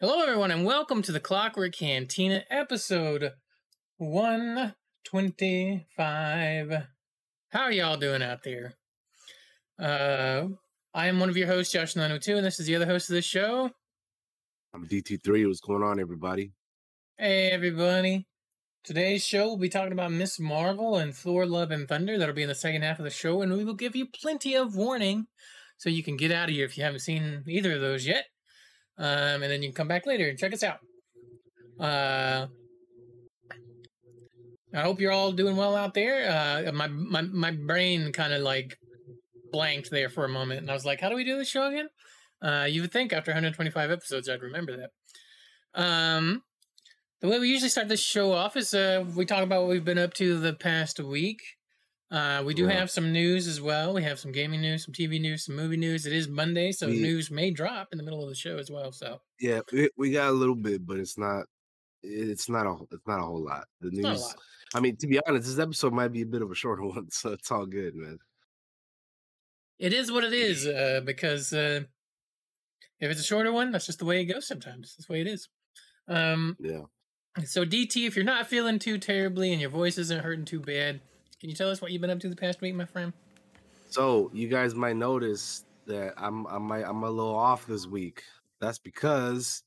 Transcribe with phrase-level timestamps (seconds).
[0.00, 3.30] Hello, everyone, and welcome to the Clockwork Cantina episode
[3.98, 6.72] 125.
[7.50, 8.74] How are y'all doing out there?
[9.78, 10.48] Uh,
[10.92, 13.24] I am one of your hosts, Josh902, and this is the other host of this
[13.24, 13.70] show.
[14.74, 15.46] I'm DT3.
[15.46, 16.50] What's going on, everybody?
[17.16, 18.26] Hey, everybody.
[18.82, 20.40] Today's show will be talking about Ms.
[20.40, 22.18] Marvel and Thor Love and Thunder.
[22.18, 24.56] That'll be in the second half of the show, and we will give you plenty
[24.56, 25.28] of warning
[25.78, 28.24] so you can get out of here if you haven't seen either of those yet.
[28.96, 30.78] Um, and then you can come back later and check us out.
[31.80, 32.46] Uh,
[34.74, 36.28] I hope you're all doing well out there.
[36.28, 38.76] Uh, my my my brain kind of like
[39.52, 41.66] blanked there for a moment, and I was like, "How do we do this show
[41.66, 41.88] again?"
[42.42, 44.90] Uh, you would think after 125 episodes, I'd remember that.
[45.80, 46.42] Um,
[47.20, 49.84] the way we usually start this show off is uh, we talk about what we've
[49.84, 51.40] been up to the past week.
[52.14, 52.72] Uh, we do Yeah.
[52.74, 53.92] have some news as well.
[53.92, 56.06] We have some gaming news, some TV news, some movie news.
[56.06, 58.70] It is Monday, so We- news may drop in the middle of the show as
[58.70, 58.92] well.
[58.92, 61.46] So Yeah, we, we got a little bit, but it's not.
[62.04, 62.76] It's not a.
[62.92, 63.66] It's not a whole lot.
[63.80, 64.22] The it's not a news.
[64.22, 64.36] lot.
[64.74, 67.10] I mean, to be honest, this episode might be a bit of a shorter one,
[67.10, 68.18] so it's all good, man.
[69.80, 71.80] It is what it is uh, because uh,
[73.00, 74.46] if it's a shorter one, that's just the way it goes.
[74.46, 75.48] Sometimes that's the way it is.
[76.06, 76.82] Um, Yeah.
[77.44, 81.00] so DT, if you're not feeling too terribly and your voice isn't hurting too bad,
[81.40, 83.12] can you tell us what you've been up to the past week, my friend?
[83.90, 88.22] So you guys might notice that I'm I'm might, I'm a little off this week.
[88.60, 89.62] That's because,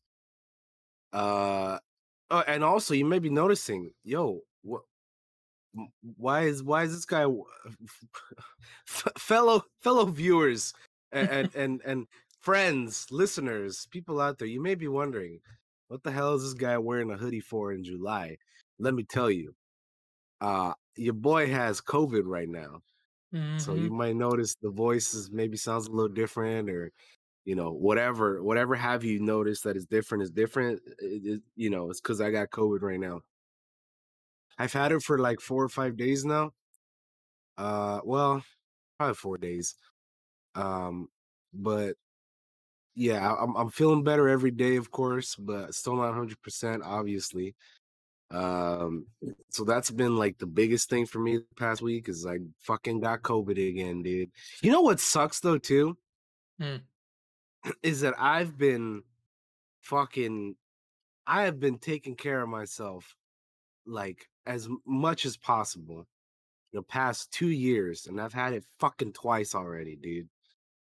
[1.14, 1.78] uh,
[2.32, 4.82] oh, and also you may be noticing, yo, what?
[6.18, 7.26] Why is why is this guy
[9.18, 10.74] fellow fellow viewers
[11.12, 12.08] and and and, and
[12.42, 14.48] friends, listeners, people out there?
[14.48, 15.40] You may be wondering,
[15.88, 18.38] what the hell is this guy wearing a hoodie for in July?
[18.80, 19.56] Let me tell you,
[20.42, 22.82] uh, your boy has COVID right now.
[23.58, 23.76] So Mhm.
[23.76, 26.92] you might notice the voices maybe sounds a little different or
[27.46, 31.70] you know whatever whatever have you noticed that is different is different it, it- you
[31.72, 33.22] know it's because i got covid right now
[34.60, 36.52] i've had it for like four or five days now
[37.58, 38.44] uh well
[38.98, 39.76] probably four days
[40.56, 41.10] um
[41.54, 41.96] but
[42.96, 47.56] yeah i'm, I'm feeling better every day of course but still not 100% obviously
[48.30, 49.06] um
[49.50, 53.00] so that's been like the biggest thing for me the past week is I fucking
[53.00, 54.32] got COVID again, dude.
[54.62, 55.98] You know what sucks though too?
[56.60, 56.78] Hmm.
[57.84, 59.04] Is that I've been
[59.82, 60.56] fucking
[61.26, 63.16] I have been taking care of myself
[63.86, 66.08] like as much as possible
[66.74, 70.30] the past two years, and I've had it fucking twice already, dude.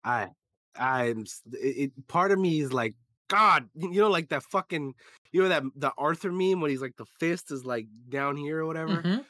[0.04, 0.30] I
[0.76, 2.96] I'm it part of me is like
[3.30, 4.94] God, you know, like that fucking,
[5.32, 8.60] you know that the Arthur meme when he's like the fist is like down here
[8.60, 9.02] or whatever.
[9.02, 9.26] Mhm.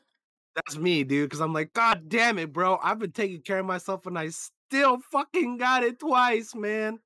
[0.55, 1.29] That's me, dude.
[1.29, 2.79] Because I'm like, God damn it, bro.
[2.81, 6.99] I've been taking care of myself and I still fucking got it twice, man.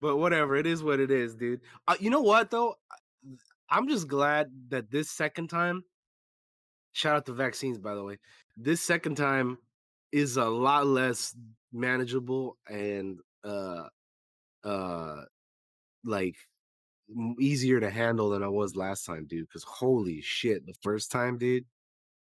[0.00, 1.60] But whatever, it is what it is, dude.
[1.86, 2.76] Uh, you know what though?
[3.68, 5.84] I'm just glad that this second time,
[6.92, 8.18] shout out to vaccines, by the way.
[8.56, 9.58] This second time
[10.12, 11.36] is a lot less
[11.72, 13.84] manageable and uh
[14.64, 15.22] uh
[16.04, 16.36] like
[17.38, 19.48] easier to handle than I was last time, dude.
[19.48, 21.66] Because holy shit, the first time, dude.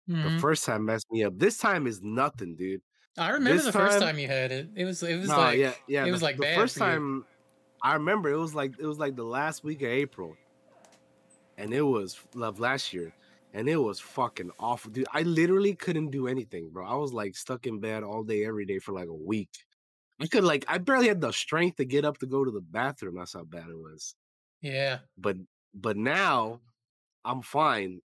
[0.09, 0.41] The Mhm.
[0.41, 1.39] first time messed me up.
[1.39, 2.83] This time is nothing, dude.
[3.19, 4.71] I remember this the first time- time you had it.
[4.75, 6.03] It was it was No, like yeah, yeah.
[6.03, 7.27] it the, was like the bad first time.
[7.83, 10.37] I remember it was like it was like the last week of April,
[11.57, 13.15] and it was love last year,
[13.53, 15.07] and it was fucking awful, dude.
[15.13, 16.87] I literally couldn't do anything, bro.
[16.87, 19.65] I was like stuck in bed all day, every day for like a week.
[20.23, 22.61] I could like I barely had the strength to get up to go to the
[22.61, 23.17] bathroom.
[23.17, 24.15] That's how bad it was.
[24.61, 25.01] yeah.
[25.19, 25.37] But
[25.75, 26.61] but now
[27.25, 28.01] I'm fine.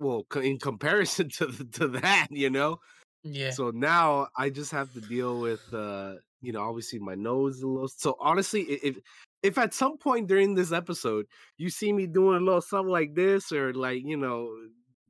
[0.00, 2.80] Well, in comparison to the, to that, you know.
[3.24, 3.50] Yeah.
[3.52, 7.62] So now I just have to deal with, uh, you know, obviously my nose is
[7.62, 7.88] a little.
[7.88, 8.98] So honestly, if
[9.42, 11.26] if at some point during this episode
[11.58, 14.50] you see me doing a little something like this, or like you know,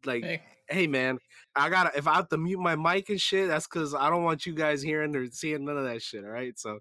[0.05, 1.19] like Hey, hey man,
[1.55, 4.25] I gotta if I have to mute my mic and shit, that's because I don't
[4.25, 6.25] want you guys hearing or seeing none of that shit.
[6.25, 6.79] All right, so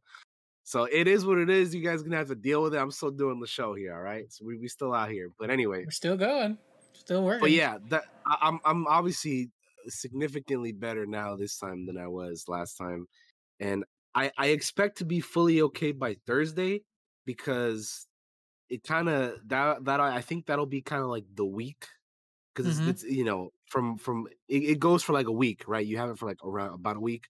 [0.64, 1.74] so it is what it is.
[1.76, 2.78] You guys gonna have to deal with it.
[2.78, 3.94] I'm still doing the show here.
[3.96, 5.30] All right, so we we still out here.
[5.40, 6.58] But anyway, we're still going.
[6.94, 7.42] Still working.
[7.42, 9.50] but yeah, that I, I'm I'm obviously
[9.88, 13.08] significantly better now this time than I was last time,
[13.60, 13.84] and
[14.16, 16.82] I I expect to be fully okay by Thursday
[17.26, 18.08] because
[18.70, 21.88] it kind of that that I I think that'll be kind of like the week
[22.54, 22.88] because Mhm.
[22.90, 25.86] it's, it's you know from from it, it goes for like a week right?
[25.86, 27.26] You have it for like around about a week.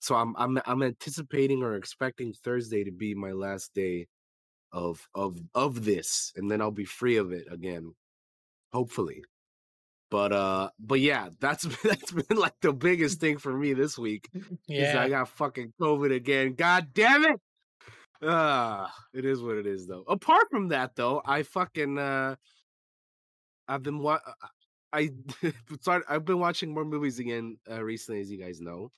[0.00, 4.06] So I'm I'm I'm anticipating or expecting Thursday to be my last day
[4.72, 7.94] of of of this and then I'll be free of it again
[8.72, 9.22] hopefully.
[10.10, 14.28] But uh but yeah that's that's been like the biggest thing for me this week
[14.68, 15.00] yeah.
[15.00, 16.54] I got fucking COVID again.
[16.54, 17.40] God damn it!
[18.22, 20.04] Ah, it is what it is, though.
[20.08, 22.36] Apart from that, though, I fucking uh,
[23.68, 24.46] I've been wa- uh,
[24.94, 25.10] I
[25.80, 26.06] started.
[26.08, 28.90] I've been watching more movies again uh, recently, as you guys know.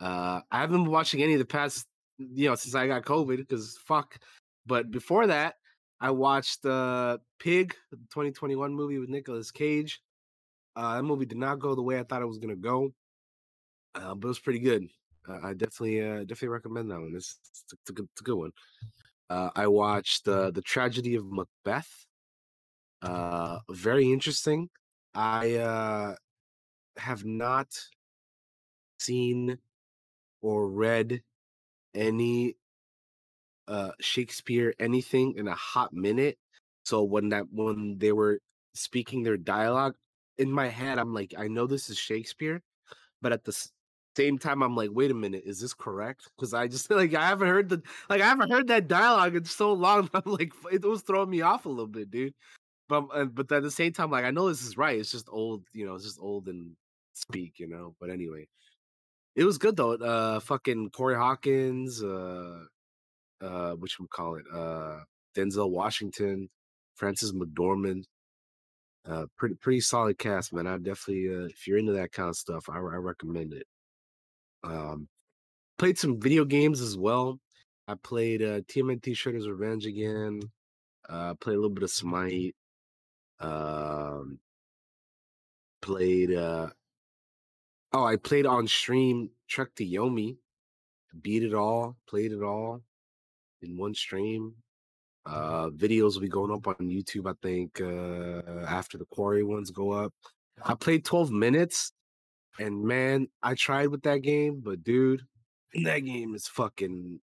[0.00, 1.86] Uh, I haven't been watching any of the past,
[2.18, 4.16] you know, since I got COVID because fuck.
[4.64, 5.54] But before that,
[6.00, 10.00] I watched uh, Pig, the 2021 movie with Nicolas Cage.
[10.76, 12.92] Uh, that movie did not go the way I thought it was gonna go,
[13.96, 14.86] uh, but it was pretty good.
[15.28, 17.12] Uh, I definitely, uh, definitely recommend that one.
[17.16, 18.52] It's, it's, it's, a, good, it's a good one.
[19.28, 22.06] Uh, I watched uh, the Tragedy of Macbeth.
[23.02, 24.70] Uh, very interesting.
[25.18, 26.14] I uh,
[26.96, 27.68] have not
[28.98, 29.58] seen
[30.42, 31.22] or read
[31.94, 32.56] any
[33.66, 36.38] uh Shakespeare anything in a hot minute.
[36.84, 38.40] So when that when they were
[38.74, 39.94] speaking their dialogue
[40.38, 42.62] in my head, I'm like, I know this is Shakespeare,
[43.22, 43.68] but at the
[44.16, 46.30] same time, I'm like, wait a minute, is this correct?
[46.36, 49.44] Because I just like I haven't heard the like I haven't heard that dialogue in
[49.44, 50.10] so long.
[50.14, 52.34] I'm like, it was throwing me off a little bit, dude.
[52.88, 54.98] But uh, but at the same time, like I know this is right.
[54.98, 55.94] It's just old, you know.
[55.94, 56.72] It's just old and
[57.14, 57.94] speak, you know.
[58.00, 58.48] But anyway,
[59.36, 59.92] it was good though.
[59.92, 62.64] Uh, fucking Corey Hawkins, uh,
[63.40, 65.00] uh, which we call it, uh,
[65.36, 66.48] Denzel Washington,
[66.94, 68.04] Frances McDormand.
[69.06, 70.66] Uh, pretty pretty solid cast, man.
[70.66, 73.66] I definitely, uh, if you're into that kind of stuff, I, I recommend it.
[74.64, 75.08] Um,
[75.78, 77.38] played some video games as well.
[77.86, 80.40] I played uh, TMNT Shredder's Revenge again.
[81.08, 82.54] Uh, played a little bit of Smite.
[83.40, 84.38] Um,
[85.80, 86.32] played.
[86.32, 86.68] Uh,
[87.92, 90.36] oh, I played on stream Trek to Yomi.
[91.22, 91.96] Beat it all.
[92.08, 92.82] Played it all
[93.62, 94.54] in one stream.
[95.26, 97.28] Uh, videos will be going up on YouTube.
[97.28, 100.12] I think uh, after the quarry ones go up.
[100.64, 101.92] I played 12 minutes,
[102.58, 105.22] and man, I tried with that game, but dude,
[105.84, 107.20] that game is fucking.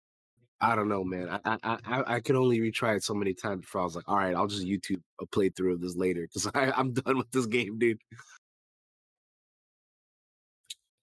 [0.62, 1.30] I don't know, man.
[1.30, 4.08] I I I, I could only retry it so many times before I was like,
[4.08, 7.46] all right, I'll just YouTube a playthrough of this later because I'm done with this
[7.46, 8.00] game, dude.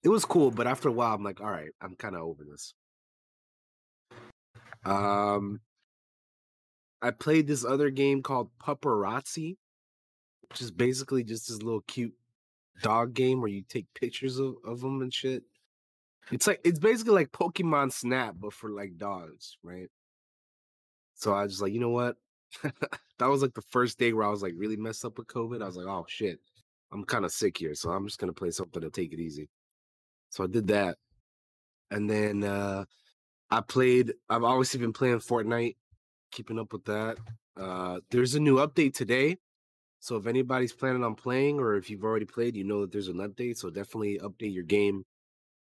[0.03, 2.43] It was cool, but after a while, I'm like, all right, I'm kind of over
[2.43, 2.73] this.
[4.83, 5.61] Um,
[7.01, 9.57] I played this other game called Pupperazzi,
[10.49, 12.13] which is basically just this little cute
[12.81, 15.43] dog game where you take pictures of, of them and shit.
[16.31, 19.89] It's like it's basically like Pokemon Snap, but for like dogs, right?
[21.15, 22.17] So I was just like, you know what?
[22.63, 25.61] that was like the first day where I was like really messed up with COVID.
[25.61, 26.39] I was like, oh shit,
[26.91, 29.49] I'm kind of sick here, so I'm just gonna play something to take it easy.
[30.29, 30.97] So I did that,
[31.89, 32.85] and then uh
[33.49, 34.13] I played.
[34.29, 35.75] I've obviously been playing Fortnite,
[36.31, 37.17] keeping up with that.
[37.57, 39.37] Uh There's a new update today,
[40.01, 43.07] so if anybody's planning on playing, or if you've already played, you know that there's
[43.07, 43.57] an update.
[43.57, 45.05] So definitely update your game.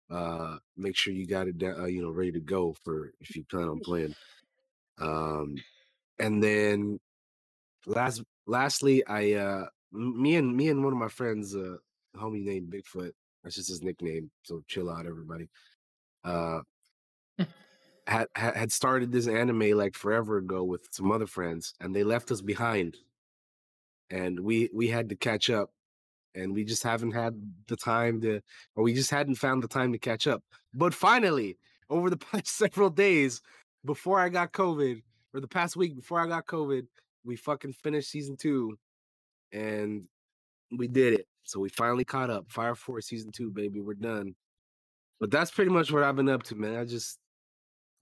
[0.10, 3.36] Uh Make sure you got it, da- uh, you know, ready to go for if
[3.36, 4.16] you plan on playing.
[5.00, 5.58] Um,
[6.20, 7.00] and then
[7.86, 11.78] last, lastly, I uh me and me and one of my friends, uh,
[12.16, 13.12] homie named Bigfoot.
[13.44, 14.32] That's just his nickname.
[14.44, 15.50] So chill out, everybody.
[16.24, 16.62] Uh,
[18.08, 22.32] had had started this anime like forever ago with some other friends, and they left
[22.32, 22.98] us behind,
[24.10, 25.72] and we we had to catch up,
[26.36, 27.34] and we just haven't had
[27.68, 28.42] the time to,
[28.76, 30.44] or we just hadn't found the time to catch up.
[30.74, 31.58] But finally,
[31.90, 33.42] over the past several days,
[33.86, 35.02] before I got COVID,
[35.34, 36.88] or the past week before I got COVID,
[37.24, 38.78] we fucking finished season two,
[39.52, 40.04] and
[40.78, 41.28] we did it.
[41.44, 42.52] So we finally caught up.
[42.52, 44.36] Fire Force season two, baby, we're done.
[45.20, 46.76] But that's pretty much what I've been up to, man.
[46.76, 47.18] I just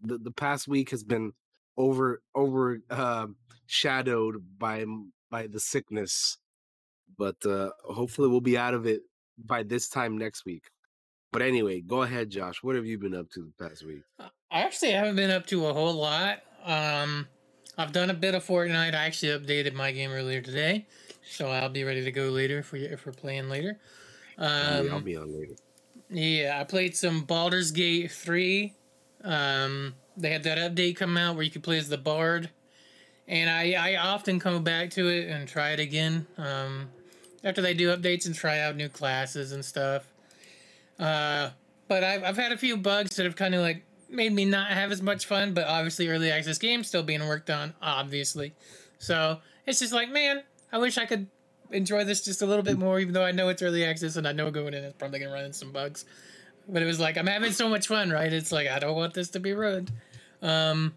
[0.01, 1.31] the, the past week has been
[1.77, 3.27] over over uh,
[3.65, 4.85] shadowed by
[5.29, 6.37] by the sickness,
[7.17, 9.01] but uh, hopefully we'll be out of it
[9.45, 10.69] by this time next week.
[11.31, 12.63] But anyway, go ahead, Josh.
[12.63, 14.01] What have you been up to the past week?
[14.19, 16.39] I actually haven't been up to a whole lot.
[16.63, 17.27] Um,
[17.77, 18.93] I've done a bit of Fortnite.
[18.95, 20.87] I actually updated my game earlier today,
[21.29, 23.79] so I'll be ready to go later for you if we're playing later.
[24.37, 25.53] I'll be- I'll Um, be on later.
[26.09, 28.73] yeah, I played some Baldur's Gate three.
[29.23, 32.49] Um, they had that update come out where you could play as the Bard,
[33.27, 36.25] and I I often come back to it and try it again.
[36.37, 36.89] Um,
[37.47, 40.05] after they do updates and try out new classes and stuff.
[40.99, 41.49] Uh,
[41.87, 44.69] but I've, I've had a few bugs that have kind of like made me not
[44.71, 48.53] have as much fun, but obviously early access games still being worked on, obviously.
[48.99, 51.27] So it's just like, man, I wish I could
[51.71, 54.27] enjoy this just a little bit more, even though I know it's early access and
[54.27, 56.05] I know going in it's probably gonna run into some bugs.
[56.67, 58.31] But it was like I'm having so much fun, right?
[58.31, 59.91] It's like I don't want this to be ruined.
[60.41, 60.95] Um,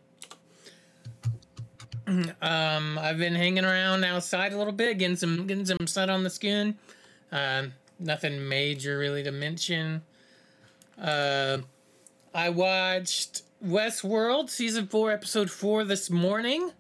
[2.43, 6.23] um, I've been hanging around outside a little bit, getting some getting some sun on
[6.25, 6.76] the skin.
[7.33, 10.02] Um, nothing major really to mention.
[11.00, 11.59] Uh,
[12.35, 16.73] I watched Westworld season four, episode four this morning.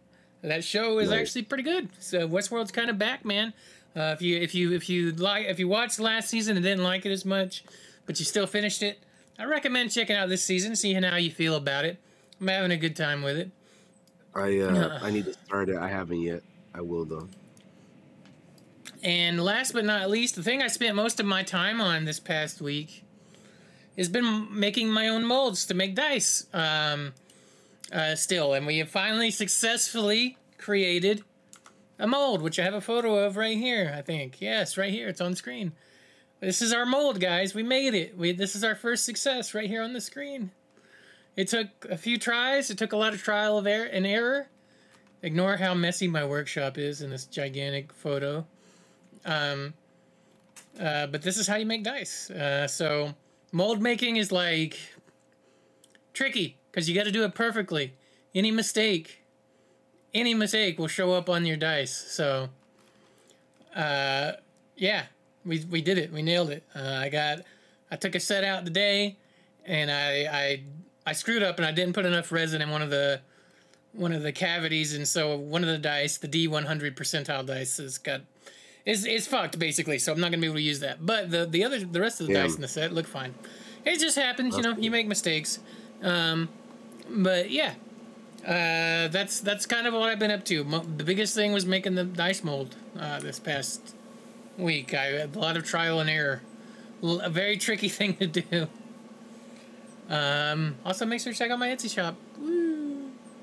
[0.42, 1.20] That show is Right.
[1.20, 1.88] actually pretty good.
[1.98, 3.52] So Westworld's kind of back, man.
[3.94, 6.84] Uh, if you if you if you like if you watched last season and didn't
[6.84, 7.64] like it as much,
[8.06, 9.00] but you still finished it,
[9.38, 11.98] I recommend checking out this season, seeing how you feel about it.
[12.40, 13.50] I'm having a good time with it.
[14.34, 14.98] I uh.
[15.02, 15.76] I need to start it.
[15.76, 16.42] I haven't yet.
[16.74, 17.28] I will though.
[19.02, 22.20] And last but not least, the thing I spent most of my time on this
[22.20, 23.04] past week
[23.96, 26.46] has been making my own molds to make dice.
[26.52, 27.14] Um,
[27.92, 31.24] uh, still, and we have finally successfully created
[31.98, 33.92] a mold, which I have a photo of right here.
[33.96, 35.08] I think yes, right here.
[35.08, 35.72] It's on screen.
[36.40, 37.54] This is our mold, guys.
[37.54, 38.16] We made it.
[38.16, 40.50] We this is our first success right here on the screen.
[41.40, 42.68] It took a few tries.
[42.68, 44.48] It took a lot of trial of error and error.
[45.22, 48.44] Ignore how messy my workshop is in this gigantic photo.
[49.24, 49.72] Um,
[50.78, 52.28] uh, but this is how you make dice.
[52.30, 53.14] Uh, so
[53.52, 54.78] mold making is like
[56.12, 57.94] tricky because you got to do it perfectly.
[58.34, 59.22] Any mistake,
[60.12, 61.96] any mistake will show up on your dice.
[61.96, 62.50] So,
[63.74, 64.32] uh,
[64.76, 65.04] yeah,
[65.46, 66.12] we we did it.
[66.12, 66.64] We nailed it.
[66.76, 67.38] Uh, I got,
[67.90, 69.16] I took a set out today,
[69.64, 70.62] and I I
[71.06, 73.20] I screwed up and I didn't put enough resin in one of the
[73.92, 77.44] one of the cavities, and so one of the dice, the D one hundred percentile
[77.44, 78.20] dice, has got
[78.86, 79.98] is is fucked basically.
[79.98, 81.04] So I'm not gonna be able to use that.
[81.04, 82.46] But the the other the rest of the Damn.
[82.46, 83.34] dice in the set look fine.
[83.84, 84.76] It just happens, you know.
[84.76, 85.58] You make mistakes,
[86.02, 86.48] um,
[87.08, 87.72] but yeah,
[88.46, 90.64] uh, that's that's kind of what I've been up to.
[90.64, 93.94] Mo- the biggest thing was making the dice mold uh, this past
[94.58, 94.92] week.
[94.94, 96.42] I had a lot of trial and error.
[97.02, 98.68] L- A very tricky thing to do.
[100.10, 102.16] Um, also, make sure to check out my Etsy shop.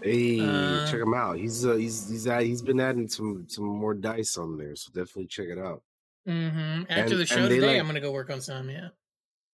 [0.03, 1.37] Hey, Uh, check him out.
[1.37, 4.91] He's uh, he's he's uh, he's been adding some some more dice on there, so
[4.93, 5.81] definitely check it out.
[6.25, 8.69] hmm After And- the show today, like- I'm gonna go work on some.
[8.69, 8.89] Yeah.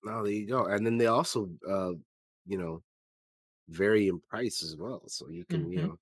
[0.04, 0.66] No, there you go.
[0.66, 1.92] And then they also, uh,
[2.46, 2.84] you know,
[3.70, 5.84] vary in price as well, so you can you Mhm.
[5.88, 5.98] know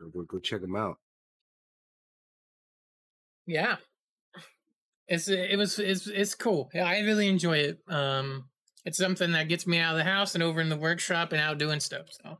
[0.00, 0.98] go, go go check them out.
[3.46, 3.76] Yeah.
[5.08, 6.70] It's it was it's it's cool.
[6.74, 7.80] I really enjoy it.
[7.86, 8.48] Um,
[8.86, 11.40] it's something that gets me out of the house and over in the workshop and
[11.40, 12.06] out doing stuff.
[12.10, 12.38] So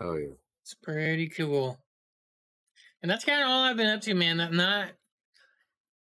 [0.00, 0.34] Oh yeah.
[0.62, 1.78] it's pretty cool.
[3.02, 4.36] And that's kind of all I've been up to, man.
[4.36, 4.90] Not not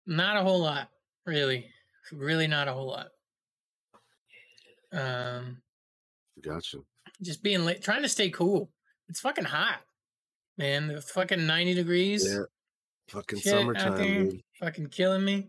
[0.06, 0.88] not a whole lot,
[1.26, 1.66] really.
[2.12, 3.08] Really not a whole lot.
[4.92, 5.62] Um,
[6.42, 6.78] Gotcha.
[7.22, 8.70] just being late, trying to stay cool.
[9.08, 9.80] It's fucking hot,
[10.58, 10.88] man.
[10.88, 12.26] The fucking ninety degrees.
[12.30, 12.42] Yeah.
[13.08, 14.40] Fucking shit summertime, dude.
[14.60, 15.48] fucking killing me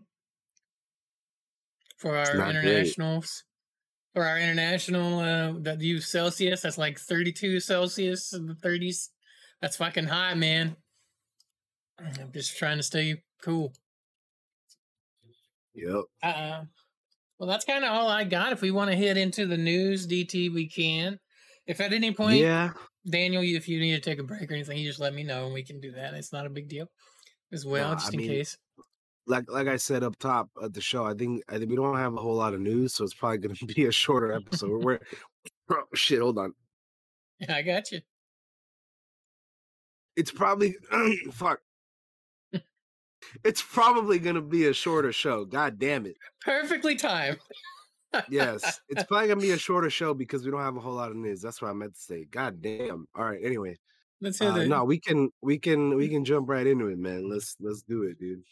[1.98, 3.42] for our internationals.
[3.42, 3.53] great.
[4.14, 9.08] For our international uh that use celsius that's like 32 celsius in the 30s
[9.60, 10.76] that's fucking high man.
[11.98, 13.72] I'm just trying to stay cool.
[15.74, 16.04] Yep.
[16.22, 16.62] uh
[17.38, 18.52] well that's kind of all i got.
[18.52, 21.18] If we want to head into the news dt we can.
[21.66, 22.72] If at any point Yeah.
[23.08, 25.46] daniel if you need to take a break or anything you just let me know
[25.46, 26.14] and we can do that.
[26.14, 26.86] It's not a big deal
[27.52, 28.56] as well Nah, just I in mean, case
[29.26, 31.96] Like like I said up top at the show, I think I think we don't
[31.96, 34.84] have a whole lot of news, so it's probably gonna be a shorter episode.
[34.84, 35.00] We're
[35.70, 36.20] oh, shit.
[36.20, 36.54] Hold on.
[37.40, 38.00] yeah i got you
[40.16, 40.76] It's probably
[41.32, 41.60] fuck.
[43.42, 45.44] It's probably gonna be a shorter show.
[45.44, 46.16] God damn it.
[46.44, 47.38] perfectly timed
[48.28, 51.10] Yes, it's probably gonna be a shorter show because we don't have a whole lot
[51.10, 51.40] of news.
[51.40, 52.24] That's what I meant to say.
[52.30, 53.06] God damn.
[53.14, 53.40] All right.
[53.42, 53.76] Anyway,
[54.20, 56.98] let's hear uh, it no, we can we can we can jump right into it,
[56.98, 57.28] man.
[57.28, 58.42] Let's let's do it, dude.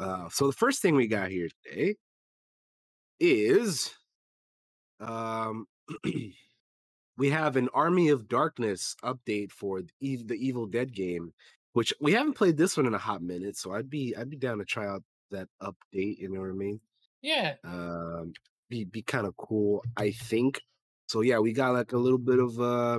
[0.00, 1.96] Uh, so the first thing we got here today
[3.18, 3.94] is
[5.00, 5.66] um
[7.16, 11.32] we have an Army of Darkness update for the the Evil Dead game,
[11.72, 14.36] which we haven't played this one in a hot minute, so I'd be I'd be
[14.36, 16.18] down to try out that update.
[16.18, 16.80] You know what I mean?
[17.22, 18.32] yeah um
[18.70, 20.62] be be kind of cool i think
[21.06, 22.98] so yeah we got like a little bit of uh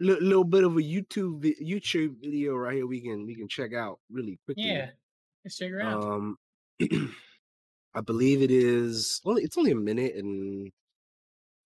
[0.00, 3.72] li- little bit of a youtube youtube video right here we can we can check
[3.74, 4.90] out really quickly Yeah,
[5.44, 6.02] let's check her out.
[6.04, 6.36] um
[7.94, 10.70] i believe it is only it's only a minute and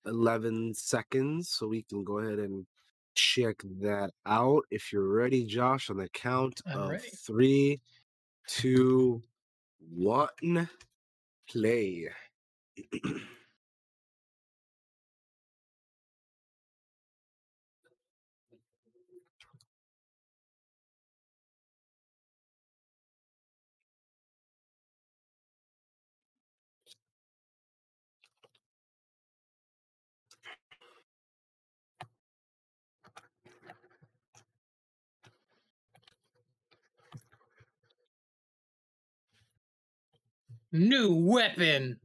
[0.06, 2.66] 11 seconds so we can go ahead and
[3.14, 7.09] check that out if you're ready josh on the count I'm of ready.
[7.09, 7.80] three
[8.49, 9.23] two
[9.80, 10.68] one
[11.49, 12.09] play
[40.76, 41.99] New weapon.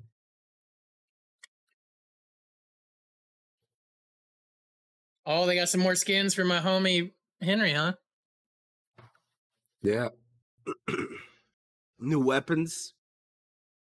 [5.25, 7.11] Oh, they got some more skins for my homie
[7.41, 7.93] Henry, huh?
[9.81, 10.09] Yeah.
[11.99, 12.93] new weapons,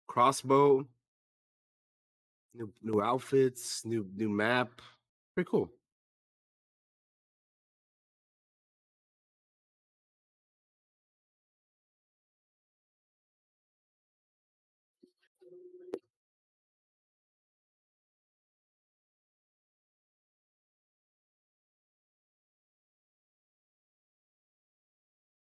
[0.08, 0.88] crossbow,
[2.54, 4.70] new new outfits, new new map.
[5.36, 5.70] Pretty cool.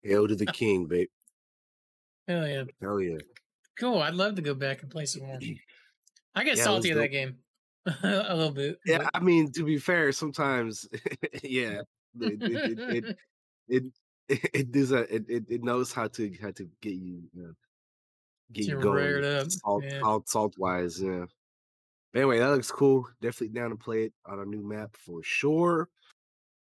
[0.04, 1.08] Hail to the king, babe.
[2.28, 2.64] Hell yeah.
[2.82, 3.18] Hell yeah.
[3.80, 4.00] Cool.
[4.00, 5.40] I'd love to go back and play some more.
[6.36, 7.38] I get Yeah, salty of that game.
[7.86, 8.80] a little bit.
[8.86, 10.88] Yeah, but- I mean, to be fair, sometimes,
[11.44, 11.82] yeah,
[12.20, 13.18] it it it
[13.68, 13.84] it,
[14.30, 17.52] it, it, does a, it, it it knows how to how to get you uh,
[18.54, 20.00] get you Get going up, salt yeah.
[20.00, 21.26] salt salt wise, yeah.
[22.14, 23.08] But anyway, that looks cool.
[23.22, 25.90] Definitely down to play it on a new map for sure.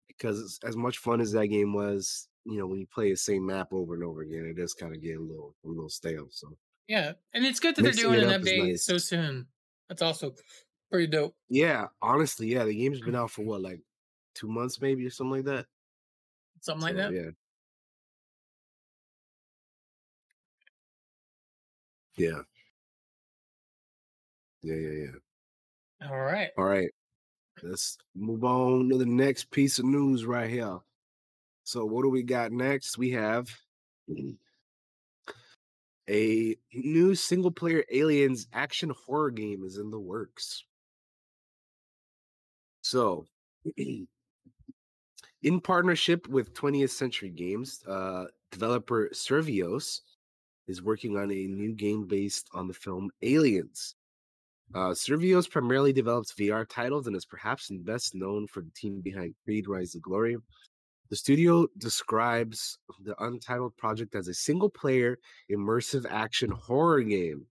[0.07, 3.17] Because it's, as much fun as that game was, you know, when you play the
[3.17, 5.89] same map over and over again, it does kind of get a little a little
[5.89, 6.27] stale.
[6.29, 6.55] So
[6.87, 7.13] yeah.
[7.33, 8.85] And it's good that they're doing an update nice.
[8.85, 9.47] so soon.
[9.89, 10.33] That's also
[10.91, 11.35] pretty dope.
[11.49, 13.81] yeah, honestly, yeah, the game's been out for what, like
[14.35, 15.65] two months maybe or something like that.
[16.61, 17.13] Something like that.
[17.13, 17.29] Yeah.
[22.15, 22.41] Yeah.
[24.61, 25.07] Yeah, yeah,
[26.01, 26.09] yeah.
[26.09, 26.49] All right.
[26.57, 26.89] All right.
[27.61, 30.79] Let's move on to the next piece of news right here.
[31.63, 32.97] So what do we got next?
[32.97, 33.49] We have
[36.09, 40.65] a new single player aliens action horror game is in the works.
[42.81, 43.25] So
[43.77, 44.07] in
[45.61, 50.01] partnership with 20th Century Games, uh, developer Survios
[50.67, 53.95] is working on a new game based on the film Aliens.
[54.73, 59.35] Uh, Survios primarily develops VR titles and is perhaps best known for the team behind
[59.45, 60.37] Creed Rise to Glory.
[61.09, 65.19] The studio describes the untitled project as a single player
[65.51, 67.45] immersive action horror game,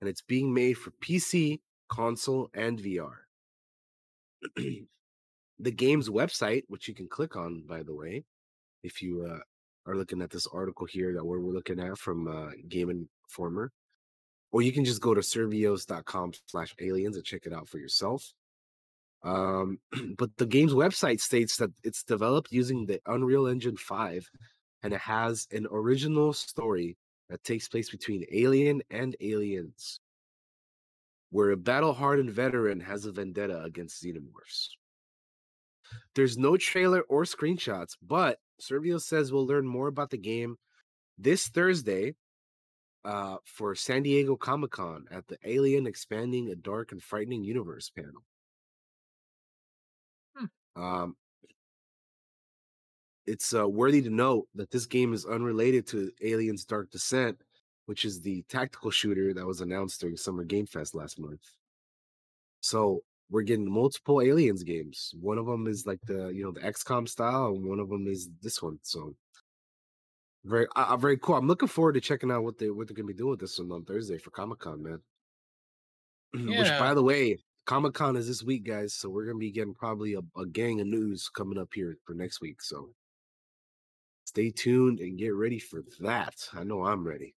[0.00, 3.14] and it's being made for PC, console, and VR.
[4.56, 8.24] the game's website, which you can click on, by the way,
[8.82, 9.38] if you uh,
[9.86, 13.72] are looking at this article here that we're, looking at from uh, Game Informer,
[14.52, 18.32] or you can just go to survios.com slash aliens and check it out for yourself.
[19.22, 19.78] Um,
[20.18, 24.30] but the game's website states that it's developed using the Unreal Engine 5
[24.82, 26.96] and it has an original story
[27.28, 29.98] that takes place between Alien and Aliens,
[31.30, 34.68] where a battle hardened veteran has a vendetta against xenomorphs.
[36.14, 40.56] There's no trailer or screenshots, but Servio says we'll learn more about the game
[41.18, 42.14] this Thursday
[43.04, 47.90] uh, for San Diego Comic Con at the Alien Expanding a Dark and Frightening Universe
[47.90, 48.24] panel.
[50.76, 51.16] Um,
[53.26, 57.40] it's uh, worthy to note that this game is unrelated to Aliens Dark Descent,
[57.86, 61.40] which is the tactical shooter that was announced during Summer Game Fest last month.
[62.60, 65.12] So we're getting multiple Aliens games.
[65.20, 68.06] One of them is like the you know the XCOM style, and one of them
[68.06, 68.78] is this one.
[68.82, 69.14] So
[70.44, 71.36] very uh, very cool.
[71.36, 73.58] I'm looking forward to checking out what they what they're gonna be doing with this
[73.58, 75.00] one on Thursday for Comic Con, man.
[76.36, 76.58] Yeah.
[76.58, 78.94] Which, by the way, Comic Con is this week, guys.
[78.94, 82.14] So we're gonna be getting probably a, a gang of news coming up here for
[82.14, 82.62] next week.
[82.62, 82.90] So
[84.24, 86.34] stay tuned and get ready for that.
[86.54, 87.34] I know I'm ready.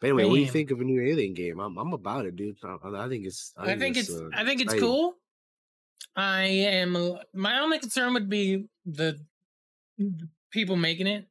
[0.00, 1.60] But anyway, what do you think of a new Alien game?
[1.60, 2.56] I'm I'm about it, dude.
[2.64, 5.14] I, I- I think it's I think it's uh, I think it's cool.
[6.16, 6.96] I am
[7.34, 9.20] my only concern would be the
[10.50, 11.26] people making it.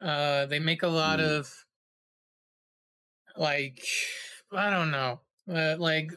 [0.00, 1.38] Uh they make a lot Mm.
[1.38, 1.64] of
[3.36, 3.82] like
[4.52, 5.20] I don't know.
[5.52, 6.12] Uh, like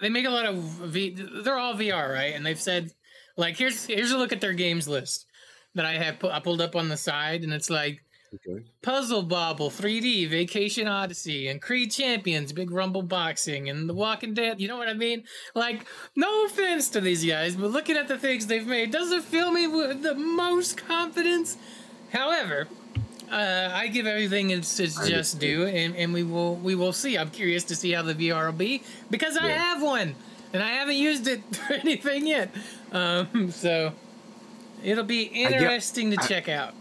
[0.00, 2.34] they make a lot of v they're all VR, right?
[2.34, 2.90] And they've said
[3.36, 5.26] like here's here's a look at their games list
[5.74, 8.00] that I have pu- I pulled up on the side and it's like
[8.34, 8.64] Okay.
[8.82, 14.60] Puzzle Bobble, 3D, Vacation Odyssey, and Creed Champions, Big Rumble Boxing, and The Walking Dead.
[14.60, 15.22] You know what I mean?
[15.54, 19.52] Like, no offense to these guys, but looking at the things they've made doesn't fill
[19.52, 21.56] me with the most confidence.
[22.12, 22.66] However,
[23.34, 26.92] uh, I give everything its, its I just due, and, and we will we will
[26.92, 27.18] see.
[27.18, 29.58] I'm curious to see how the VR will be because I Yeah.
[29.58, 30.14] have one,
[30.52, 32.50] and I haven't used it for anything yet.
[32.92, 33.92] Um, so
[34.82, 36.74] it'll be get- interesting to I- check out.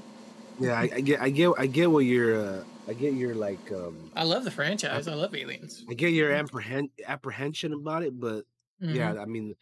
[0.59, 3.71] Yeah, I, I get I get I get what you're uh, I get your like
[3.71, 5.07] um I love the franchise.
[5.07, 5.83] I love Aliens.
[5.89, 8.45] I get your apprehend apprehension about it, but
[8.83, 8.93] Mhm.
[8.95, 9.55] yeah, I mean,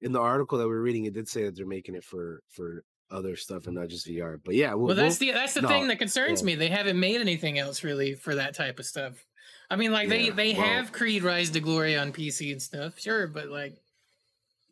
[0.00, 2.40] in the article that we are reading, it did say that they're making it for
[2.48, 4.38] for other stuff and not just VR.
[4.44, 6.46] But yeah, we'll, Well, that's we'll- the that's the no, thing that concerns yeah.
[6.46, 6.54] me.
[6.56, 9.24] They haven't made anything else really for that type of stuff.
[9.70, 12.62] I mean, like they Yeah, they well- have Creed Rise to Glory on PC and
[12.62, 13.76] stuff, sure, but like,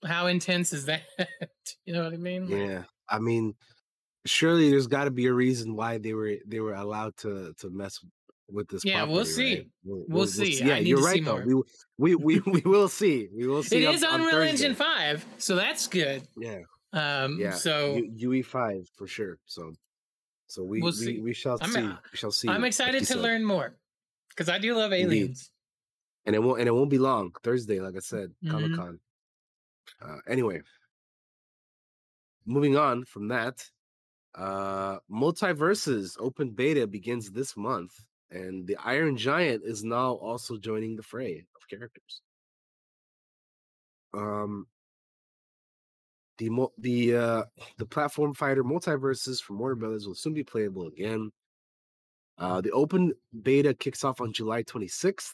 [0.05, 1.03] how intense is that?
[1.85, 2.49] you know what I mean?
[2.49, 3.55] Yeah, I mean,
[4.27, 7.71] surely there's got to be a reason why they were they were allowed to to
[7.71, 8.01] mess
[8.49, 8.85] with this.
[8.85, 9.57] Yeah, we'll see.
[9.57, 9.67] right?
[9.85, 10.63] We'll, We'll see.
[10.63, 11.45] Yeah, you're right though.
[11.45, 11.63] more.
[11.99, 13.29] We, we we we will see.
[13.35, 13.83] We will see.
[13.85, 14.43] it on- is Unreal.
[14.43, 16.23] Engine Five, so that's good.
[16.39, 16.59] Yeah,
[16.97, 17.53] Um, yeah.
[17.53, 19.39] so U- UE five for sure.
[19.47, 19.73] So,
[20.47, 21.83] so we We'll we, we shall I'm- see.
[22.13, 22.49] We shall see.
[22.49, 23.77] I'm excited to learn more
[24.31, 25.05] because I do love Indeed.
[25.23, 25.51] aliens.
[26.25, 27.33] and it won't and it won't be long.
[27.43, 28.51] Thursday, like I said, Mhm.
[28.51, 29.01] Comic Con.
[30.01, 30.61] Uh, anyway,
[32.47, 33.69] moving on from that,
[34.35, 37.93] uh, MultiVersus open beta begins this month,
[38.31, 42.23] and the Iron Giant is now also joining the fray of characters.
[44.15, 44.67] Um,
[46.39, 47.43] the the uh,
[47.79, 51.31] the platform fighter MultiVersus from Warner Brothers will soon be playable again.
[52.39, 55.33] Uh, the open beta kicks off on July 26th,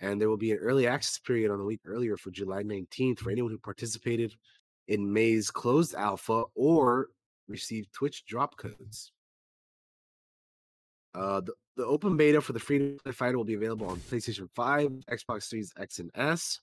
[0.00, 3.20] and there will be an early access period on a week earlier for July 19th
[3.20, 4.34] for anyone who participated
[4.88, 7.08] in May's closed alpha or
[7.48, 9.12] received Twitch drop codes.
[11.14, 14.48] Uh, the, the open beta for the free to fighter will be available on PlayStation
[14.54, 16.60] 5, Xbox Series X and S,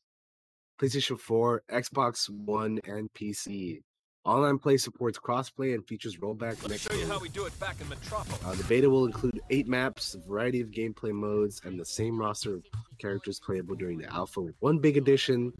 [0.81, 3.83] PlayStation 4, Xbox One, and PC.
[4.25, 6.61] Online play supports crossplay and features rollback.
[6.63, 8.43] Let me show you how we do it back in Metropolis.
[8.43, 12.19] Uh, the beta will include eight maps, a variety of gameplay modes, and the same
[12.19, 12.63] roster of
[12.97, 15.53] characters playable during the alpha with one big addition,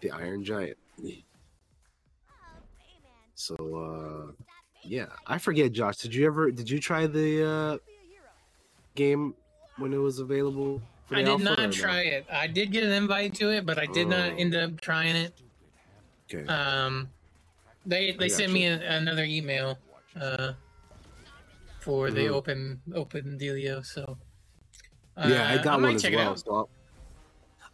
[0.00, 0.76] the Iron Giant.
[3.36, 4.32] So, uh,
[4.82, 5.96] yeah, I forget, Josh.
[5.96, 6.50] Did you ever?
[6.50, 7.78] Did you try the uh,
[8.94, 9.32] game
[9.78, 10.82] when it was available?
[11.10, 11.70] For the I did alpha or not no?
[11.72, 12.24] try it.
[12.30, 14.36] I did get an invite to it, but I did not Oh.
[14.36, 15.34] end up trying it.
[16.32, 16.46] Okay.
[16.46, 17.08] Um,
[17.84, 19.76] they they sent me a, another email
[20.20, 20.52] uh,
[21.80, 22.30] for the Mhm.
[22.30, 23.84] open open dealio.
[23.84, 24.16] So
[25.18, 26.30] yeah, I uh, got might one as check it well.
[26.30, 26.38] out.
[26.38, 26.68] So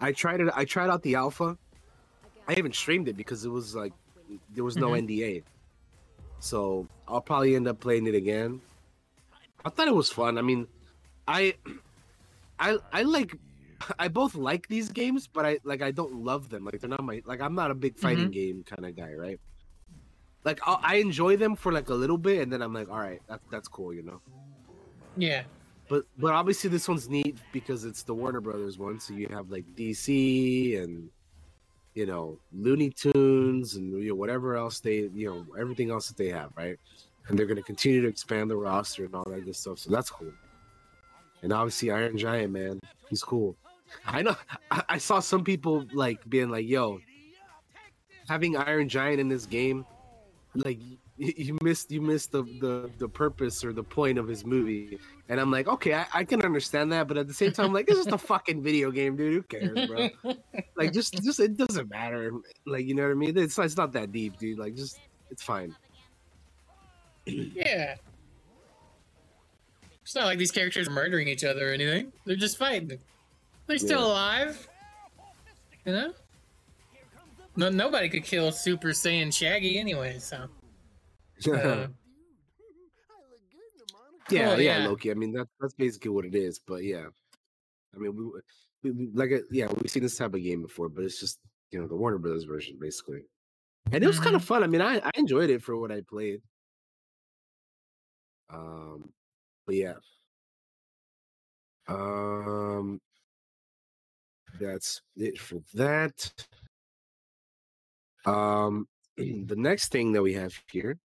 [0.01, 0.49] I'll- tried it.
[0.57, 1.59] I tried out the alpha.
[2.49, 3.93] I haven't streamed it because it was like
[4.55, 5.01] there was no Mhm.
[5.07, 5.43] NDA.
[6.39, 8.63] So I'll probably end up playing it again.
[9.63, 10.39] I thought it was fun.
[10.39, 10.67] I mean,
[11.29, 11.55] I,
[12.59, 13.37] I, I like,
[13.99, 16.65] I both like these games, but I like I don't love them.
[16.65, 18.07] Like they're not my like I'm not a big mm-hmm.
[18.07, 19.41] fighting game kind of guy, right?
[20.45, 22.99] Like I'll, I enjoy them for like a little bit, and then I'm like, all
[22.99, 24.21] right, that's that's cool, you know.
[25.17, 25.43] Yeah,
[25.89, 29.51] But but obviously this one's neat because it's the Warner Brothers one, so you have
[29.51, 31.11] like DC and
[31.95, 36.17] you know Looney Tunes and you know, whatever else they you know everything else that
[36.17, 36.79] they have, right?
[37.29, 40.11] And they're gonna continue to expand the roster and all that good stuff, so that's
[40.11, 40.33] cool.
[41.43, 43.57] And obviously Iron Giant, man, he's cool.
[44.05, 44.37] I know
[44.71, 47.01] I, I saw some people like being like, "Yo,
[48.29, 49.85] having Iron Giant in this game,
[50.55, 50.79] like."
[51.19, 55.41] You missed you missed the, the the purpose or the point of his movie and
[55.41, 57.99] I'm like, okay, I, I can understand that, but at the same time, like, it's
[57.99, 59.33] just a fucking video game, dude.
[59.33, 60.09] Who cares, bro?
[60.77, 62.31] like, just, just it doesn't matter.
[62.65, 63.37] Like, you know what I mean?
[63.37, 64.59] It's it's not that deep, dude.
[64.59, 65.75] Like, just it's fine.
[67.27, 67.97] yeah.
[70.07, 72.13] It's not like these characters are murdering each other or anything.
[72.25, 72.97] They're just fighting.
[73.67, 74.07] They're still Yeah.
[74.07, 74.69] alive.
[75.85, 76.15] You know.
[77.57, 80.19] No, nobody could kill Super Saiyan Shaggy anyway.
[80.21, 80.47] So.
[81.53, 81.89] Uh,
[84.31, 84.89] yeah, cool, yeah, yeah.
[84.89, 85.11] Loki.
[85.11, 86.59] I mean, that's that's basically what it is.
[86.59, 87.07] But yeah,
[87.95, 88.25] I mean, we,
[88.83, 91.39] we, we like, uh, yeah, we've seen this type of game before, but it's just
[91.71, 93.21] you know the Warner Brothers version, basically.
[93.93, 94.47] And it was kind of Mm-hmm.
[94.49, 94.63] fun.
[94.65, 96.41] I mean, I I enjoyed it for what I played.
[98.51, 99.11] Um,
[99.75, 99.95] yeah.
[101.89, 103.01] Um,
[104.61, 106.33] that's it for that.
[108.25, 110.99] Um, the next thing that we have here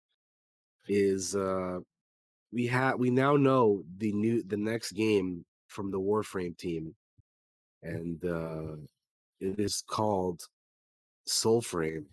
[0.88, 1.78] is uh
[2.52, 6.94] we have we now know the new the next game from the Warframe team,
[7.82, 8.76] and uh
[9.40, 10.42] it is called
[11.28, 12.06] Soulframe.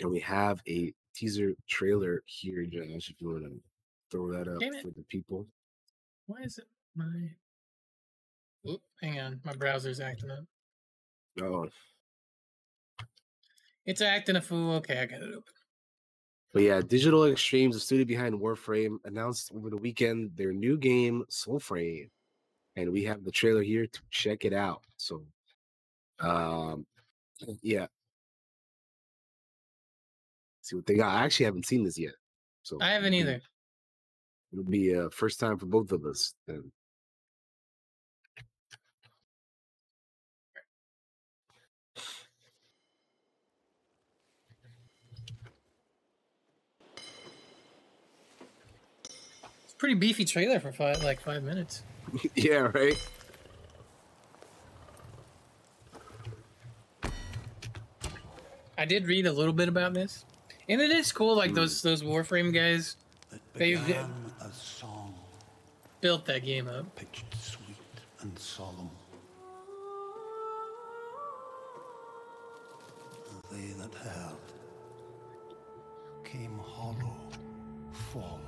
[0.00, 3.60] And we have a teaser trailer here, Josh, if you want to
[4.10, 5.46] throw that up for the people.
[6.26, 7.30] Why is it my?
[8.68, 10.44] Oop, hang on, my browser's acting up.
[11.40, 11.68] Oh,
[13.84, 14.74] It's acting a fool.
[14.76, 15.42] Okay, I got it open.
[16.52, 21.24] But yeah, Digital Extremes, the studio behind Warframe, announced over the weekend their new game,
[21.30, 22.08] Soulframe.
[22.76, 24.82] And we have the trailer here to check it out.
[24.96, 25.22] So
[26.20, 26.86] um
[27.62, 27.86] yeah
[30.66, 31.14] see what they got.
[31.14, 32.14] I actually haven't seen this yet,
[32.62, 33.40] so I haven't either.
[34.52, 36.72] It'll be a first time for both of us then.
[49.64, 51.82] It's pretty beefy trailer for five, like five minutes.
[52.34, 52.96] yeah, right.
[58.78, 60.24] I did read a little bit about this
[60.68, 61.36] and it is cool.
[61.36, 62.96] Like those those Warframe guys
[63.54, 64.10] They've- began
[64.44, 65.14] as song,
[66.00, 66.94] built that game up.
[66.96, 67.76] pitched sweet
[68.20, 68.90] and solemn.
[73.50, 74.36] They that heard
[76.24, 77.16] came hollow,
[78.12, 78.40] fallen.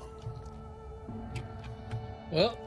[2.31, 2.59] Well,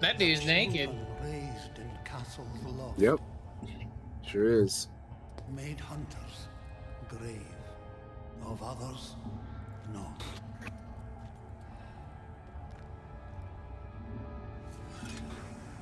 [0.00, 0.90] that dude's naked.
[1.22, 3.20] Raised in castles loft, Yep.
[4.26, 4.88] Sure is.
[5.54, 6.48] made hunters,
[7.08, 7.40] grave,
[8.46, 9.16] of others,
[9.92, 10.06] no.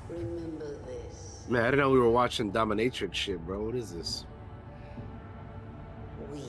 [0.09, 1.45] Remember this.
[1.49, 3.65] Man, I didn't know we were watching dominatrix shit, bro.
[3.65, 4.25] What is this?
[6.33, 6.43] We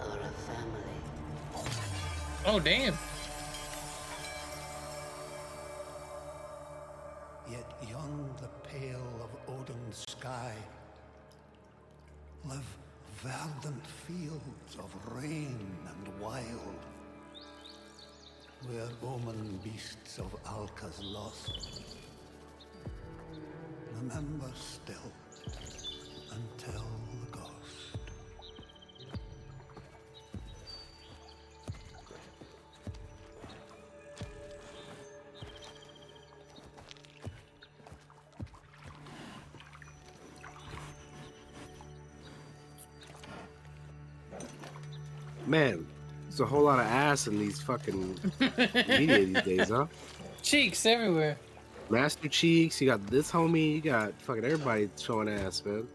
[0.00, 0.82] are a family.
[2.46, 2.94] Oh damn!
[14.06, 16.82] Fields of rain and wild,
[18.66, 21.80] where omen beasts of Alka's lost.
[23.96, 25.12] Remember still
[26.32, 27.03] and tell
[45.54, 45.86] Man,
[46.24, 49.86] there's a whole lot of ass in these fucking media these days, huh?
[50.42, 51.38] Cheeks everywhere.
[51.88, 55.86] Master Cheeks, you got this homie, you got fucking everybody showing ass, man.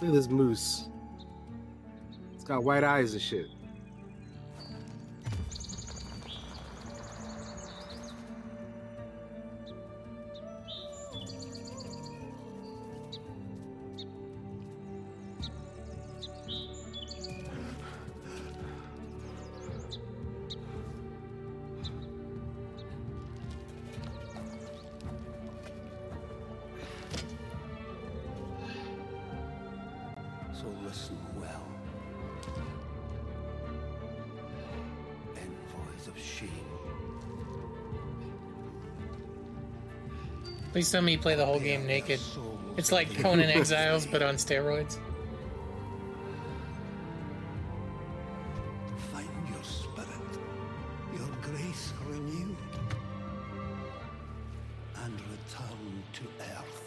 [0.00, 0.88] Look at this moose.
[2.34, 3.46] It's got white eyes and shit.
[40.76, 42.20] Please tell me you play the whole game naked.
[42.76, 44.98] It's like Conan Exiles, but on steroids.
[49.10, 50.38] Find your spirit,
[51.14, 52.54] your grace renewed,
[55.02, 56.82] and return to earth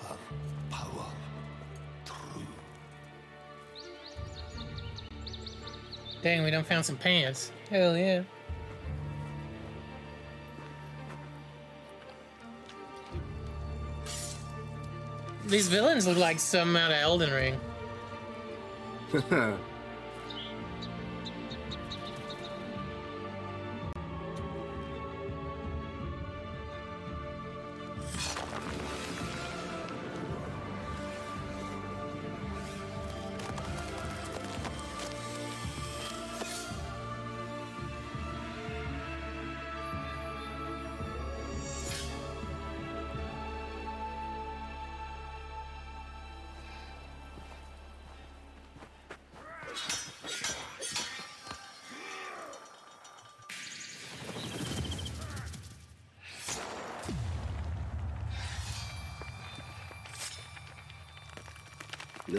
[0.00, 0.16] her
[0.70, 1.12] power
[2.06, 2.46] true.
[6.22, 7.52] Dang, we done found some pants.
[7.68, 8.22] Hell yeah.
[15.52, 17.60] These villains look like some out of Elden Ring.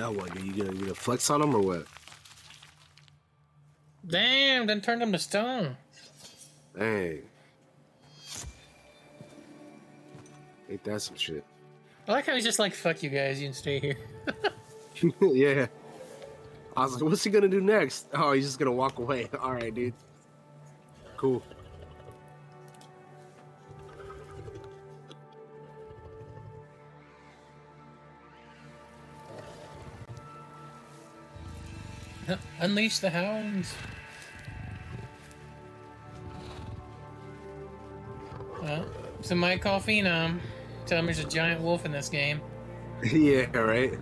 [0.04, 0.36] now what?
[0.36, 1.86] Are you gonna, you gonna flex on them or what?
[4.06, 5.78] Damn, then turned them to stone.
[6.78, 7.22] Dang.
[10.70, 11.46] Ain't that some shit?
[12.06, 13.98] I like how he's just like, fuck you guys, you can stay here.
[15.22, 15.68] yeah.
[16.76, 18.08] I was like, what's he gonna do next?
[18.13, 19.30] Oh, he's just gonna walk away.
[19.42, 19.94] All right, dude.
[21.16, 21.42] Cool.
[32.73, 33.71] Unleash the hounds.
[38.63, 38.86] Well,
[39.21, 40.41] so my coffee um
[40.88, 42.41] tell him there's a giant wolf in this game.
[43.03, 43.93] yeah, right.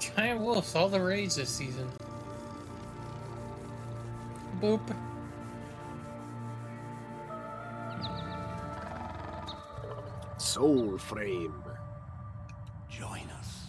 [0.00, 1.90] Giant wolves, all the rage this season.
[4.62, 4.80] Boop.
[10.56, 11.52] Soulframe.
[12.88, 13.66] Join us,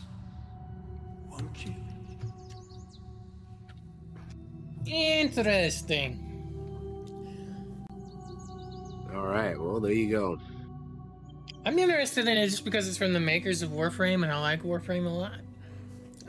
[1.30, 1.73] won't you?
[4.86, 6.23] Interesting.
[9.13, 9.60] All right.
[9.60, 10.39] Well, there you go.
[11.65, 14.63] I'm interested in it just because it's from the makers of Warframe, and I like
[14.63, 15.34] Warframe a lot.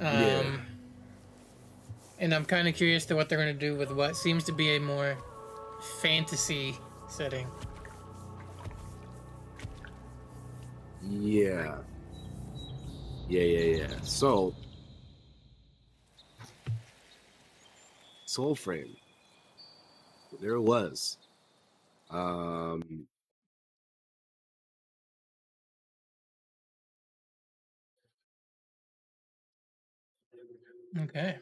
[0.01, 0.57] Um, Yeah.
[2.21, 4.53] And I'm kind of curious to what they're going to do with what seems to
[4.53, 5.17] be a more
[6.03, 6.75] fantasy
[7.09, 7.47] setting.
[11.03, 11.77] Yeah.
[13.29, 13.95] Yeah, yeah, yeah.
[14.03, 14.55] So,
[18.27, 18.97] Soulframe.
[20.41, 21.19] There it was.
[22.11, 23.07] Um,
[31.03, 31.37] Okay.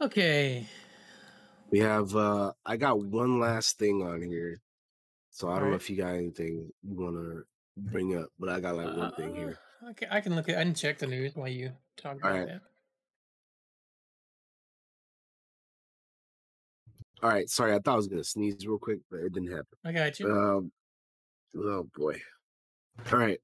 [0.00, 0.66] Okay.
[1.76, 2.16] We have.
[2.16, 4.60] uh I got one last thing on here,
[5.30, 7.44] so I don't know if you got anything you want to
[7.76, 9.58] bring up, but I got like one thing here.
[9.58, 10.56] Uh, Okay, I can look at.
[10.58, 12.48] I can check the news while you talk about Alright.
[12.48, 12.60] that.
[17.22, 19.66] All right, sorry, I thought I was gonna sneeze real quick, but it didn't happen.
[19.84, 20.32] I got you.
[20.32, 20.72] Um,
[21.56, 22.20] oh boy.
[23.12, 23.38] All right.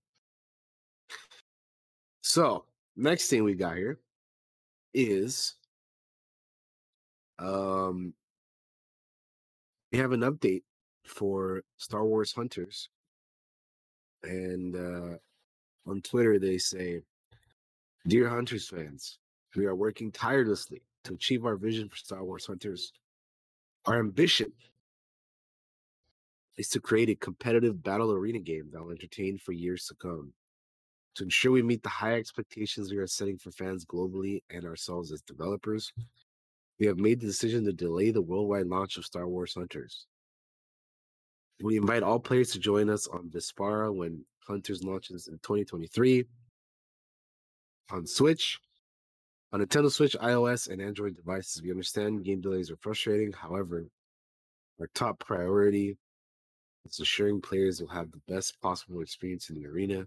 [2.23, 2.65] So
[2.97, 4.01] next thing we got here
[4.95, 5.55] is
[7.39, 8.15] um
[9.93, 10.63] we have an update
[11.05, 12.89] for Star Wars Hunters.
[14.23, 15.19] And uh
[15.85, 17.01] on Twitter they say,
[18.07, 19.19] Dear Hunters fans,
[19.57, 22.93] we are working tirelessly to achieve our vision for Star Wars Hunters.
[23.87, 24.53] Our ambition
[26.57, 30.33] is to create a competitive battle arena game that will entertain for years to come.
[31.17, 35.13] To ensure we meet the high expectations we are setting for fans globally and ourselves
[35.13, 35.93] as developers,
[36.83, 40.09] we have made the decision to delay the worldwide launch of Star Wars Hunters.
[41.63, 46.25] We invite all players to join us on Vespaara when Hunters launches in 2023
[47.93, 48.59] on Switch,
[49.53, 51.63] on Nintendo Switch, iOS, and Android devices.
[51.63, 53.33] We understand game delays are frustrating.
[53.33, 53.85] However,
[54.81, 55.97] our top priority
[56.85, 60.05] is ensuring players will have the best possible experience in the arena.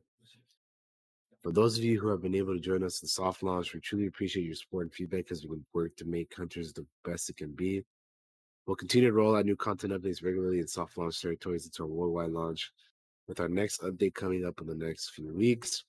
[1.45, 3.79] For those of you who have been able to join us in soft launch, we
[3.79, 7.29] truly appreciate your support and feedback as we can work to make Hunters the best
[7.29, 7.83] it can be.
[8.65, 11.91] We'll continue to roll out new content updates regularly in soft launch territories until our
[11.91, 12.71] worldwide launch,
[13.27, 15.83] with our next update coming up in the next few weeks.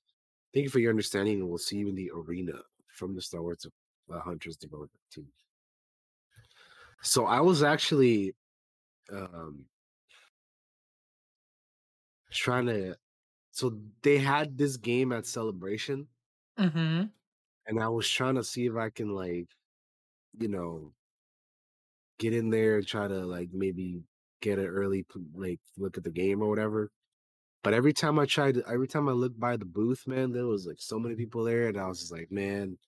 [0.52, 2.52] Thank you for your understanding, and we'll see you in the arena
[2.88, 3.66] from the Star Wars
[4.12, 5.28] Hunters development team.
[7.00, 8.34] So I was actually
[9.10, 9.64] um,
[12.30, 12.94] trying to.
[13.56, 16.08] So they had this game at Celebration,
[16.58, 17.06] Mm-hmm.
[17.66, 19.48] and I was trying to see if I can like,
[20.38, 20.94] you know,
[22.18, 24.02] get in there and try to like maybe
[24.40, 26.90] get an early like look at the game or whatever.
[27.64, 30.66] But every time I tried, every time I looked by the booth, man, there was
[30.66, 32.78] like so many people there, and I was just like, man,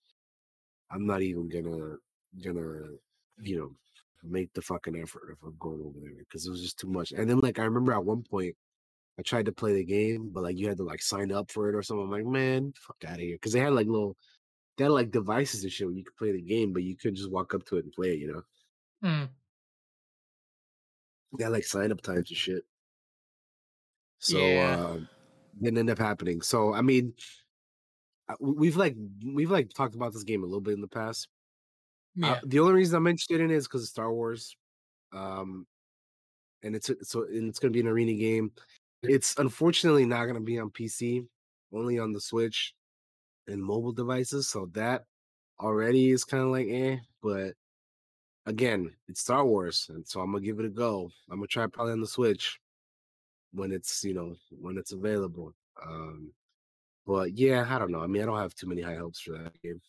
[0.91, 1.97] I'm not even gonna
[2.43, 2.97] gonna
[3.41, 3.75] you know
[4.23, 7.11] make the fucking effort if I'm going over there because it was just too much.
[7.11, 8.55] And then like I remember at one point
[9.19, 11.67] I tried to play the game, but like you had to like sign up for
[11.67, 12.05] it or something.
[12.05, 13.35] I'm like, man, fuck out of here.
[13.35, 14.15] Because they had like little
[14.77, 17.17] they had like devices and shit where you could play the game, but you couldn't
[17.17, 18.41] just walk up to it and play it, you know.
[19.03, 19.29] Mm.
[21.37, 22.63] They had like sign up times and shit.
[24.19, 24.77] So Yeah.
[24.79, 24.99] uh
[25.61, 26.41] didn't end up happening.
[26.41, 27.13] So I mean
[28.39, 31.27] we- we've like we've like talked about this game a little bit in the past.
[32.23, 34.55] Uh, the only reason I'm interested in it is because of Star Wars.
[35.11, 35.67] Um
[36.63, 38.51] and it's so and it's gonna be an arena game.
[39.03, 41.27] It's unfortunately not gonna be on PC,
[41.71, 42.73] only on the Switch
[43.47, 44.49] and mobile devices.
[44.49, 45.05] So that
[45.59, 47.55] already is kind of like eh, but
[48.45, 51.11] again, it's Star Wars, and so I'm gonna give it a go.
[51.29, 52.59] I'm gonna try probably on the Switch
[53.53, 55.53] when it's you know when it's available.
[55.83, 56.33] Um
[57.05, 58.01] but yeah, I don't know.
[58.01, 59.81] I mean, I don't have too many high hopes for that game.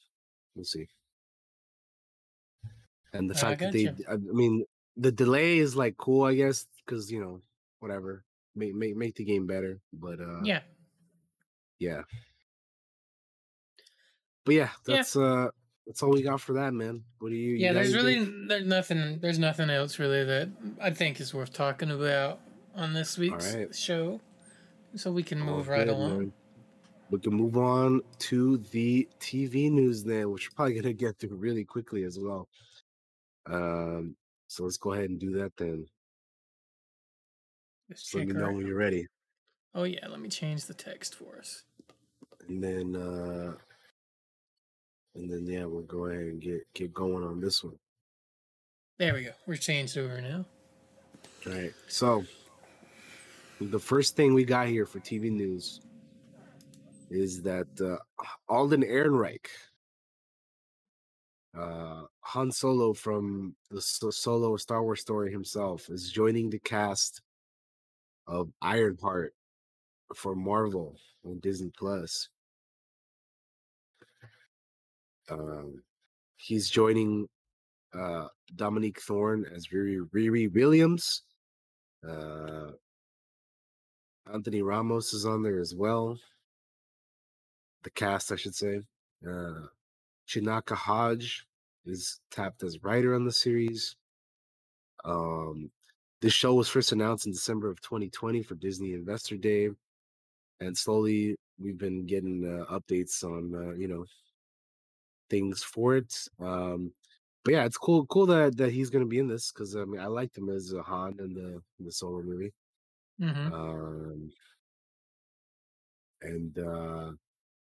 [0.57, 0.89] We'll see.
[3.13, 3.89] And the fact that they.
[4.09, 4.65] I I mean,
[4.97, 7.43] the delay is like cool, I guess, because you know,
[7.81, 9.81] whatever, make make make the game better.
[9.93, 10.61] But uh, Yeah.
[11.79, 12.03] yeah.
[14.45, 14.97] But yeah, Yeah.
[14.97, 15.49] that's uh,
[15.87, 17.05] that's all we got for that, man.
[17.19, 17.53] What do you?
[17.53, 17.73] you Yeah.
[17.73, 18.47] got There's really anything?
[18.49, 20.49] there's nothing there's nothing else really that
[20.81, 22.41] I think is worth talking about
[22.75, 23.75] on this week's right.
[23.75, 24.21] show.
[24.97, 26.19] So we can move right good, along.
[26.19, 26.33] man.
[27.11, 31.37] We can move on to the TV news then, which we're probably gonna get through
[31.37, 32.49] really quickly as well.
[33.47, 34.17] Um,
[34.49, 35.87] so let's go ahead and do that then.
[37.91, 39.07] Just let me know when you're ready,
[39.75, 41.65] Oh yeah, let me change the text for us.
[42.49, 43.55] and then uh,
[45.15, 47.77] and then yeah, we'll go ahead and get get going on this one.
[48.99, 49.31] There we go.
[49.47, 50.45] We're changed over now.
[51.47, 51.73] All right.
[51.89, 52.25] So
[53.61, 55.81] the first thing we got here for TV news
[57.11, 57.97] is that uh,
[58.49, 59.47] Alden Ehrenreich
[61.59, 67.21] uh, Han Solo from the Solo Star Wars story himself is joining the cast
[68.27, 69.35] of Ironheart
[70.15, 72.29] for Marvel on Disney Plus.
[75.31, 75.83] Um,
[76.37, 77.29] he's joining
[77.95, 81.23] uh, Dominique Thorne as Riri, Riri Williams.
[82.07, 82.73] Uh,
[84.33, 86.19] Anthony Ramos is on there as well.
[87.83, 88.81] The cast, I should say.
[89.27, 89.67] Uh,
[90.29, 91.47] Chinaka Hodge
[91.85, 93.97] is tapped as writer on the series.
[95.05, 95.71] Um,
[96.21, 99.71] this show was first announced in December of 2020 for Disney Investor Day,
[100.61, 104.07] and slowly we've been getting uh, updates on uh, you know
[105.29, 106.15] things for it.
[106.39, 106.93] Um,
[107.45, 110.01] but yeah, it's cool, cool that that he's gonna be in this because I mean
[110.01, 112.53] I liked him as a Han in the in the Solo movie.
[113.19, 114.33] hmm Um,
[116.23, 117.13] and uh,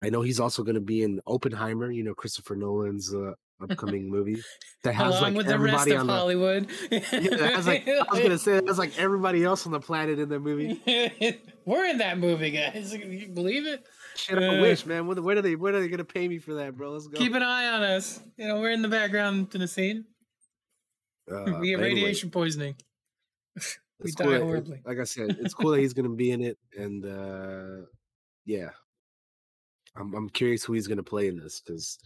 [0.02, 1.90] I know he's also gonna be in Oppenheimer.
[1.90, 4.42] You know Christopher Nolan's uh, upcoming movie
[4.82, 6.12] that has Along like with the rest everybody of on the.
[6.12, 6.66] Hollywood.
[6.90, 10.28] Yeah, that like I was gonna say that's like everybody else on the planet in
[10.28, 10.80] the movie.
[11.66, 12.94] We're in that movie, guys.
[13.04, 13.84] You believe it?
[14.16, 15.06] Shit, I Uh, wish, man.
[15.06, 15.56] Where are they?
[15.56, 16.90] When are they gonna pay me for that, bro?
[16.92, 17.18] Let's go.
[17.18, 18.20] Keep an eye on us.
[18.36, 20.04] You know, we're in the background in the scene.
[21.30, 22.74] Uh, we get but anyway, radiation poisoning.
[23.54, 23.62] we
[24.00, 24.80] it's die cool that- horribly.
[24.84, 27.86] Like I said, it's cool that he's gonna be in it, and uh
[28.46, 28.70] yeah,
[29.94, 31.98] I'm I'm curious who he's gonna play in this because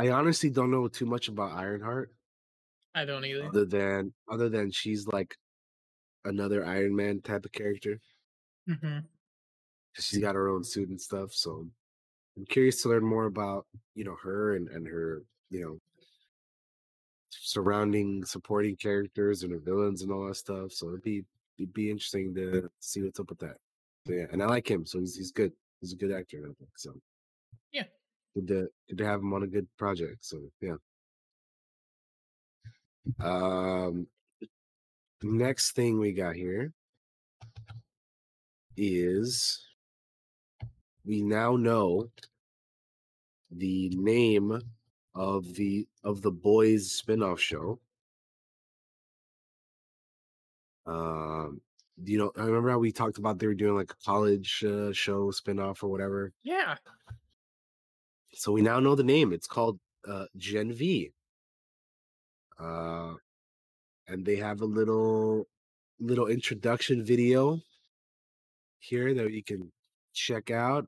[0.00, 2.10] I honestly don't know too much about Ironheart
[2.94, 3.44] I don't either.
[3.44, 5.36] other than other than she's like
[6.24, 8.00] another Iron Man type of character.
[8.66, 9.00] hmm
[9.94, 11.68] 'cause She's got her own suit and stuff, so
[12.36, 15.78] I'm curious to learn more about you know her and and her you know
[17.28, 20.72] surrounding supporting characters and her villains and all that stuff.
[20.72, 21.24] So it'd be
[21.58, 23.58] it'd be interesting to see what's up with that.
[24.06, 25.52] So yeah, and I like him, so he's he's good.
[25.82, 26.70] He's a good actor, I think.
[26.78, 26.94] So
[27.72, 27.84] Yeah.
[28.34, 30.24] Good to good to have him on a good project.
[30.24, 30.76] So yeah.
[33.18, 34.06] Um,
[35.22, 36.72] next thing we got here
[38.76, 39.66] is
[41.04, 42.10] we now know
[43.50, 44.60] the name
[45.14, 47.80] of the of the boys spin-off show
[50.86, 51.60] um
[52.04, 54.92] you know i remember how we talked about they were doing like a college uh,
[54.92, 56.76] show spin-off or whatever Yeah.
[58.40, 59.78] So we now know the name it's called
[60.08, 61.12] uh gen v
[62.58, 63.12] uh
[64.08, 65.46] and they have a little
[65.98, 67.60] little introduction video
[68.78, 69.70] here that you can
[70.14, 70.86] check out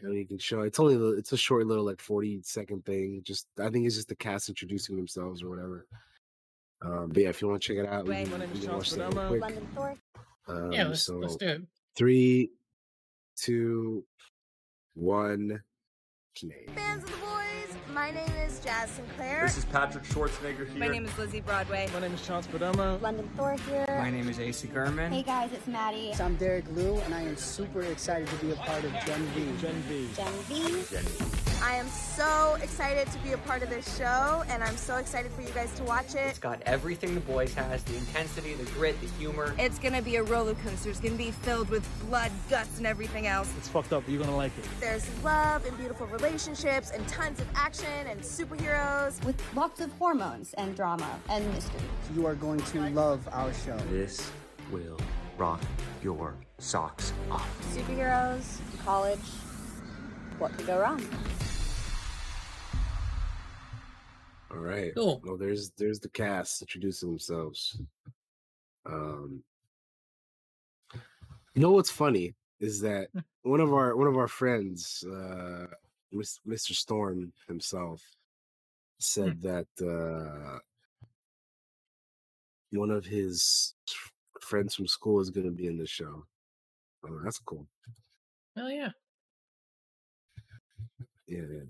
[0.00, 3.20] and you can show it's only a it's a short little like 40 second thing
[3.22, 5.86] just i think it's just the cast introducing themselves or whatever
[6.80, 8.54] um but yeah if you want to check it out we Wait, can, my name
[8.54, 9.40] we can watch that real quick.
[9.42, 9.94] London Thor.
[10.48, 11.62] um, Yeah, let's, so let's do it.
[11.94, 12.50] three
[13.36, 14.06] two
[14.94, 15.62] one
[16.34, 16.66] play.
[16.74, 19.42] Fans of the boys, my name is Jaz Sinclair.
[19.42, 20.78] This is Patrick Schwarzenegger here.
[20.78, 21.88] My name is Lizzie Broadway.
[21.92, 23.00] My name is Chance Perdomo.
[23.00, 23.86] London Thor here.
[23.88, 25.10] My name is AC Gurman.
[25.10, 26.12] Hey guys, it's Maddie.
[26.14, 29.22] So I'm Derek Luh, and I am super excited to be a part of Gen
[29.34, 29.44] V.
[29.60, 30.08] Gen V.
[30.16, 30.84] Gen V.
[30.90, 31.43] Gen V.
[31.62, 35.32] I am so excited to be a part of this show, and I'm so excited
[35.32, 36.28] for you guys to watch it.
[36.28, 39.54] It's got everything the boys has the intensity, the grit, the humor.
[39.58, 40.90] It's gonna be a roller coaster.
[40.90, 43.52] It's gonna be filled with blood, guts, and everything else.
[43.58, 44.64] It's fucked up, but you're gonna like it.
[44.80, 49.22] There's love and beautiful relationships and tons of action and superheroes.
[49.24, 51.80] with lots of hormones and drama and mystery.
[52.14, 53.76] You are going to love our show.
[53.90, 54.30] This
[54.70, 54.98] will
[55.38, 55.60] rock
[56.02, 57.48] your socks off.
[57.74, 59.18] Superheroes, college.
[60.38, 61.02] What could go wrong?
[64.50, 65.20] all right Cool.
[65.24, 67.80] well there's there's the cast introducing themselves
[68.86, 69.42] um
[71.54, 73.20] you know what's funny is that Hmm.
[73.42, 75.66] one of our one of our friends uh
[76.14, 78.00] mr storm himself
[79.00, 80.58] said that uh
[82.70, 83.74] one of his
[84.40, 86.24] friends from school is going to be in the show
[87.08, 87.66] oh that's cool
[88.56, 88.90] Hell yeah.
[91.26, 91.60] Yeah, yeah.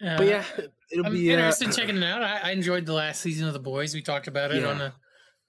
[0.00, 0.44] Uh, but yeah
[0.90, 2.22] it'll I'm be uh, interested in checking it out.
[2.22, 3.94] I, I enjoyed the last season of The Boys.
[3.94, 4.92] We talked about it on the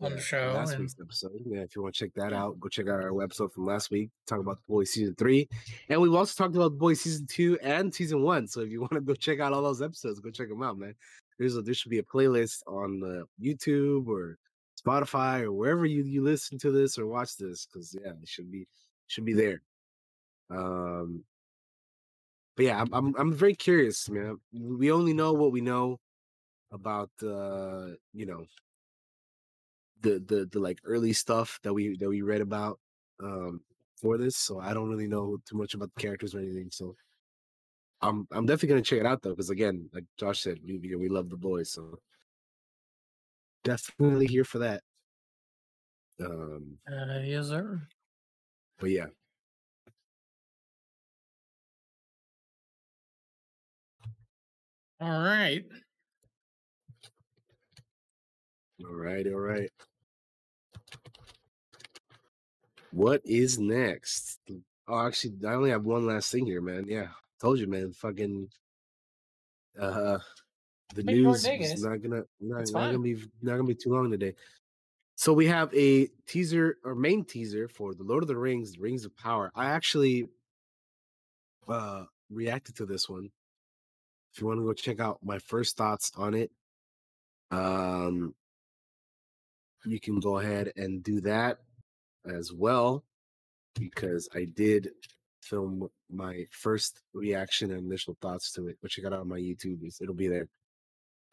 [0.01, 0.53] on the show.
[0.55, 1.31] Last and- week's episode.
[1.45, 3.91] Yeah, if you want to check that out, go check out our episode from last
[3.91, 4.09] week.
[4.27, 5.47] Talk about the boys season three,
[5.89, 8.47] and we've also talked about the boys season two and season one.
[8.47, 10.77] So if you want to go check out all those episodes, go check them out,
[10.77, 10.95] man.
[11.37, 14.37] There's a there should be a playlist on the YouTube or
[14.83, 18.51] Spotify or wherever you you listen to this or watch this, because yeah, it should
[18.51, 18.67] be
[19.09, 19.61] should be there.
[20.49, 21.25] Um,
[22.55, 24.37] but yeah, I'm I'm, I'm very curious, man.
[24.53, 25.99] We only know what we know
[26.71, 28.45] about uh, you know
[30.01, 32.79] the the the like early stuff that we that we read about
[33.21, 33.59] um
[33.99, 36.95] for this so i don't really know too much about the characters or anything so
[38.01, 41.09] I'm I'm definitely gonna check it out though, because again, like Josh said, we we
[41.09, 41.99] love the boys, so
[43.63, 44.81] definitely here for that.
[46.21, 47.81] Um, Uh, yes, sir.
[48.79, 49.07] But yeah,
[55.01, 55.63] All right.
[58.85, 59.69] all right, all right.
[62.91, 64.39] What is next?
[64.87, 66.85] Oh, actually, I only have one last thing here, man.
[66.87, 67.09] Yeah,
[67.39, 67.93] told you, man.
[67.93, 68.49] Fucking,
[69.79, 70.19] uh,
[70.95, 74.33] the news is not gonna not, not gonna be not gonna be too long today.
[75.19, 78.79] So we have a teaser or main teaser for the Lord of the Rings, the
[78.79, 79.51] Rings of Power.
[79.53, 80.29] I actually
[81.67, 83.29] uh reacted to this one.
[84.31, 86.51] If you want to go check out my first thoughts on it,
[87.51, 88.33] um,
[89.85, 91.57] you can go ahead and do that
[92.25, 93.03] as well
[93.75, 94.87] because I did
[95.41, 98.77] film my first reaction and initial thoughts to it.
[98.79, 99.81] which I got on my YouTube.
[99.99, 100.47] It'll be there.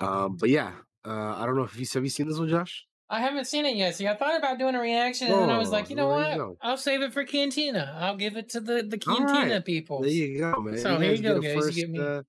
[0.00, 0.72] Um, but yeah,
[1.04, 2.84] uh, I don't know if you have you seen this one, Josh?
[3.08, 3.94] I haven't seen it yet.
[3.94, 6.08] See, I thought about doing a reaction, and then I was Oh, like, you know
[6.08, 6.32] what?
[6.32, 6.56] you go.
[6.60, 7.96] I'll save it for Cantina.
[8.00, 9.64] I'll give it to the the Cantina right.
[9.64, 10.00] people.
[10.02, 10.78] There you go, man.
[10.78, 11.54] So here guys you go, guys.
[11.54, 11.98] First, you get me.
[12.00, 12.22] uh,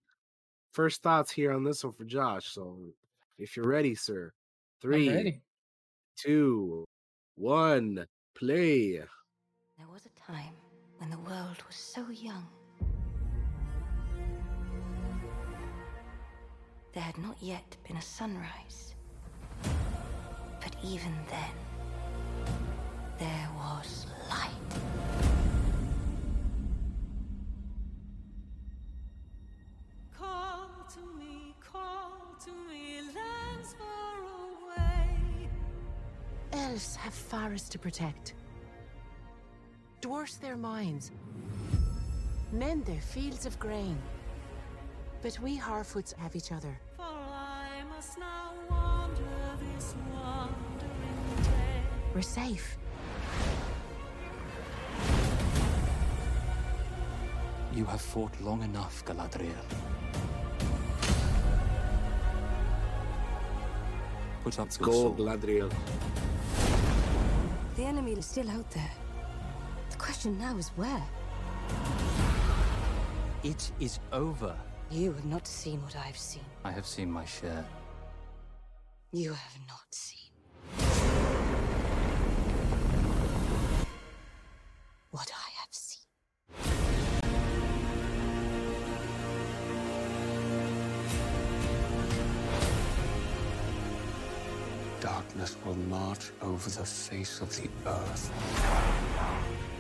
[0.73, 2.47] first thoughts here on this one for Josh.
[2.53, 2.77] So
[3.39, 4.31] if you're ready, sir,
[4.81, 5.41] three, I'm ready.
[6.15, 6.85] two,
[7.35, 8.05] one,
[8.35, 8.97] play.
[9.77, 10.53] There was a time
[10.99, 12.45] when the world was so young.
[16.93, 18.93] There had not yet been a sunrise.
[20.67, 21.55] But even then,
[23.17, 24.51] there was light.
[30.19, 32.11] Call to me, call
[32.43, 34.19] to me, lands far
[34.75, 35.47] away.
[36.51, 38.33] Elves have forests to protect.
[40.01, 41.11] Dwarfs their mines.
[42.51, 43.97] Men their fields of grain.
[45.21, 46.77] But we Harfoots have each other.
[46.97, 48.46] For I must now
[52.17, 52.79] We're safe.
[57.71, 59.53] You have fought long enough, Galadriel.
[64.43, 65.17] Put up your Go, sword.
[65.17, 65.71] Galadriel.
[67.75, 68.93] The enemy is still out there.
[69.91, 71.03] The question now is where?
[73.43, 74.57] It is over.
[74.89, 76.45] You have not seen what I've seen.
[76.65, 77.63] I have seen my share.
[79.11, 80.26] You have not seen.
[95.67, 98.31] Will march over the face of the earth.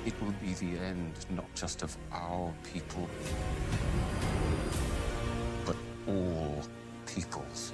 [0.05, 3.07] It will be the end not just of our people,
[5.65, 6.61] but all
[7.05, 7.71] peoples.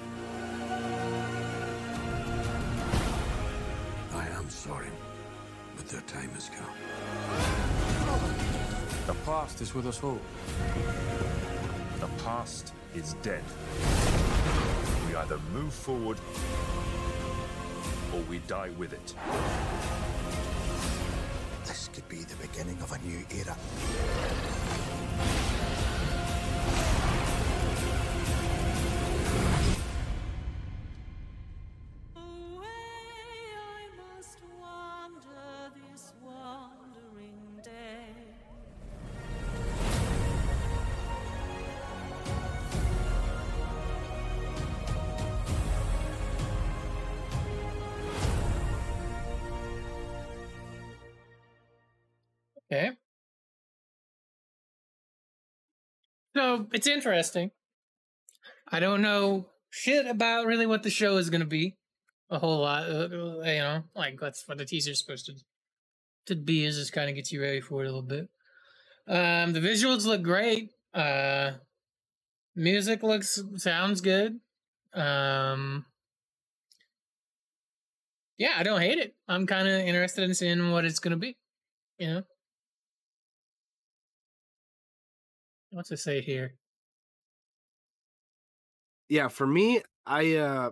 [4.13, 4.91] I am sorry,
[5.75, 6.73] but their time has come.
[9.07, 10.21] The past is with us all.
[11.99, 13.43] The past is dead.
[15.07, 16.19] We either move forward
[18.13, 19.13] or we die with it.
[21.65, 23.55] This could be the beginning of a new era.
[56.73, 57.51] It's interesting.
[58.69, 61.75] I don't know shit about really what the show is going to be.
[62.29, 65.33] A whole lot, uh, uh, you know, like that's what the teaser's supposed to
[66.27, 66.65] to be.
[66.65, 68.29] Is just kind of gets you ready for it a little bit.
[69.07, 70.71] Um, the visuals look great.
[70.93, 71.51] Uh,
[72.55, 74.39] music looks sounds good.
[74.93, 75.85] Um,
[78.37, 79.15] yeah, I don't hate it.
[79.27, 81.37] I'm kind of interested in seeing what it's going to be.
[81.99, 82.23] You know.
[85.73, 86.57] What's it say here?
[89.09, 90.71] Yeah, for me, I uh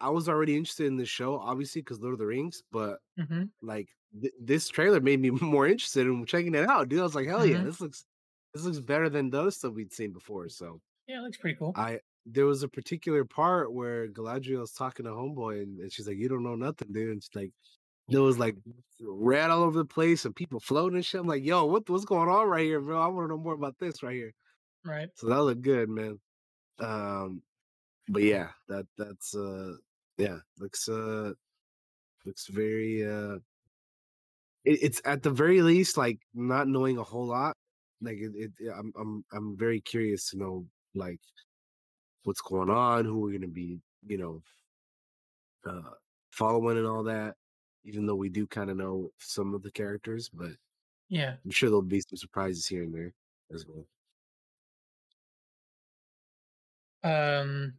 [0.00, 3.44] I was already interested in this show, obviously, because Lord of the Rings, but Mm-hmm.
[3.62, 3.90] like
[4.20, 7.00] th- this trailer made me more interested in checking it out, dude.
[7.00, 7.64] I was like, hell yeah, Mhm.
[7.64, 8.06] this looks
[8.54, 10.48] this looks better than other stuff we'd seen before.
[10.50, 11.76] So Yeah, it looks pretty cool.
[11.76, 16.18] I there was a particular part where Galadriel's talking to Homeboy and, and she's like,
[16.18, 17.10] You don't know nothing, dude.
[17.10, 17.52] And she's like,
[18.08, 18.56] there was like
[19.00, 21.20] red all over the place and people floating and shit.
[21.20, 23.00] I'm like, yo, what what's going on right here, bro?
[23.00, 24.32] I want to know more about this right here.
[24.84, 25.08] Right.
[25.14, 26.18] So that looked good, man.
[26.78, 27.42] Um,
[28.08, 29.72] but yeah, that that's uh,
[30.18, 31.32] yeah, looks uh,
[32.24, 33.38] looks very uh,
[34.64, 37.56] it, it's at the very least like not knowing a whole lot.
[38.00, 41.20] Like it, it, I'm I'm I'm very curious to know like
[42.24, 44.42] what's going on, who we're gonna be, you know,
[45.68, 45.94] uh,
[46.30, 47.34] following and all that.
[47.86, 50.50] Even though we do kind of know some of the characters, but
[51.08, 51.36] Yeah.
[51.44, 53.14] I'm sure there'll be some surprises here and there
[53.54, 53.86] as well.
[57.04, 57.74] Um,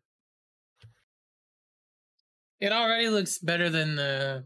[2.61, 4.45] it already looks better than the.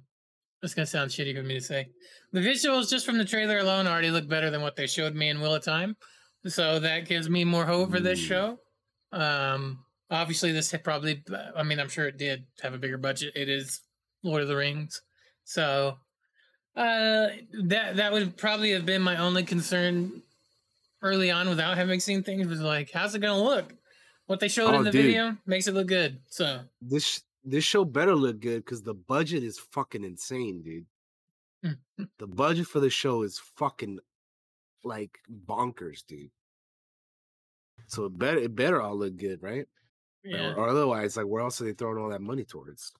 [0.64, 1.88] It's gonna sound shitty for me to say.
[2.32, 5.30] The visuals just from the trailer alone already look better than what they showed me
[5.30, 5.96] in Wheel of Time,
[6.48, 8.58] so that gives me more hope for this show.
[9.12, 11.24] Um, obviously, this probably.
[11.56, 13.34] I mean, I'm sure it did have a bigger budget.
[13.36, 13.82] It is
[14.24, 15.02] Lord of the Rings,
[15.44, 15.98] so
[16.76, 17.28] uh,
[17.64, 20.22] that that would probably have been my only concern
[21.02, 23.74] early on without having seen things was like, how's it gonna look?
[24.28, 25.06] What they showed Oh, in the dude.
[25.06, 26.20] video makes it look good.
[26.30, 31.78] So This this show better look good because the budget is fucking insane, dude.
[32.20, 34.00] The budget for the show is fucking
[34.84, 36.32] like bonkers, dude.
[37.88, 39.66] So it better it better all look good, right?
[40.24, 40.54] Yeah.
[40.54, 42.94] Or, or otherwise, like where else are they throwing all that money towards?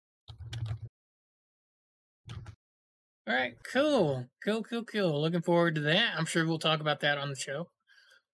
[3.32, 5.22] All right, cool, cool, cool, cool.
[5.22, 6.16] Looking forward to that.
[6.18, 7.70] I'm sure we'll talk about that on the show,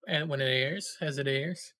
[0.07, 1.73] and when it airs, as it airs.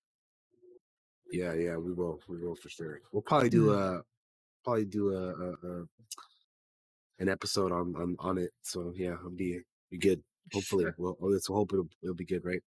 [1.32, 3.00] Yeah, yeah, we will, we will for sure.
[3.12, 4.02] We'll probably do a
[4.62, 5.84] probably do a, a, a
[7.18, 8.50] an episode on, on on it.
[8.62, 10.22] So yeah, it'll be be good.
[10.52, 10.94] Hopefully, Sure.
[10.96, 12.62] well, let's hope it'll it'll be good, right?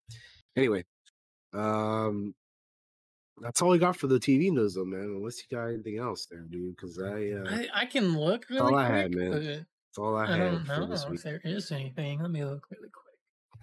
[0.58, 0.84] Anyway,
[1.54, 2.34] um,
[3.42, 5.16] that's all we got for the TV news, though, man.
[5.16, 8.74] Unless you got anything else there, dude, because I uh, I, I can look really
[8.74, 9.02] all I quick.
[9.02, 9.66] had, man.
[9.92, 10.30] That's all I, have.
[10.30, 11.18] I had don't for this week.
[11.18, 12.22] if there is anything.
[12.22, 13.60] Let me look really quick.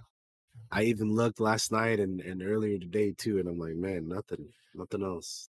[0.71, 4.47] I even looked last night and, and earlier today too, and I'm like, man, nothing,
[4.75, 5.49] nothing else.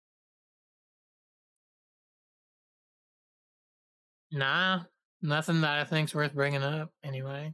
[4.30, 4.82] Nah,
[5.20, 6.92] nothing that I think's worth bringing up.
[7.02, 7.52] Anyway,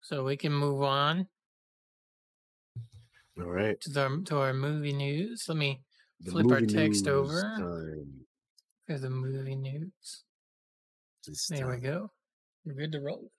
[0.00, 1.28] so we can move on
[3.38, 5.44] All right, to the to our movie news.
[5.46, 5.82] Let me
[6.18, 8.26] the flip our text over Time.
[8.88, 10.24] for the movie news.
[11.26, 12.10] This There we go.
[12.64, 13.30] We're good to roll.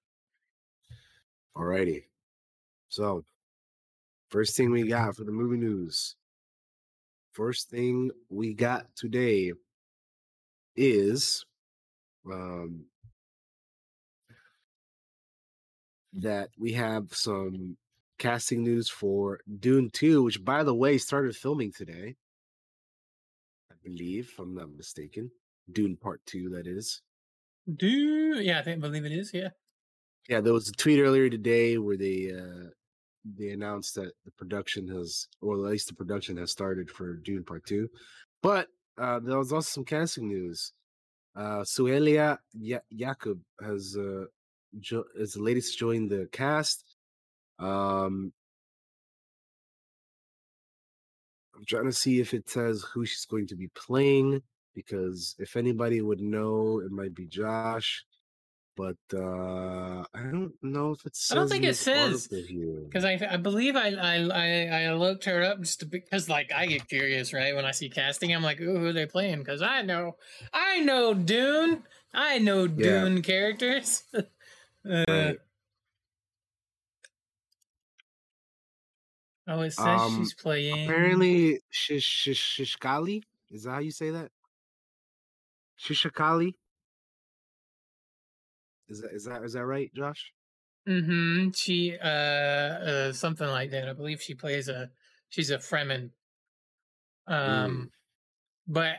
[1.57, 2.03] Alrighty.
[2.87, 3.25] So,
[4.29, 6.15] first thing we got for the movie news.
[7.33, 9.51] First thing we got today
[10.75, 11.45] is
[12.31, 12.85] um
[16.13, 17.75] that we have some
[18.17, 22.15] casting news for Dune 2, which by the way started filming today.
[23.71, 25.31] I believe, if I'm not mistaken.
[25.71, 27.01] Dune Part 2, that is.
[27.71, 29.31] Do yeah, I think believe it is.
[29.33, 29.49] Yeah.
[30.29, 32.69] Yeah, there was a tweet earlier today where they uh
[33.25, 37.43] they announced that the production has, or at least the production has started for Dune
[37.43, 37.89] Part Two.
[38.41, 40.73] But uh there was also some casting news.
[41.35, 44.25] Uh Souheila ya- Yacoub has uh
[44.79, 46.83] jo- is the latest to join the cast.
[47.59, 48.33] Um
[51.55, 54.41] I'm trying to see if it says who she's going to be playing
[54.73, 58.05] because if anybody would know, it might be Josh.
[58.75, 61.31] But uh I don't know if it says.
[61.31, 65.25] I don't think in it says because I I believe I I I, I looked
[65.25, 68.59] her up just because like I get curious right when I see casting I'm like
[68.61, 70.17] ooh who are they playing because I know
[70.51, 73.01] I know Dune I know Yeah.
[73.03, 74.03] Dune characters.
[74.15, 74.23] uh,
[75.07, 75.37] Right.
[79.47, 80.85] Oh, it says Um, she's playing.
[80.87, 84.31] Apparently, Shish Shishkali is that how you say that?
[85.83, 86.53] Shishakali.
[88.89, 90.31] Is that is that is that right, Josh?
[90.87, 91.49] Mm-hmm.
[91.55, 93.87] She uh, uh something like that.
[93.87, 94.89] I believe she plays a
[95.29, 96.11] she's a Fremen.
[97.27, 97.89] Um
[98.67, 98.97] but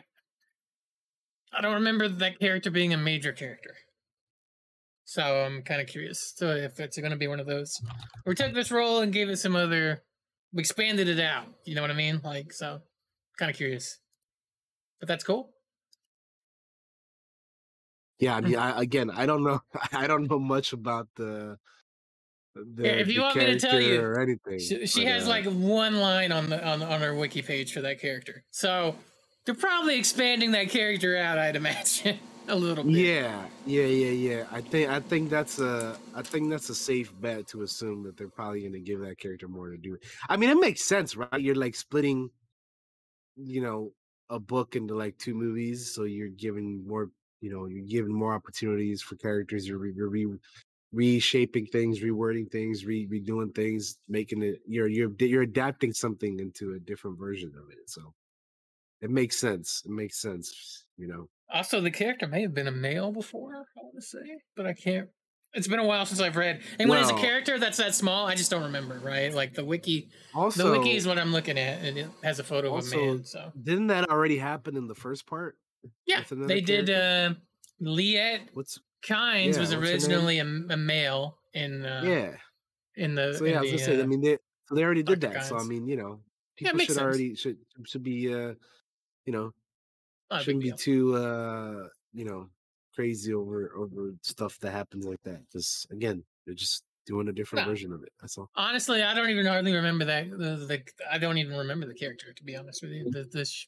[1.52, 3.74] I don't remember that character being a major character.
[5.04, 6.32] So I'm kind of curious.
[6.36, 7.80] So if it's gonna be one of those
[8.26, 10.02] we took this role and gave it some other
[10.52, 11.46] we expanded it out.
[11.64, 12.20] You know what I mean?
[12.24, 12.80] Like so
[13.38, 13.98] kind of curious.
[15.00, 15.53] But that's cool.
[18.18, 19.60] Yeah, I mean, I, again, I don't know.
[19.92, 21.58] I don't know much about the.
[22.54, 25.12] the Yeah, if you the want me to tell you, or anything, She, she but,
[25.12, 28.44] has uh, like one line on the on on her wiki page for that character.
[28.50, 28.96] So
[29.44, 32.94] they're probably expanding that character out, I'd imagine, a little bit.
[32.94, 34.46] Yeah, yeah, yeah, yeah.
[34.52, 38.16] I think I think that's a I think that's a safe bet to assume that
[38.16, 39.98] they're probably going to give that character more to do.
[40.28, 41.40] I mean, it makes sense, right?
[41.40, 42.30] You're like splitting,
[43.36, 43.92] you know,
[44.30, 47.10] a book into like two movies, so you're giving more,
[47.44, 49.68] you know, you're giving more opportunities for characters.
[49.68, 50.38] You're you're re-
[50.92, 56.72] reshaping things, rewording things, re- redoing things, making it you're you're you're adapting something into
[56.72, 57.90] a different version of it.
[57.90, 58.14] So
[59.02, 59.82] it makes sense.
[59.84, 61.28] It makes sense, you know.
[61.52, 64.72] Also, the character may have been a male before, I want to say, but I
[64.72, 65.08] can't.
[65.52, 66.62] It's been a while since I've read.
[66.80, 69.32] And when it's a character that's that small, I just don't remember, right?
[69.32, 70.08] Like the wiki.
[70.34, 72.96] Also- the wiki is what I'm looking at, and it has a photo of a
[72.96, 73.24] man.
[73.24, 75.56] So didn't that already happen in the first part?
[76.06, 76.90] Yeah, they did.
[76.90, 77.34] Uh,
[77.80, 79.90] Liet What's Kynes yeah, was what's her name?
[79.92, 81.84] originally a, a male in.
[81.84, 82.30] Uh, yeah.
[82.96, 83.34] In the.
[83.34, 84.00] So yeah, I in was the, gonna say.
[84.00, 85.34] I uh, mean, they so they already did Dr.
[85.34, 85.46] that.
[85.46, 86.20] So I mean, you know,
[86.56, 87.04] people makes should sense.
[87.04, 88.54] already should should be uh,
[89.26, 89.52] you know,
[90.30, 90.76] Not shouldn't be deal.
[90.76, 92.48] too uh, you know,
[92.94, 95.40] crazy over over stuff that happens like that.
[95.50, 97.70] Because again, they're just doing a different No.
[97.72, 98.12] version of it.
[98.20, 98.48] That's all.
[98.54, 100.30] Honestly, I don't even hardly remember that.
[100.30, 103.10] The, the I don't even remember the character to be honest with you.
[103.10, 103.66] The, the sh-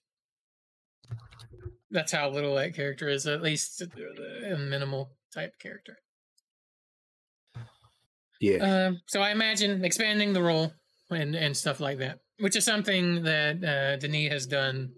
[1.91, 3.27] that's how little that character is.
[3.27, 5.99] At least a minimal type character.
[8.41, 8.87] Yeah.
[8.89, 10.73] Um, so I imagine expanding the role
[11.11, 14.91] and and stuff like that, which is something that uh, Denis has done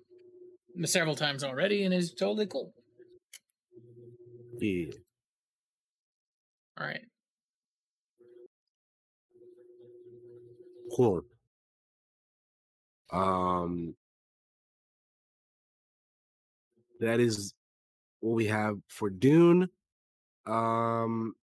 [0.84, 2.72] several times already, and is totally cool.
[4.60, 4.86] Yeah.
[6.80, 7.00] All right.
[10.96, 11.22] Cool.
[13.12, 13.94] Um,
[17.00, 17.54] that is
[18.20, 19.68] what we have for Dune.
[20.46, 21.34] Um,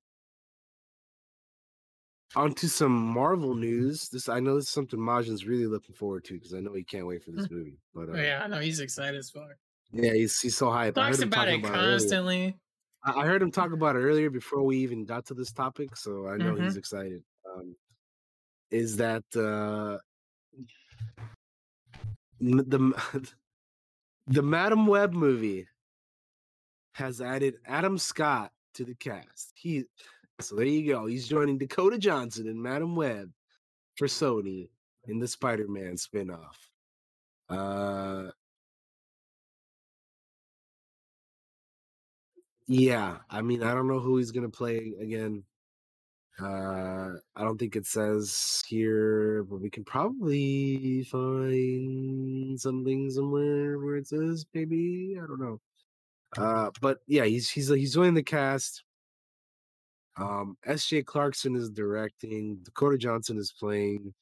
[2.35, 4.09] on to some Marvel news.
[4.09, 6.83] This I know this is something Majin's really looking forward to because I know he
[6.83, 7.77] can't wait for this movie.
[7.93, 9.55] But uh, Oh, yeah, I know he's excited as fuck.
[9.91, 10.97] yeah, he's he's so hyped.
[10.97, 12.59] I Talks heard him about it about it constantly.
[13.03, 15.95] I I heard him talk about it earlier before we even got to this topic,
[15.95, 16.77] so I know he's Mhm.
[16.77, 17.23] excited.
[17.53, 17.75] Um,
[18.71, 19.99] is that uh,
[22.39, 22.79] the
[24.27, 25.67] the Madame Web movie
[26.93, 29.51] has added Adam Scott to the cast.
[29.55, 29.85] He
[30.41, 31.05] so there you go.
[31.05, 33.31] He's joining Dakota Johnson and Madame Web
[33.95, 34.69] for Sony
[35.07, 36.55] in the Spider-Man spinoff.
[37.49, 38.31] Uh
[42.67, 45.43] Yeah, I mean, I don't know who he's gonna play again.
[46.41, 53.95] Uh, I don't think it says here, but we can probably find something somewhere where
[53.97, 55.17] it says maybe.
[55.21, 55.61] I don't know.
[56.37, 58.83] Uh, but yeah, he's he's he's joining the cast.
[60.17, 61.03] Um, S.J.
[61.03, 62.59] Clarkson is directing.
[62.63, 64.13] Dakota Johnson is playing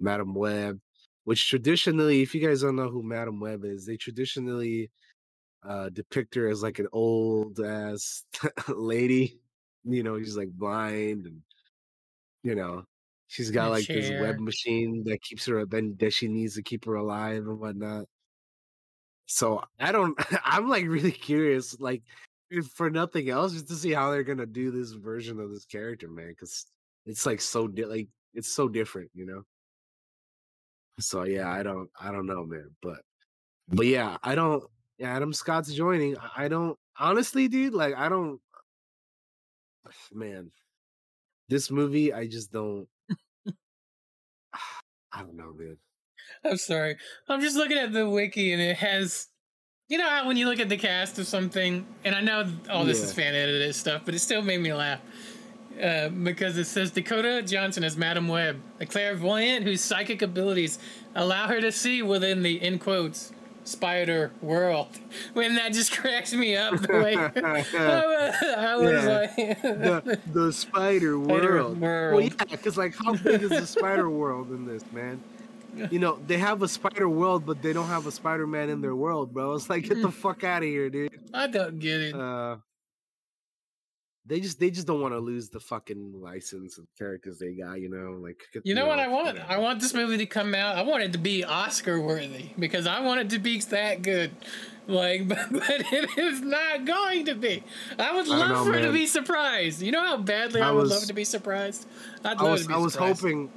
[0.00, 0.80] Madame Web,
[1.24, 4.90] which traditionally, if you guys don't know who Madame Web is, they traditionally
[5.68, 8.24] uh depict her as like an old ass
[8.68, 9.38] lady.
[9.84, 11.42] You know, she's like blind and
[12.42, 12.84] you know,
[13.28, 16.84] she's got like this web machine that keeps her then that she needs to keep
[16.86, 18.06] her alive and whatnot.
[19.26, 22.02] So I don't I'm like really curious, like
[22.50, 25.64] if for nothing else, just to see how they're gonna do this version of this
[25.64, 26.66] character, man, because
[27.06, 29.42] it's like so di- like it's so different, you know.
[30.98, 33.00] So yeah, I don't I don't know, man, but
[33.68, 34.64] but yeah, I don't.
[35.00, 36.18] Adam Scott's joining.
[36.18, 37.72] I- I don't honestly, dude.
[37.74, 38.40] Like, I don't.
[40.12, 40.50] Man,
[41.48, 42.86] this movie, I just don't.
[45.12, 45.76] I don't know, man.
[46.44, 46.96] I'm sorry.
[47.28, 49.28] I'm just looking at the wiki and it has
[49.88, 52.84] you know how when you look at the cast of something and I know all
[52.84, 55.00] this is fan edited stuff, but it still made me laugh.
[55.82, 60.78] Uh, because it says Dakota Johnson as Madame Web, a clairvoyant whose psychic abilities
[61.14, 63.32] allow her to see within the in quotes
[63.64, 64.88] spider world.
[65.34, 69.20] When that just cracks me up the way I was Yeah.
[69.20, 71.30] like the the spider world.
[71.30, 72.22] Spider Well, world.
[72.24, 75.20] yeah, because like, how big is the spider world in this, man?
[75.90, 78.80] You know, they have a spider world, but they don't have a Spider Man in
[78.80, 79.54] their world, bro.
[79.54, 81.12] It's like, get the fuck out of here, dude.
[81.32, 82.12] I don't get it.
[82.14, 82.56] Uh,
[84.26, 87.80] they just they just don't want to lose the fucking license of characters they got,
[87.80, 88.18] you know.
[88.20, 89.38] Like, You know what I want?
[89.38, 90.76] I want this movie to come out.
[90.76, 94.32] I want it to be Oscar worthy because I want it to be that good.
[94.86, 97.62] Like, but, but it is not going to be.
[97.98, 99.80] I would I love know, for it to be surprised.
[99.82, 101.86] You know how badly I, I would love to be surprised.
[102.24, 103.20] I'd I love was to be I was surprised.
[103.22, 103.50] hoping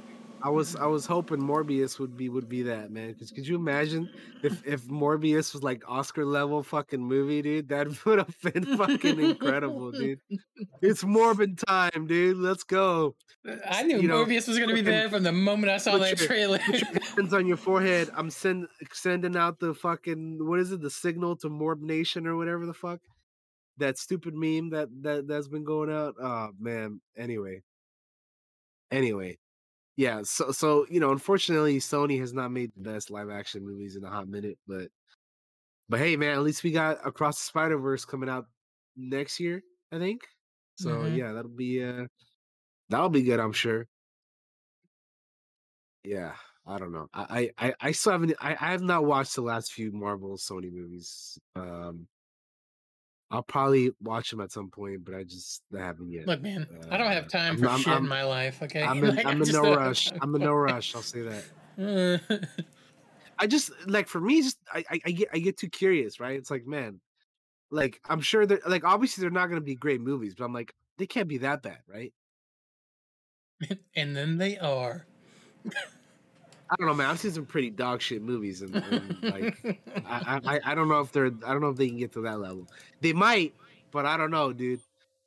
[0.44, 3.14] I was I was hoping Morbius would be would be that man.
[3.14, 4.10] Cause could you imagine
[4.42, 7.70] if if Morbius was like Oscar level fucking movie, dude?
[7.70, 10.20] That would have been fucking incredible, dude.
[10.82, 12.36] It's Morbin time, dude.
[12.36, 13.14] Let's go.
[13.66, 15.96] I knew you know, Morbius was going to be there from the moment I saw
[15.96, 16.58] that your- trailer.
[16.58, 18.10] Put your hands on your forehead.
[18.14, 20.82] I'm send, sending out the fucking what is it?
[20.82, 23.00] The signal to Morb Nation or whatever the fuck.
[23.78, 26.16] That stupid meme that that that's been going out.
[26.20, 27.00] Oh man.
[27.16, 27.62] Anyway.
[28.90, 29.38] Anyway.
[29.96, 33.94] Yeah, so so you know, unfortunately, Sony has not made the best live action movies
[33.96, 34.90] in a hot minute, but
[35.88, 38.46] but hey, man, at least we got Across the Spider Verse coming out
[38.96, 40.22] next year, I think.
[40.76, 41.06] So Mhm.
[41.06, 42.06] yeah, that'll be uh
[42.90, 43.86] That'll be good, I'm sure.
[46.02, 46.36] Yeah,
[46.66, 47.08] I don't know.
[47.12, 48.34] I I I, I still haven't.
[48.40, 51.38] I, I have not watched the last few Marvel Sony movies.
[51.56, 52.08] Um,
[53.30, 56.26] I'll probably watch them at some point, but I just I haven't yet.
[56.26, 58.62] Look, man, I don't have Uh, time I'm for I'm- shit in I'm- my life.
[58.62, 60.12] Okay, I'm in, Like, I'm in no rush.
[60.20, 60.94] I'm in no rush.
[60.94, 61.44] I'll say that.
[63.38, 66.36] I just like for me, just I, I I get I get too curious, right?
[66.38, 67.00] It's like, man,
[67.72, 70.72] like I'm sure that like obviously they're not gonna be great movies, but I'm like
[70.98, 72.12] they can't be that bad, right?
[73.96, 75.06] and then they are.
[76.70, 77.10] I don't know, man.
[77.10, 81.00] I've seen some pretty dog shit movies, and, and like I, I I don't know
[81.00, 82.66] if they're I don't know if they can get to that level.
[83.00, 83.54] They might,
[83.90, 84.80] but I don't know, dude.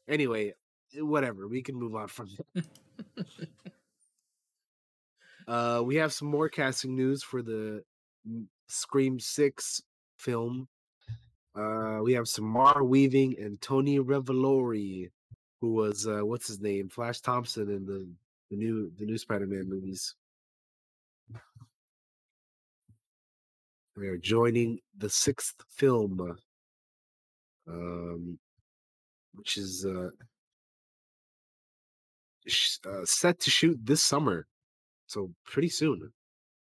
[0.08, 0.54] Anyway,
[0.96, 1.48] whatever.
[1.48, 2.66] We can move on from it.
[5.48, 7.84] uh, we have some more casting news for the
[8.68, 9.82] Scream Six
[10.18, 10.68] film.
[11.56, 15.10] Uh, we have Samara Weaving and Tony Revolori,
[15.62, 18.08] who was uh, what's his name, Flash Thompson in the
[18.50, 20.16] the new the new Spider-Man movies.
[23.98, 26.38] They are joining the sixth film,
[27.68, 28.38] um,
[29.34, 30.10] which is uh,
[32.46, 34.46] sh- uh, set to shoot this summer,
[35.08, 36.12] so pretty soon.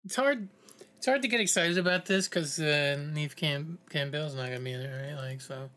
[0.04, 0.50] It's hard.
[0.98, 4.72] It's hard to get excited about this because uh, Neve Cam Campbell's not gonna be
[4.72, 5.30] in it, right?
[5.30, 5.70] Like, so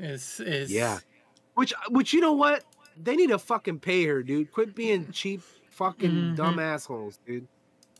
[0.00, 0.98] it's it's Yeah,
[1.54, 2.64] which which you know what
[2.96, 4.50] they need to fucking pay her, dude.
[4.50, 7.46] Quit being cheap, fucking dumb assholes, dude.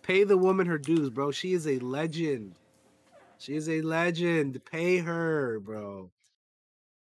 [0.07, 1.33] Pay the woman her dues, bro.
[1.33, 2.55] She is a legend.
[3.39, 4.65] She is a legend.
[4.65, 6.13] Pay her, bro.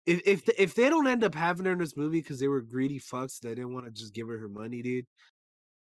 [0.05, 2.61] If if if they don't end up having her in this movie because they were
[2.61, 5.07] greedy fucks that didn't want to just give her her money, dude,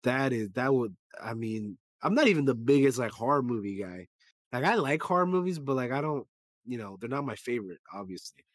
[0.03, 0.95] that is that would.
[1.21, 4.07] I mean, I'm not even the biggest like horror movie guy.
[4.51, 6.25] Like I like horror movies, but like I don't,
[6.65, 8.45] you know, they're not my favorite, obviously.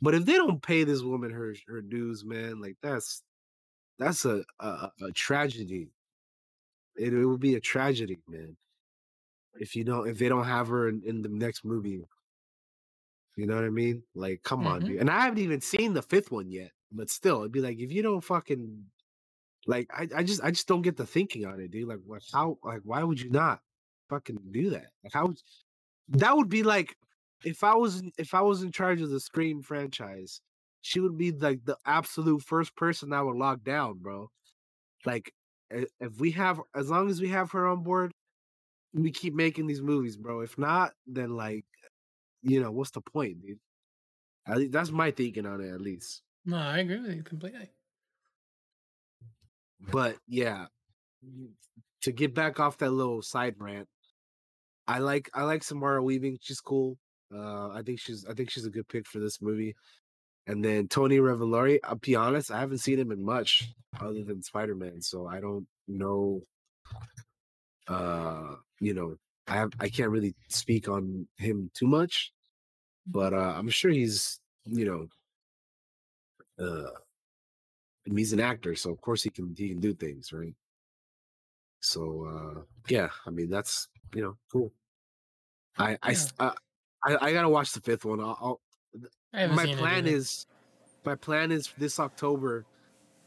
[0.00, 3.22] But if they don't pay this woman her her dues, man, like that's
[3.98, 5.90] that's a a, a tragedy.
[6.96, 8.56] It, it would be a tragedy, man.
[9.54, 12.04] If you don't, if they don't have her in, in the next movie,
[13.36, 14.02] you know what I mean?
[14.14, 14.84] Like, come on, Mhm.
[14.84, 15.00] dude.
[15.00, 17.90] And I haven't even seen the fifth one yet, but still, it'd be like if
[17.92, 18.90] you don't fucking
[19.66, 21.88] like, I, I just I just don't get the thinking on it, dude.
[21.88, 22.22] Like, what?
[22.32, 22.58] How?
[22.64, 23.62] Like, why would you not
[24.10, 24.88] fucking do that?
[25.04, 25.34] Like, how?
[26.08, 26.96] That would be like
[27.44, 30.42] if I was if I was in charge of the Scream franchise,
[30.82, 34.30] she would be like the absolute first person I would lock down, bro.
[35.06, 35.32] Like
[36.00, 38.12] if we have as long as we have her on board,
[38.94, 40.40] we keep making these movies, bro.
[40.40, 41.64] If not, then like
[42.42, 43.58] you know, what's the point, dude?
[44.46, 46.22] At least that's my thinking on it, at least.
[46.44, 47.70] No, I agree with you completely.
[49.80, 50.66] But yeah,
[52.02, 53.88] to get back off that little side rant,
[54.86, 56.38] I like I like Samara Weaving.
[56.40, 56.98] She's cool.
[57.34, 59.74] Uh, I think she's I think she's a good pick for this movie.
[60.46, 61.78] And then Tony Revolori.
[61.84, 65.40] I'll be honest, I haven't seen him in much other than Spider Man, so I
[65.40, 66.42] don't know.
[67.86, 69.16] Uh, you know,
[69.46, 72.32] I have I can't really speak on him too much,
[73.06, 74.84] but uh, I'm sure he's you
[76.58, 76.90] know, uh,
[78.04, 80.54] he's an actor, so of course he can he can do things, right?
[81.80, 84.72] So uh yeah, I mean that's you know cool.
[85.78, 85.96] I
[86.38, 86.52] uh,
[87.04, 88.20] I, I gotta watch the fifth one.
[88.20, 88.71] I'll, I'll I
[89.32, 90.46] my plan is
[91.04, 92.64] my plan is this October.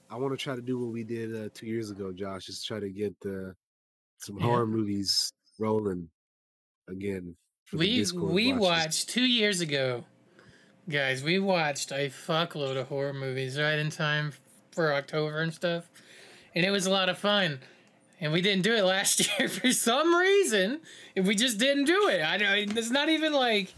[0.10, 2.47] I want to try to do what we did uh, two years ago, Josh.
[2.47, 3.51] Is try to get uh,
[4.20, 4.43] some Yeah.
[4.45, 6.10] horror movies rolling
[6.89, 7.36] again.
[7.74, 8.62] We we watches.
[8.62, 10.06] watched two years ago,
[10.88, 11.24] guys.
[11.24, 14.34] We watched a fuckload of horror movies right in time
[14.72, 15.86] for October and stuff,
[16.53, 17.60] and it was a lot of fun.
[18.22, 20.80] And we didn't do it last year for some reason.
[21.18, 22.22] And we just didn't do it.
[22.24, 22.78] I don't.
[22.78, 23.74] It's not even like.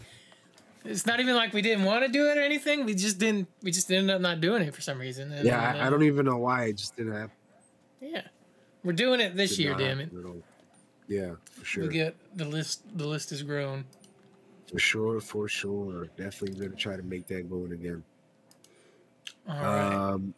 [0.85, 2.85] It's not even like we didn't want to do it or anything.
[2.85, 3.47] We just didn't.
[3.61, 5.31] We just ended up not doing it for some reason.
[5.31, 6.65] And, Yeah, I, I uh, don't even know why.
[6.65, 7.31] It just didn't happen.
[8.01, 8.21] Yeah,
[8.83, 9.75] we're doing it this Did year.
[9.75, 10.05] Damn it.
[10.05, 10.43] happen at all.
[11.07, 11.83] Yeah, for sure.
[11.83, 12.83] We get the list.
[12.97, 13.85] The list is grown.
[14.71, 16.07] For sure, for sure.
[16.17, 18.03] Definitely gonna try to make that going again.
[19.49, 19.93] All right.
[19.93, 20.33] Um,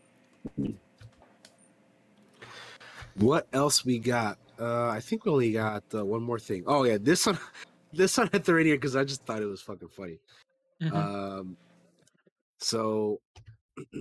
[3.15, 4.37] what else we got?
[4.59, 6.63] Uh, I think we only got uh, one more thing.
[6.67, 7.39] Oh yeah, this one,
[7.93, 10.19] this one I the radio because I just thought it was fucking funny.
[10.81, 10.93] Mhm.
[10.93, 11.57] Um,
[12.59, 13.19] so,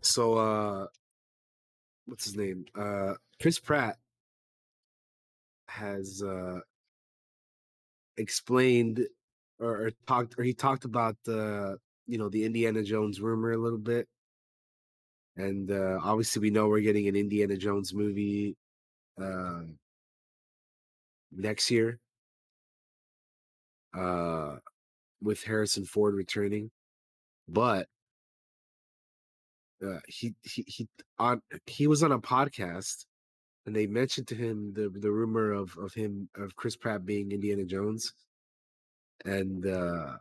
[0.00, 0.86] so uh,
[2.06, 2.66] what's his name?
[2.78, 3.96] Uh, Chris Pratt
[5.68, 6.60] has uh
[8.16, 9.04] explained
[9.58, 13.56] or, or talked or he talked about the you know the Indiana Jones rumor a
[13.58, 14.06] little bit.
[15.36, 18.56] And uh obviously we know we're getting an Indiana Jones movie
[19.20, 19.62] uh
[21.36, 21.98] next year.
[23.96, 24.56] Uh
[25.22, 26.70] with Harrison Ford returning.
[27.48, 27.88] But
[29.84, 33.06] uh, he he he on he was on a podcast,
[33.66, 37.32] and they mentioned to him the the rumor of of him of Chris Pratt being
[37.32, 38.14] Indiana Jones,
[39.24, 40.16] and uh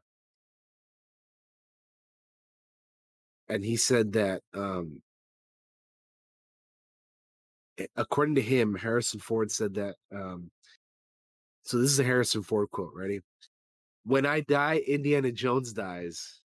[3.50, 5.02] and he said that um
[7.96, 10.52] according to him, Harrison Ford said that um
[11.64, 13.22] so this is a Harrison Ford quote, ready?
[14.06, 16.42] When I die, Indiana Jones dies.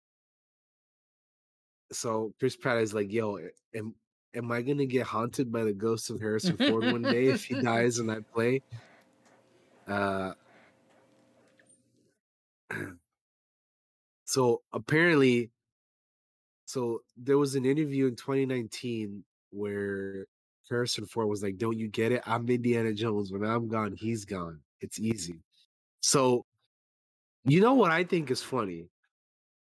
[1.91, 3.39] So Chris Pratt is like, yo,
[3.75, 3.95] am
[4.35, 7.55] am I gonna get haunted by the ghost of Harrison Ford one day if he
[7.63, 8.63] dies and I play?
[9.89, 10.35] Uh
[14.25, 15.51] so apparently
[16.67, 20.27] so there was an interview in 2019 where
[20.69, 22.23] Harrison Ford was like, Don't you get it?
[22.27, 23.33] I'm Indiana Jones.
[23.33, 24.61] When I'm gone, he's gone.
[24.81, 25.41] It's easy.
[26.01, 26.45] So
[27.45, 28.89] you know what I think is funny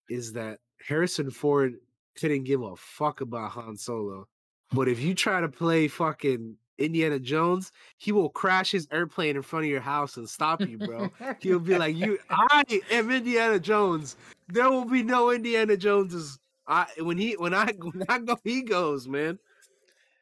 [0.10, 1.76] is that Harrison Ford
[2.18, 4.28] couldn't give a fuck about Han Solo.
[4.72, 9.42] But if you try to play fucking Indiana Jones, he will crash his airplane in
[9.42, 11.10] front of your house and stop you, bro.
[11.40, 14.16] He'll be like, "You, I am Indiana Jones.
[14.48, 16.40] There will be no Indiana Joneses.
[16.68, 19.40] I when he when I when I go, he goes, man."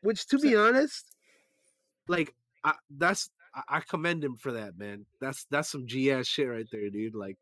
[0.02, 1.06] Which, to be honest,
[2.08, 5.06] like I, that's I, I commend him for that, man.
[5.22, 7.16] That's that's some GS shit right there, dude.
[7.16, 7.38] Like,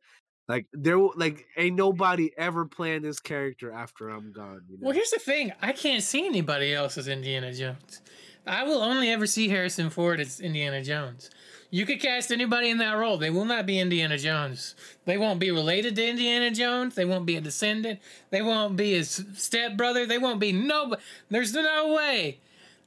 [0.48, 4.62] like there will- like ain't nobody ever playing this character after I'm gone.
[4.70, 4.88] You know?
[4.88, 8.02] Well, here's the thing: I can't see anybody else as Indiana Jones.
[8.46, 11.30] I will only ever see Harrison Ford as Indiana Jones.
[11.70, 14.76] You could cast anybody in that role; they will not be Indiana Jones.
[15.06, 16.96] They won't be related to Indiana Jones.
[16.96, 18.00] They won't be a descendant.
[18.30, 20.06] They won't be his stepbrother.
[20.06, 20.96] They won't be no.
[21.30, 22.40] There's no way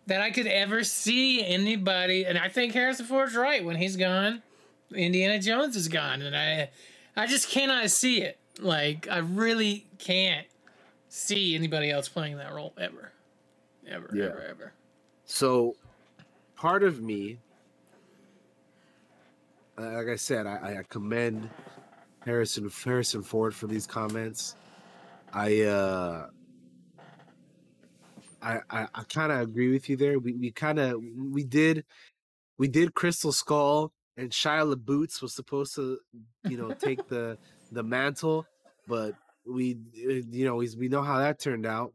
[0.06, 2.24] that I could ever see anybody.
[2.24, 3.64] And I think Harrison Ford's right.
[3.64, 4.42] When he's gone,
[4.94, 6.70] Indiana Jones is gone, and I,
[7.16, 8.38] I just cannot see it.
[8.60, 10.46] Like I really can't
[11.08, 13.12] see anybody else playing that role ever,
[13.88, 14.24] ever, Yeah.
[14.26, 14.72] ever, ever.
[15.24, 15.74] So,
[16.56, 17.38] part of me,
[19.76, 21.48] like I said, I, I commend
[22.20, 24.54] Harrison Harrison Ford for these comments.
[25.32, 26.28] I uh,
[28.44, 30.18] I I, I kind of agree with you there.
[30.18, 31.84] We we kind of we did
[32.58, 35.98] we did Crystal Skull and Shia LaBeouf was supposed to
[36.44, 37.38] you know take the
[37.72, 38.46] the mantle,
[38.86, 39.14] but
[39.46, 41.92] we uh, you know we we know how that turned out,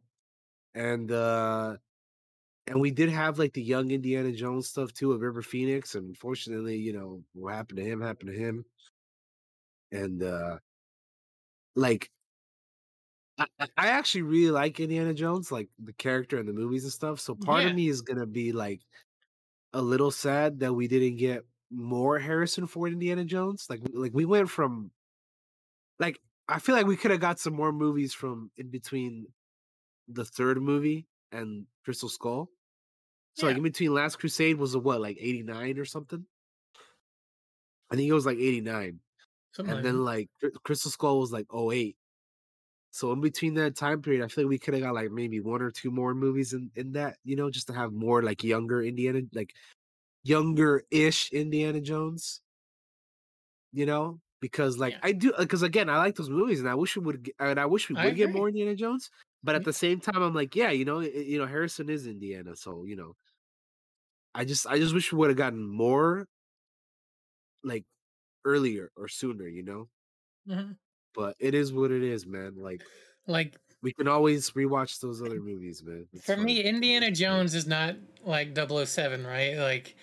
[0.76, 1.78] and uh
[2.68, 6.10] and we did have like the young Indiana Jones stuff too of River Phoenix, and
[6.10, 8.66] unfortunately, you know, what happened to him happened to him.
[9.92, 10.60] And uh
[11.76, 12.12] like
[13.40, 17.20] I, I actually really like Indiana Jones, like the character and the movies and stuff.
[17.20, 17.70] So part Yeah.
[17.70, 18.82] of me is gonna be like
[19.74, 23.68] a little sad that we didn't get more Harrison Ford Indiana Jones.
[23.70, 24.92] Like like we went from
[26.00, 29.28] like I feel like we could have got some more movies from in between
[30.08, 32.52] the third movie and Crystal Skull.
[33.36, 36.26] So like in between Last Crusade was a what, like 89 or something?
[37.92, 39.00] I think it was like 89.
[39.58, 40.30] And then like
[40.64, 41.98] Crystal Skull was like 08.
[42.92, 45.40] So in between that time period, I feel like we could have got like maybe
[45.40, 48.44] one or two more movies in, in that, you know, just to have more like
[48.44, 49.54] younger Indiana, like
[50.24, 52.42] younger ish Indiana Jones.
[53.72, 54.20] You know?
[54.42, 57.24] Because like I do because again, I like those movies and I wish we would
[57.24, 59.10] get, and I wish we would get more Indiana Jones.
[59.44, 62.56] But at the same time, I'm like, yeah, you know, you know, Harrison is Indiana,
[62.56, 63.16] so you know,
[64.34, 66.26] I just I just wish we would have gotten more
[67.64, 67.86] like
[68.46, 69.90] earlier or sooner, you know.
[70.46, 70.80] Mhm.
[71.16, 72.54] But it is what it is, man.
[72.58, 72.82] Like
[73.28, 76.06] Like we can always rewatch those other movies, man.
[76.14, 77.96] It's for me, Indiana Jones is not
[78.26, 79.58] like 007, right?
[79.58, 79.96] Like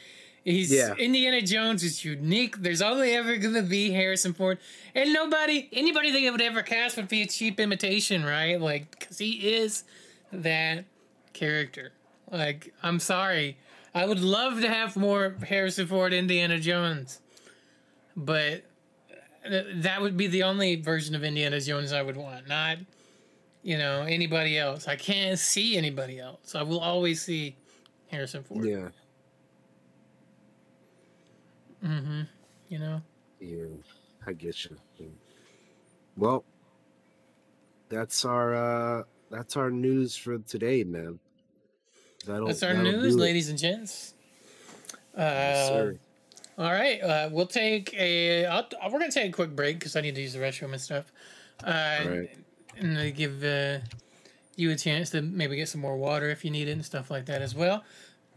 [0.44, 0.94] he's Yeah.
[0.94, 2.57] Indiana Jones is unique.
[2.59, 4.59] There's only ever gonna be Harrison Ford,
[4.94, 8.61] and nobody, anybody that would ever cast would be a cheap imitation, right?
[8.61, 9.84] Like because he is
[10.32, 10.84] that
[11.32, 11.92] character.
[12.30, 13.59] Like I'm sorry,
[13.94, 17.20] I would love to have more Harrison Ford Indiana Jones,
[18.16, 18.64] but
[19.49, 22.78] that would be the only version of Indiana Jones I would want, not
[23.62, 24.86] you know anybody else.
[24.88, 26.55] I can't see anybody else.
[26.55, 27.57] I will always see
[28.09, 28.64] Harrison Ford.
[28.64, 28.88] Yeah.
[31.84, 32.22] Mm-hmm.
[32.68, 33.03] You know.
[33.40, 33.66] Yeah,
[34.26, 34.76] I get you.
[36.16, 36.44] Well,
[37.88, 41.18] that's our uh that's our news for today, man.
[42.26, 44.14] That'll, That's our news, ladies and gents.
[45.16, 45.99] Uh, Yes, sir.
[46.59, 48.46] All right, uh, we'll take a.
[48.46, 50.80] I'll, we're gonna take a quick break because I need to use the restroom and
[50.80, 51.12] stuff.
[51.62, 52.38] Uh, Right.
[52.78, 53.78] And to give uh,
[54.57, 57.11] you a chance to maybe get some more water if you need it and stuff
[57.11, 57.84] like that as well,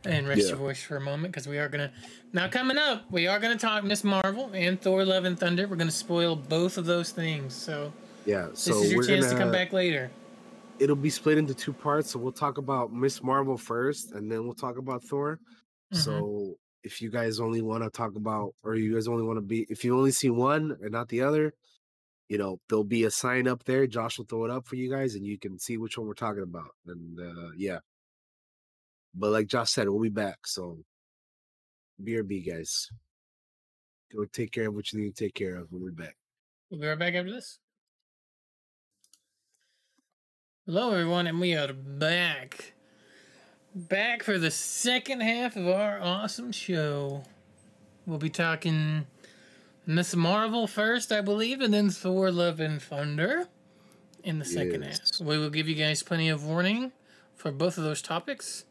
[0.06, 0.48] and rest Yeah.
[0.50, 1.92] your voice for a moment because we are gonna.
[2.34, 4.04] Now coming up, we are gonna talk Ms.
[4.04, 5.68] Marvel and Thor: Love and Thunder.
[5.68, 7.54] We're gonna spoil both of those things.
[7.54, 7.92] So
[8.26, 8.50] Yeah.
[8.54, 10.12] So this is your chance gonna, to come back later.
[10.78, 12.12] it'll be split into two parts.
[12.12, 13.24] So we'll talk about Ms.
[13.24, 15.40] Marvel first, and then we'll talk about Thor.
[15.94, 15.98] Mhm.
[15.98, 19.42] So if you guys only want to talk about, or you guys only want to
[19.42, 21.54] be, if you only see one and not the other,
[22.30, 23.88] you know, there'll be a sign up there.
[23.88, 26.14] Josh will throw it up for you guys, and you can see which one we're
[26.14, 26.72] talking about.
[26.86, 27.80] And uh yeah.
[29.16, 30.46] But like Josh said, we'll be back.
[30.46, 30.80] So
[32.04, 32.90] BRB guys.
[34.14, 35.68] Go take care of what you need to take care of.
[35.72, 36.16] We'll be back.
[36.70, 37.60] We'll be right back after this.
[40.66, 42.74] Hello, everyone, and we are back.
[43.76, 47.24] Back for the second half of our awesome show.
[48.08, 49.06] We'll be talking
[49.86, 50.16] Ms.
[50.16, 53.48] Marvel first, I believe, and then Thor Love and Thunder
[54.24, 55.20] in the second Yes.
[55.20, 55.28] half.
[55.28, 56.92] We will give you guys plenty of warning
[57.36, 58.66] for both of those topics.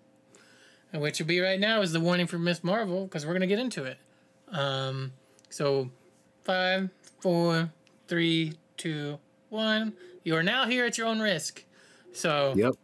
[0.93, 2.65] And which will be right now is the warning for Ms.
[2.65, 3.99] Marvel, because we're going to get into it.
[4.49, 5.13] Um,
[5.51, 5.91] so,
[6.45, 6.91] five,
[7.21, 7.71] four,
[8.09, 9.19] three, two,
[9.51, 9.93] one.
[10.25, 11.65] You are now here at your own risk.
[12.13, 12.75] So, Yep.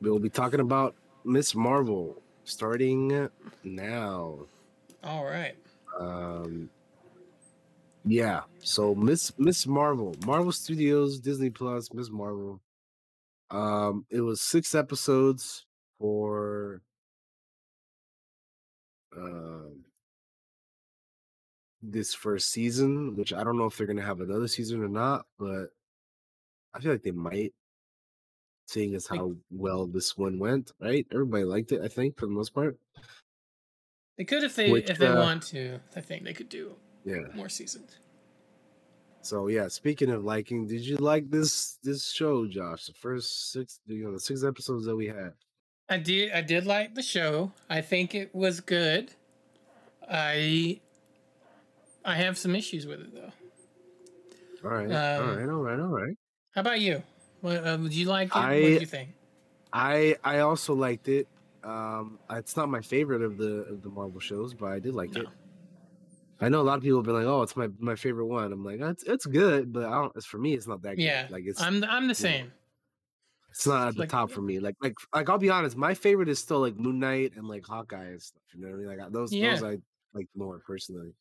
[0.00, 0.94] We'll be talking about
[1.24, 1.54] Ms.
[1.54, 3.28] Marvel starting
[3.64, 4.38] now.
[5.04, 5.56] all right.
[5.98, 6.70] Um
[8.04, 9.66] yeah, so Miss Ms.
[9.66, 12.10] Marvel, Marvel Studios, Disney Plus, Ms.
[12.10, 12.60] Marvel.
[13.50, 15.66] Um it was 6 episodes
[15.98, 16.82] for
[19.16, 19.84] um
[21.82, 24.88] this first season, which I don't know if they're going to have another season or
[24.88, 25.68] not, but
[26.74, 27.54] I feel like they might
[28.68, 31.06] seeing as how well this one went, right?
[31.12, 32.78] Everybody liked it, I think, for the most part.
[34.18, 35.80] They could if they Which, if they uh, want to.
[35.96, 37.28] I think they could do Yeah.
[37.34, 37.98] more seasons.
[39.22, 42.86] So yeah, speaking of liking, did you like this this show, Josh?
[42.86, 45.32] The first six, you know, the six episodes that we had.
[45.88, 47.52] I did I did like the show.
[47.70, 49.12] I think it was good.
[50.08, 50.80] I
[52.04, 53.32] I have some issues with it though.
[54.64, 56.16] All right, Um, all right, all right, all right.
[56.52, 57.02] How about you?
[57.40, 58.34] What uh, did you like it?
[58.34, 59.10] what I- did you think?
[59.72, 61.28] I I also liked it.
[61.62, 65.14] Um, it's not my favorite of the of the Marvel shows, but I did like
[65.16, 65.26] it.
[66.40, 68.52] I know a lot of people have been like, "Oh, it's my my favorite one."
[68.52, 70.12] I'm like, "It's it's good," but I don't.
[70.16, 71.02] It's for me, it's not that good.
[71.02, 72.52] Yeah, like it's I'm the, I'm the same.
[73.50, 74.58] it's not at the like- top for me.
[74.60, 77.66] Like like like I'll be honest, my favorite is still like Moon Knight and like
[77.66, 78.42] Hawkeye and stuff.
[78.54, 78.86] You know what I mean?
[78.88, 79.54] Like I- those Yeah.
[79.56, 79.76] those I
[80.14, 81.12] like more personally.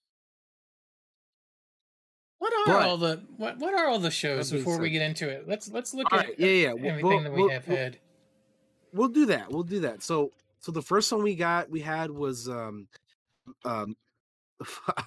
[2.40, 5.28] What are But- all the what what are all the shows before we get into
[5.30, 5.48] it?
[5.48, 6.70] Let's let's look All at right, yeah, yeah.
[6.70, 8.00] Everything we'll- that we we'll- have had.
[8.94, 9.52] we'll do that.
[9.52, 10.04] We'll do that.
[10.04, 12.88] So so the first one we got we had was um
[13.66, 13.96] um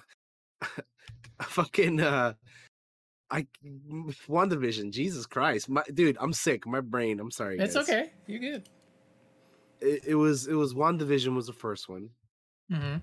[1.41, 2.33] fucking uh
[3.29, 3.47] I
[4.27, 4.91] WandaVision.
[4.91, 5.69] Jesus Christ.
[5.69, 6.67] My dude, I'm sick.
[6.67, 7.19] My brain.
[7.19, 7.57] I'm sorry.
[7.59, 7.87] It's guys.
[7.89, 8.11] okay.
[8.27, 8.69] You're good.
[9.79, 12.09] It, it was it was WandaVision was the first one.
[12.71, 12.97] Mm-hmm.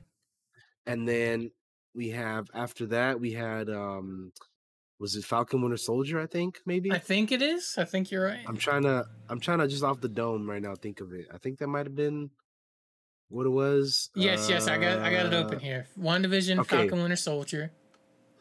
[0.86, 1.50] And then
[1.98, 4.32] we have after that we had um
[5.00, 6.90] was it Falcon Winter Soldier, I think, maybe?
[6.90, 7.76] I think it is.
[7.78, 8.40] I think you're right.
[8.48, 11.26] I'm trying to I'm trying to just off the dome right now think of it.
[11.34, 12.30] I think that might have been
[13.28, 14.10] what it was.
[14.14, 15.86] Yes, yes, I got I got it open Uh, here.
[16.00, 16.76] WandaVision, okay.
[16.76, 17.70] Falcon Winter Soldier,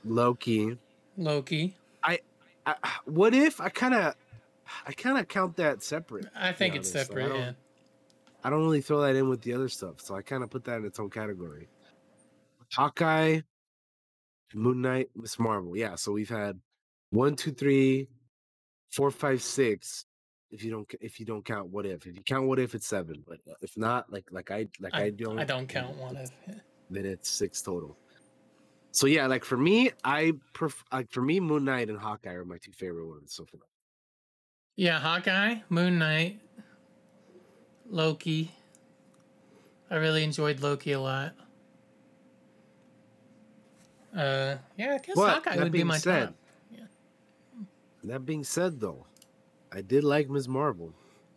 [0.05, 0.77] Loki.
[1.17, 1.75] Loki.
[2.03, 2.19] I,
[2.65, 4.15] I what if I kind of
[4.85, 6.27] I kind of count that separate.
[6.35, 7.25] I think it's separate.
[7.25, 7.51] I don't, Yeah.
[8.43, 10.63] I don't really throw that in with the other stuff, so I kind of put
[10.65, 11.67] that in its own category.
[12.73, 13.41] Hawkeye,
[14.53, 15.39] Moon Knight, Ms.
[15.39, 15.75] Marvel.
[15.75, 16.59] Yeah, so we've had
[17.11, 18.07] one, two, three,
[18.91, 20.05] four, five, six.
[20.49, 22.87] If you don't, if you don't count what if, if you count what if, it's
[22.87, 23.23] seven.
[23.27, 26.15] But uh, if not, like like I like I, I, don't, I don't count one
[26.15, 26.31] of.
[26.89, 27.97] then it's six total.
[28.91, 32.45] So yeah, like for me, I pref- like for me, Moon Knight and Hawkeye are
[32.45, 33.61] my two favorite ones so far.
[34.77, 36.39] Yeah, Hawkeye, Moon Knight,
[37.89, 38.51] Loki.
[39.89, 41.33] I really enjoyed Loki a lot.
[44.17, 46.35] Uh, yeah, I guess But Hawkeye would be my said, top.
[48.03, 49.05] That being said, though,
[49.71, 50.47] I did like Ms.
[50.47, 50.93] Marvel.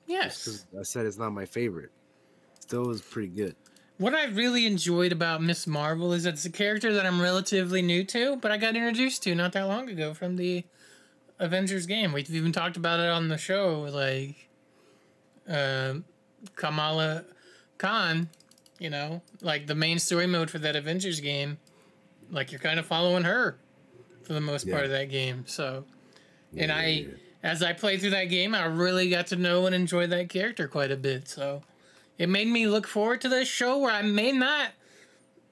[0.06, 0.66] Yes.
[0.78, 1.90] I said it's not my favorite.
[2.60, 3.56] Still was pretty good.
[3.98, 5.66] What I really enjoyed about Ms.
[5.66, 9.22] Marvel is that it's a character that I'm relatively new to, but I got introduced
[9.24, 10.64] to not that long ago from the
[11.38, 12.12] Avengers game.
[12.12, 14.48] We've even talked about it on the show, like
[15.48, 16.04] um
[16.54, 17.24] Kamala
[17.78, 18.30] Khan,
[18.78, 21.58] you know, like the main story mode for that Avengers game.
[22.30, 23.58] Like you're kind of following her
[24.22, 25.44] for the most part of that game.
[25.46, 25.84] So,
[26.56, 27.06] and I,
[27.42, 30.68] as I played through that game, I really got to know and enjoy that character
[30.68, 31.28] quite a bit.
[31.28, 31.62] So,
[32.18, 34.72] it made me look forward to this show where I may not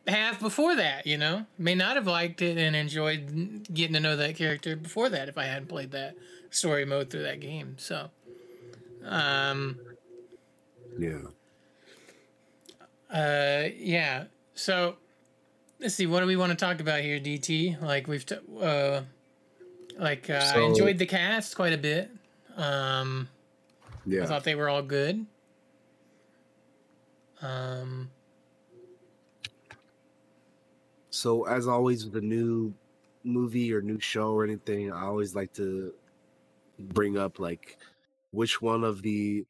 [0.07, 4.17] have before that, you know, may not have liked it and enjoyed getting to know
[4.17, 6.15] that character before that if I hadn't played that
[6.51, 7.77] story mode through that game.
[7.79, 8.11] So,
[9.05, 9.79] um,
[10.99, 11.21] Yeah.
[13.11, 14.25] uh, yeah.
[14.55, 14.97] So,
[15.81, 16.07] let's see.
[16.07, 17.81] What do we want to talk about here, DT?
[17.81, 19.03] Like we've, t- uh,
[19.99, 22.11] like uh, I enjoyed the cast quite a bit.
[22.57, 23.29] Um,
[24.07, 24.23] Yeah.
[24.23, 25.27] I thought they were all good.
[27.41, 28.11] Um,
[31.11, 32.73] So as always with a new
[33.25, 35.93] movie or new show or anything, I always like to
[36.79, 37.77] bring up like
[38.31, 39.45] which one of the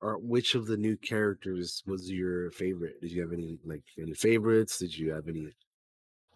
[0.00, 3.00] or which of the new characters was your favorite?
[3.00, 4.78] Did you have any like any favorites?
[4.78, 5.52] Did you have any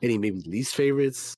[0.03, 1.35] any maybe least favorites?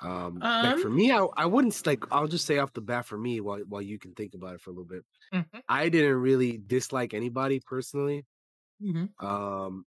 [0.00, 3.06] Um, like for Um, me, I, I wouldn't like I'll just say off the bat
[3.06, 5.04] for me while while you can think about it for a little bit.
[5.32, 5.62] Mhm.
[5.68, 8.26] I didn't really dislike anybody personally.
[8.80, 9.06] mhm.
[9.20, 9.86] Um,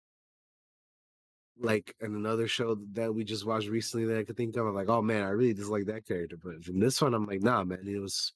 [1.59, 4.75] like in another show that we just watched recently that I could think of, I'm
[4.75, 6.37] like, oh man, I really dislike that character.
[6.37, 8.33] But from this one, I'm like, nah, man, it was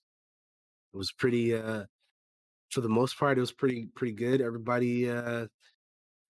[0.94, 1.86] it was pretty uh
[2.70, 4.40] for the most part, it was pretty pretty good.
[4.40, 5.46] Everybody uh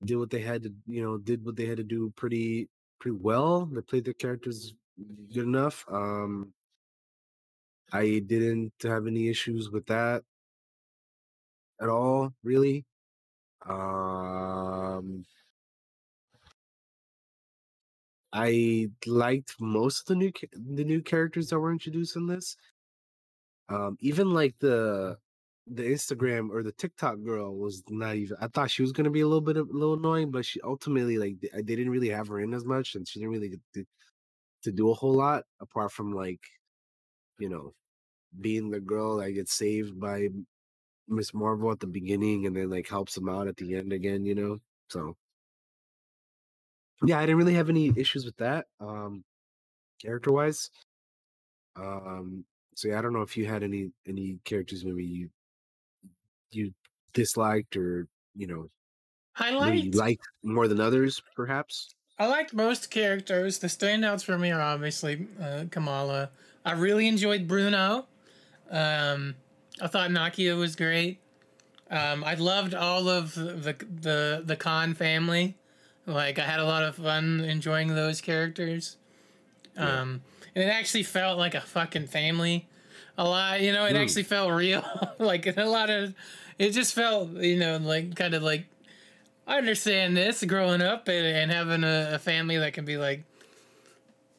[0.04, 2.68] did what they had to, you know, did what they had to do pretty
[3.00, 3.66] pretty well.
[3.66, 4.74] They played their characters
[5.34, 5.84] good enough.
[5.88, 6.54] Um
[7.92, 10.24] I didn't have any issues with that
[11.80, 12.84] at all, really.
[13.66, 15.26] Um
[18.32, 22.56] I liked most of the new the new characters that were introduced in this.
[23.68, 25.18] Um, even like the
[25.72, 28.36] the Instagram or the TikTok girl was not even.
[28.40, 31.16] I thought she was gonna be a little bit a little annoying, but she ultimately
[31.16, 33.60] like they, they didn't really have her in as much, and she didn't really get
[33.74, 33.84] to,
[34.64, 36.40] to do a whole lot apart from like
[37.38, 37.72] you know
[38.40, 40.28] being the girl that gets saved by
[41.08, 41.34] Ms.
[41.34, 44.24] Marvel at the beginning and then like helps him out at the end again.
[44.24, 45.16] You know, so
[47.04, 48.66] yeah, I didn't really have any issues with that.
[48.80, 49.24] Um,
[50.02, 50.70] character wise.
[51.76, 52.44] Um,
[52.74, 55.30] so yeah, I don't know if you had any any characters maybe you
[56.52, 56.72] you
[57.12, 58.70] disliked or you know
[59.36, 61.94] I liked liked more than others, perhaps.
[62.18, 63.58] I liked most characters.
[63.58, 66.30] The standouts for me are obviously uh, Kamala.
[66.64, 68.06] I really enjoyed Bruno.
[68.70, 69.34] Um,
[69.80, 71.18] I thought Nakia was great.
[71.90, 75.56] Um, I loved all of the the the Khan family.
[76.06, 78.96] Like I had a lot of fun enjoying those characters.
[79.76, 80.22] Um,
[80.54, 82.68] and it actually felt like a fucking family.
[83.18, 83.96] A lot, you know, it Hmm.
[84.02, 84.84] actually felt real.
[85.18, 86.14] like a lot of,
[86.58, 88.66] it just felt, you know, like kind of like
[89.46, 93.24] I understand this growing up and, and having a, a family that can be like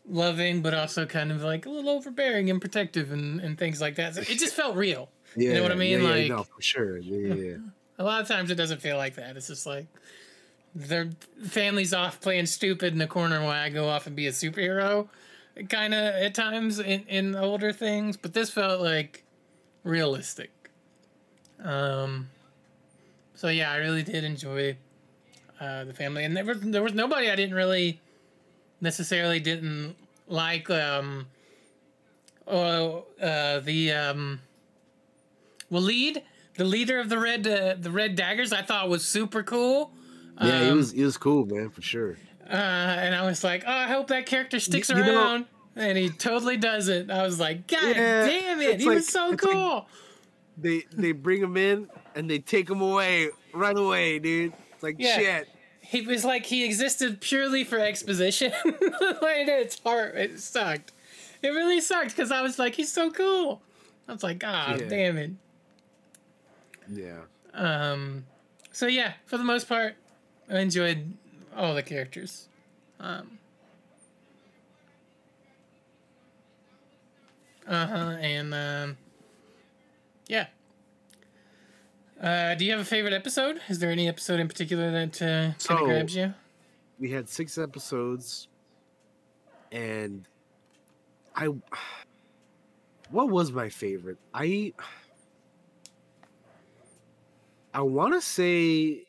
[0.09, 3.95] loving, but also kind of like a little overbearing and protective and, and things like
[3.95, 4.15] that.
[4.15, 5.09] So it just felt real.
[5.35, 6.01] yeah, you know what I mean?
[6.01, 6.97] Yeah, like no, for sure.
[6.97, 7.55] Yeah, yeah.
[7.99, 9.37] a lot of times it doesn't feel like that.
[9.37, 9.87] It's just like
[10.73, 11.09] their
[11.43, 15.09] family's off playing stupid in the corner while I go off and be a superhero,
[15.69, 18.17] kind of at times in, in older things.
[18.17, 19.23] But this felt like
[19.83, 20.51] realistic.
[21.63, 22.29] Um.
[23.35, 24.77] So yeah, I really did enjoy
[25.59, 27.99] uh, the family, and there was there was nobody I didn't really
[28.81, 29.95] necessarily didn't
[30.27, 30.69] like.
[30.69, 31.27] Um.
[32.47, 34.39] Oh, uh, the um.
[36.57, 39.91] The leader of the red uh, the red daggers, I thought was super cool.
[40.41, 42.17] Yeah, he Um, was he was cool, man, for sure.
[42.51, 45.45] Uh, and I was like, oh, I hope that character sticks you know- around.
[45.75, 47.09] and he totally does it.
[47.09, 49.87] I was like, God Yeah, damn it, he was so it's like- cool.
[50.57, 54.53] They they bring him in and they take him away right away, dude.
[54.73, 55.15] It's like Yeah.
[55.17, 55.49] shit.
[55.79, 58.51] He was like he existed purely for exposition.
[58.65, 60.15] like it's hard.
[60.17, 60.91] It sucked.
[61.41, 63.61] It really sucked because I was like, he's so cool.
[64.07, 64.87] I was like, God Yeah.
[64.87, 65.31] damn it.
[66.93, 67.21] Yeah.
[67.53, 68.25] Um,
[68.71, 69.95] so yeah, for the most part,
[70.49, 71.13] I enjoyed
[71.55, 72.47] all the characters.
[72.99, 73.39] Um,
[77.67, 78.97] uh huh, and um,
[80.27, 80.47] yeah.
[82.21, 83.59] Uh, do you have a favorite episode?
[83.67, 86.33] Is there any episode in particular that uh, kind of grabs you?
[87.01, 88.47] we had six episodes
[89.71, 90.27] and
[91.35, 91.47] i
[93.09, 94.71] what was my favorite i
[97.73, 99.03] i want to say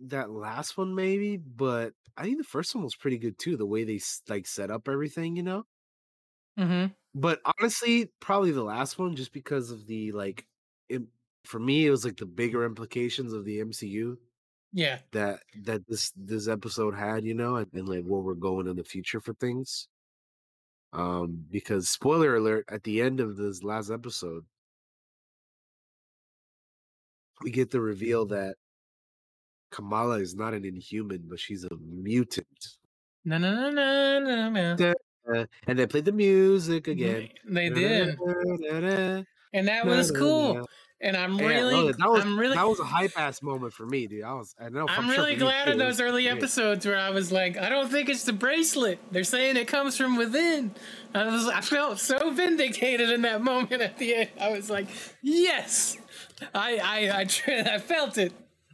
[0.00, 3.66] that last one maybe but i think the first one was pretty good too the
[3.66, 5.64] way they like set up everything you know
[6.56, 6.92] Mm-hmm.
[7.14, 10.46] but honestly probably the last one just because of the like
[10.88, 11.02] it,
[11.44, 14.16] for me it was like the bigger implications of the mcu
[14.72, 15.02] Yeah.
[15.12, 18.76] that that this this episode had, you know, and, and like where we're going in
[18.76, 19.88] the future for things.
[20.92, 24.46] Um, because spoiler alert, at the end of this last episode,
[27.42, 28.56] we get the reveal that
[29.70, 32.76] Kamala is not an inhuman, but she's a mutant.
[33.24, 34.94] No, no, no, no, no, no.
[35.32, 37.28] Uh, and they played the music again.
[37.46, 38.16] They did.
[39.52, 40.66] And that was cool.
[41.00, 43.84] and I'm Yeah, really, that was I'm really, that was a hype ass moment for
[43.86, 44.24] me, dude.
[44.24, 44.86] I was, I know.
[44.88, 46.36] I'm sure really me glad in those early great.
[46.36, 48.98] episodes where I was like, I don't think it's the bracelet.
[49.10, 50.72] They're saying it comes from within.
[51.14, 54.30] I was, I felt so vindicated in that moment at the end.
[54.40, 54.88] I was like,
[55.22, 55.96] yes,
[56.54, 58.32] I, I, I, I felt it.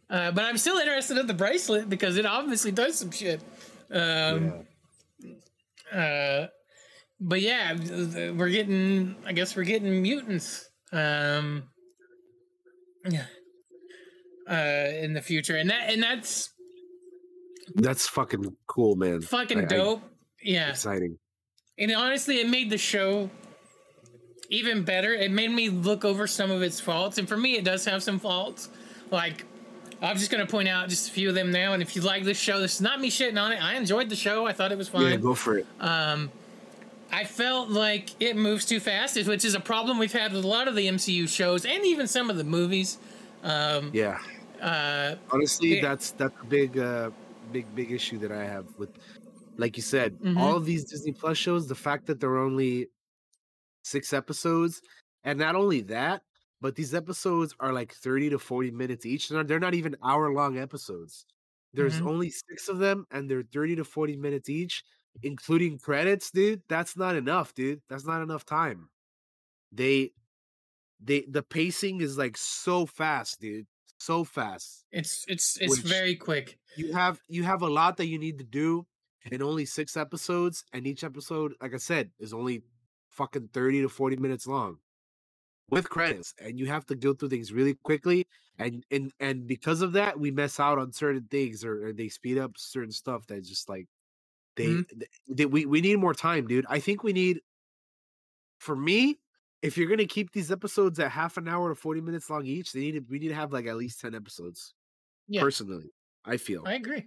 [0.08, 3.40] Uh, but I'm still interested in the bracelet because it obviously does some shit.
[3.90, 4.64] Um,
[5.92, 6.46] uh,
[7.20, 7.74] but yeah,
[8.32, 9.16] we're getting.
[9.26, 10.68] I guess we're getting mutants.
[10.92, 11.64] Um,
[13.08, 13.26] yeah.
[14.48, 16.50] Uh, in the future, and that and that's
[17.74, 19.20] That's fucking cool, man.
[19.22, 20.02] fucking I- I- dope.
[20.42, 20.70] yeah.
[20.70, 21.18] exciting.
[21.78, 23.28] And honestly, it made the show
[24.48, 25.12] even better.
[25.12, 28.02] It made me look over some of its faults, and for me, it does have
[28.04, 28.68] some faults.
[29.10, 29.44] Like,
[30.02, 31.72] I'm just gonna point out just a few of them now.
[31.72, 33.62] And if you like this show, this is not me shitting on it.
[33.62, 34.46] I enjoyed the show.
[34.46, 35.02] I thought it was fine.
[35.10, 35.66] Yeah, go for it.
[35.80, 36.30] Um,
[37.10, 40.48] I felt like it moves too fast, which is a problem we've had with a
[40.48, 42.98] lot of the MCU shows and even some of the movies.
[43.42, 44.18] Um, Yeah.
[44.60, 47.10] uh, Honestly, it- that's that's a big, uh,
[47.52, 48.90] big, big issue that I have with,
[49.56, 50.36] like you said, Mhm.
[50.38, 51.68] all of these Disney Plus shows.
[51.68, 52.88] The fact that they're only
[53.84, 54.82] six episodes,
[55.24, 56.22] and not only that,
[56.60, 59.28] but these episodes are like thirty to forty minutes each.
[59.28, 61.26] They're not, they're not even hour long episodes.
[61.74, 62.02] There's Mhm.
[62.02, 64.84] only six of them, and they're thirty to forty minutes each,
[65.22, 66.62] including credits, dude.
[66.68, 67.82] That's not enough, dude.
[67.88, 68.90] That's not enough time.
[69.72, 70.12] They,
[71.00, 73.66] they, the pacing is like so fast, dude.
[73.98, 76.58] So fast it's it's it's very quick.
[76.74, 78.86] you have you have a lot that you need to do
[79.30, 82.62] in only six episodes and each episode like i said is only
[83.08, 84.78] fucking 30 to 40 minutes long
[85.70, 88.26] with credits and you have to go through things really quickly
[88.58, 92.08] and and and because of that we mess out on certain things or, or they
[92.08, 93.86] speed up certain stuff that just like
[94.56, 94.86] they, Mhm.
[94.90, 97.40] th- they we, we need more time dude i think we need
[98.58, 99.20] for me
[99.62, 102.72] if you're gonna keep these episodes at half an hour to 40 minutes long each
[102.72, 104.74] they need to we need to have like at least 10 episodes
[105.28, 105.42] Yeah.
[105.42, 105.92] personally
[106.24, 107.06] i feel I agree.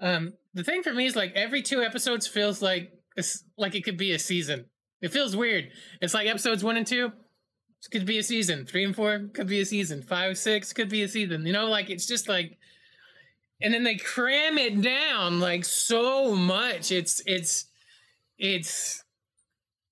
[0.00, 3.84] Um, the thing for me is like every two episodes feels like it's like it
[3.84, 4.70] could be a season.
[5.00, 5.70] It feels weird.
[6.00, 7.12] It's like episodes one and two
[7.86, 8.66] it could be a season.
[8.66, 10.02] Three and four could be a season.
[10.02, 11.46] Five, six could be a season.
[11.46, 12.58] You know, like it's just like,
[13.60, 16.90] and then they cram it down like so much.
[16.92, 17.66] It's it's
[18.38, 19.04] it's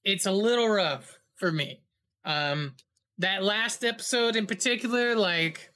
[0.04, 1.80] it's a little rough for me.
[2.24, 2.74] Um,
[3.18, 5.68] that last episode in particular, like.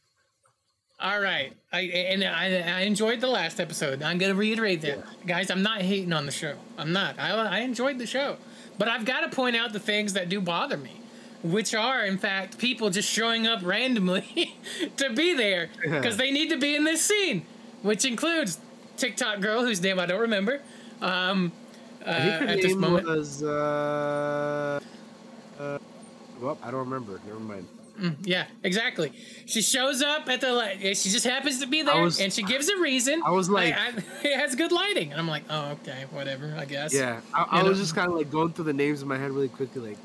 [0.98, 4.02] All right, I and I, I enjoyed the last episode.
[4.02, 5.50] I'm gonna reiterate that, guys.
[5.50, 6.54] I'm not hating on the show.
[6.78, 7.18] I'm not.
[7.18, 8.38] I I enjoyed the show,
[8.78, 10.98] but I've got to point out the things that do bother me,
[11.42, 14.56] which are in fact people just showing up randomly
[14.96, 17.44] to be there because they need to be in this scene,
[17.82, 18.58] which includes
[18.96, 20.60] TikTok girl whose name I don't remember.
[21.00, 21.52] Um,
[22.04, 23.42] uh, I at this name moment, was.
[23.42, 24.80] Uh,
[25.58, 25.78] uh,
[26.40, 27.20] well, I don't remember.
[27.26, 27.66] Never mind.
[28.00, 29.10] Mm, yeah, exactly.
[29.46, 30.80] She shows up at the light.
[30.98, 33.22] She just happens to be there, was- and she gives a reason.
[33.24, 33.88] I was like- I,
[34.22, 36.92] it has good lighting, and I'm like, oh, okay, whatever, I guess.
[36.92, 37.82] Yeah, I, I was know?
[37.82, 39.98] just kind of like going through the names in my head really quickly, like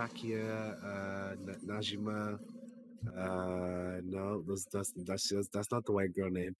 [0.00, 2.38] Nakia, uh, Na- Najima.
[3.16, 6.54] Uh, no, that's that's that's that's, that's not the white girl name.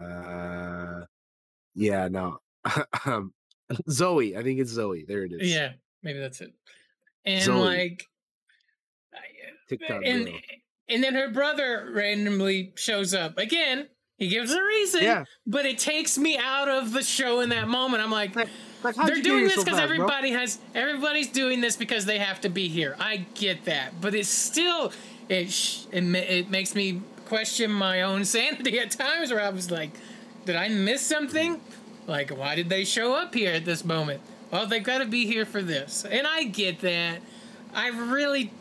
[0.00, 1.04] Uh,
[1.74, 2.38] yeah, no.
[3.90, 5.04] Zoe, I think it's Zoe.
[5.06, 5.52] There it is.
[5.52, 5.72] Yeah,
[6.02, 6.52] maybe that's it.
[7.24, 7.58] And Zoe.
[7.58, 8.04] like,
[9.68, 10.34] TikTok and girl.
[10.88, 13.88] and then her brother randomly shows up again.
[14.18, 15.24] He gives a reason, Yeah.
[15.46, 18.02] but it takes me out of the show in that moment.
[18.02, 19.84] I'm like, how'd they're doing this so because bro?
[19.84, 22.96] everybody has everybody's doing this because they have to be here.
[23.00, 24.92] I get that, but it's still
[25.28, 29.48] it sh- it, ma- it makes me question my own sanity at times where I
[29.48, 29.90] was like,
[30.44, 31.60] did I miss something?
[32.06, 34.20] Like, why did they show up here at this moment?
[34.50, 37.20] Well, they've got to be here for this, and I get that.
[37.74, 38.52] I really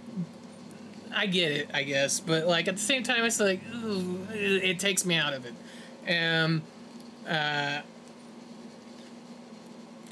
[1.16, 4.64] I get it, I guess, but like at the same time, it's like ooh, it,
[4.64, 5.54] it takes me out of it.
[6.14, 6.62] Um,
[7.28, 7.82] uh,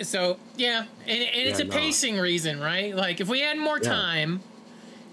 [0.02, 1.76] so yeah, and, and it's Yeah, a no.
[1.76, 2.96] pacing reason, right?
[2.96, 3.90] Like if we had more Yeah.
[3.90, 4.42] time,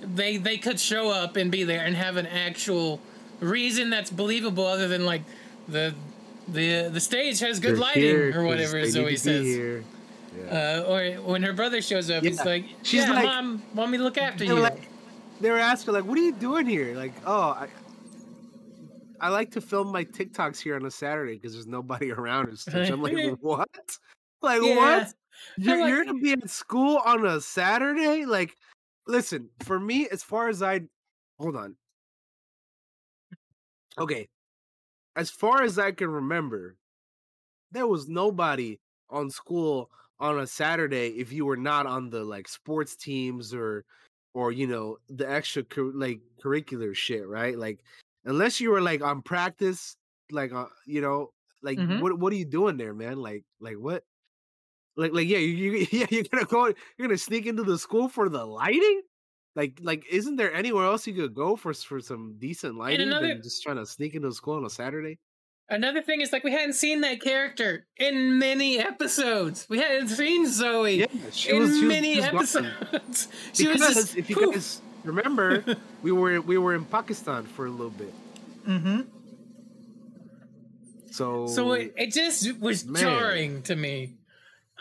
[0.03, 3.01] they they could show up and be there and have an actual
[3.41, 5.23] reason that's believable, other than like
[5.69, 5.95] the
[6.47, 9.45] the the stage has good They're lighting or whatever Zoe says.
[9.47, 9.85] here.
[10.51, 12.45] Uh, or when her brother shows up, he's Yeah.
[12.45, 14.79] like, She's "Yeah, like- mom, want me to look after you." like,
[15.41, 17.69] they were asking like, "What are you doing here?" Like, "Oh, I,
[19.21, 22.59] I like to film my TikToks here on a Saturday because there's nobody around." And
[22.59, 23.69] such." I'm like, "What?
[24.43, 24.77] Like Yeah.
[24.77, 25.15] what?
[25.57, 28.25] You're, like- you're gonna be at school on a Saturday?
[28.25, 28.57] Like,
[29.07, 30.83] listen, for me, as far as I,
[31.39, 31.77] hold on.
[33.99, 34.29] Okay,
[35.17, 36.77] as far as I can remember,
[37.73, 38.79] there was nobody
[39.11, 39.91] on school
[40.21, 43.85] on a Saturday if you were not on the like sports teams or
[44.35, 47.57] or you know the extra cur- like curricular shit, right?
[47.59, 47.83] Like
[48.25, 49.97] unless you were like on practice,
[50.31, 51.33] like uh, you know,
[51.63, 52.01] like Mhm.
[52.01, 53.19] what what are you doing there, man?
[53.19, 54.05] Like like what?
[54.97, 58.09] Like like yeah, you, you yeah you're gonna go you're gonna sneak into the school
[58.09, 59.03] for the lighting.
[59.57, 63.29] Like like isn't there anywhere else you could go for for some decent lighting another-
[63.29, 65.19] than just trying to sneak into school on a Saturday?
[65.71, 69.67] Another thing is like we hadn't seen that character in many episodes.
[69.69, 71.07] We hadn't seen Zoe Yeah,
[71.49, 72.25] in was- many was
[72.57, 73.29] episodes.
[73.53, 74.55] she was just if you poof.
[74.55, 75.63] guys remember,
[76.03, 78.15] we were we were in Pakistan for a little bit.
[78.67, 79.07] Mhm.
[81.11, 83.03] So So it, it just was Man.
[83.03, 84.17] jarring to me.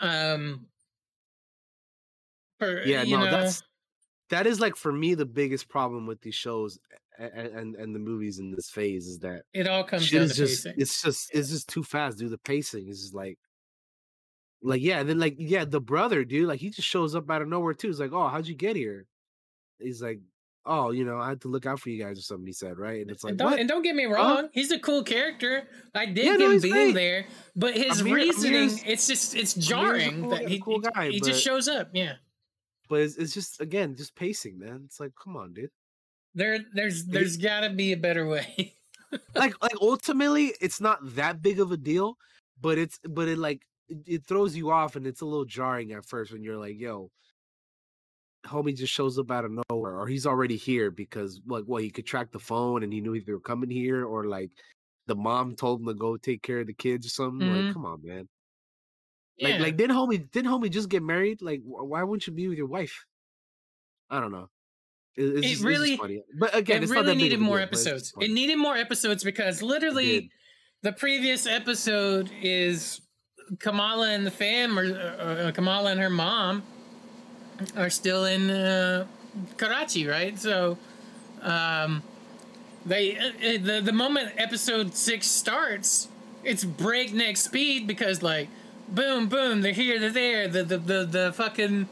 [0.00, 0.66] Um.
[2.58, 3.62] For, yeah, no, know, that's
[4.30, 6.78] that is like for me the biggest problem with these shows
[7.18, 10.64] and and, the movies in this phase is that it all comes down to just
[10.64, 10.80] pacing.
[10.80, 12.30] it's just it's just too fast, dude.
[12.30, 13.38] The pacing is just like
[14.62, 17.42] like yeah, and then like yeah, the brother, dude, like he just shows up out
[17.42, 17.88] of nowhere too.
[17.88, 19.06] He's like, Oh, how'd you get here?
[19.78, 20.20] He's like,
[20.64, 22.76] Oh, you know, I had to look out for you guys or something, he said,
[22.78, 23.00] right?
[23.00, 25.68] And it's like and, don't, and don't get me wrong, he's a cool character.
[25.94, 27.24] I did yeah, no, him being there,
[27.56, 31.10] but his Aamir- reasoning, Aamir's- it's just it's jarring cool that he, cool he- guy,
[31.10, 31.90] he just but- shows up.
[31.94, 32.14] Yeah,
[32.88, 34.82] But it's, it's just again, just pacing, man.
[34.84, 35.70] It's like, come on, dude.
[36.34, 38.74] There there's there's got to be a better way.
[39.34, 42.14] like like ultimately it's not that big of a deal
[42.60, 46.04] but it's but it like it, throws you off and it's a little jarring at
[46.04, 47.10] first when you're like yo
[48.46, 51.90] homie just shows up out of nowhere or he's already here because like well he
[51.90, 54.50] could track the phone and he knew they were coming here or like
[55.06, 57.64] the mom told him to go take care of the kids or something Mhm.
[57.66, 58.28] like come on man
[59.40, 59.60] like Yeah.
[59.62, 62.66] like didn't homie didn't homie just get married like why wouldn't you be with your
[62.66, 63.04] wife
[64.10, 64.48] i don't know
[65.18, 67.94] it's It just, really- funny but again it really needed more deal, but it's just
[68.14, 68.14] episodes.
[68.20, 70.30] It needed more episodes because literally
[70.82, 73.00] the previous episode is
[73.58, 76.62] Kamala and the fam, or, or, or Kamala and her mom,
[77.76, 79.06] are still in uh,
[79.56, 80.38] Karachi, right?
[80.38, 80.78] So,
[81.42, 82.02] um,
[82.86, 86.08] they uh, uh, the the moment episode six starts,
[86.44, 88.48] it's breakneck speed because like,
[88.88, 90.48] boom, boom, they're here, they're there.
[90.48, 91.88] The the the, the fucking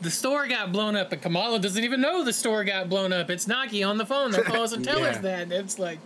[0.00, 3.30] the store got blown up, and Kamala doesn't even know the store got blown up.
[3.30, 5.52] It's Naki on the phone that calls and tells us that.
[5.52, 5.98] It's like,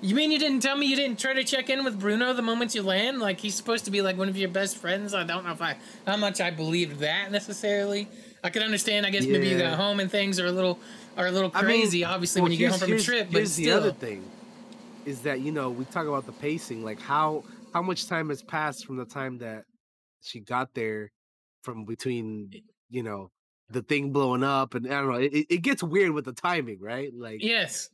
[0.00, 2.42] you mean you didn't tell me you didn't try to check in with Bruno the
[2.42, 3.18] moment you land?
[3.18, 5.14] Like he's supposed to be like one of your best friends.
[5.14, 5.76] I don't know if I
[6.06, 8.08] how much I believed that necessarily.
[8.42, 9.04] I could understand.
[9.04, 10.78] I guess maybe you got home and things are a little
[11.16, 12.04] are a little I mean, crazy.
[12.04, 14.24] obviously, well, when you get home from a trip, but here's the other thing
[15.04, 17.42] is that you know we talk about the pacing, like how
[17.74, 19.64] how much time has passed from the time that
[20.20, 21.10] she got there,
[21.62, 22.50] from between
[22.90, 23.30] you know
[23.70, 26.80] the thing blowing up, and I don't know, it, it gets weird with the timing,
[26.80, 27.12] right?
[27.14, 27.90] Like yes,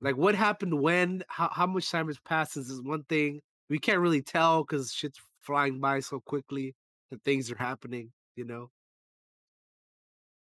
[0.00, 3.78] like what happened when, how how much time has passed since is one thing we
[3.78, 6.74] can't really tell because shit's flying by so quickly
[7.10, 8.70] that things are happening, you know.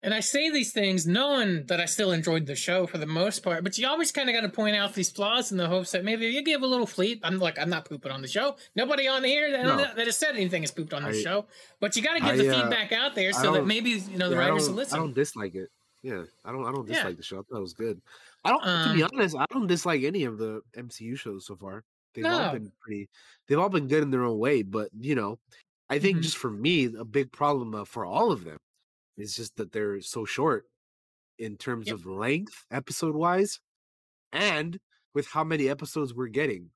[0.04, 3.40] And I say these things knowing that I still enjoyed the show for the most
[3.42, 5.92] part, but you always kind of got to point out these flaws in the hopes
[5.92, 7.20] that maybe you give a little fleet.
[7.24, 8.58] I'm like, I'm not pooping on the show.
[8.76, 9.78] Nobody on here that, No.
[9.78, 11.48] that has said anything is pooped on the show.
[11.80, 14.30] But you got to give the uh, feedback out there so that maybe you know
[14.30, 14.98] the Yeah, writers will listen.
[14.98, 15.70] I don't dislike it.
[16.04, 16.66] Yeah, I don't.
[16.66, 16.94] I don't Yeah.
[16.94, 17.40] dislike the show.
[17.40, 18.00] I thought it was good.
[18.46, 18.82] I don't.
[18.82, 21.84] to be Um, honest, I don't dislike any of the MCU shows so far.
[22.14, 23.10] They've all been pretty.
[23.48, 24.62] They've all been good in their own way.
[24.64, 25.40] But you know,
[25.90, 26.22] I think Mhm.
[26.22, 28.58] just for me, a big problem uh, for all of them
[29.18, 30.68] is just that they're so short
[31.40, 31.92] in terms Yep.
[31.92, 33.62] of length, episode wise,
[34.34, 34.80] and
[35.14, 36.72] with how many episodes we're getting.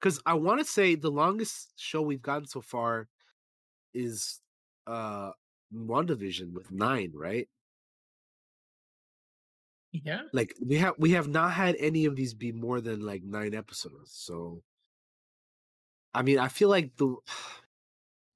[0.00, 3.08] Because I want to say the longest show we've gotten so far
[3.94, 4.42] is
[4.86, 5.32] uh
[5.74, 7.48] WandaVision with nine, right?
[9.92, 10.22] yeah.
[10.32, 13.54] Like we have we have not had any of these be more than like nine
[13.54, 14.12] episodes.
[14.12, 14.62] So
[16.14, 17.16] I mean, I feel like the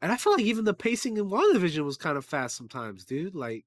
[0.02, 3.34] and I feel like even the pacing in WandaVision was kind of fast sometimes, dude.
[3.34, 3.64] Like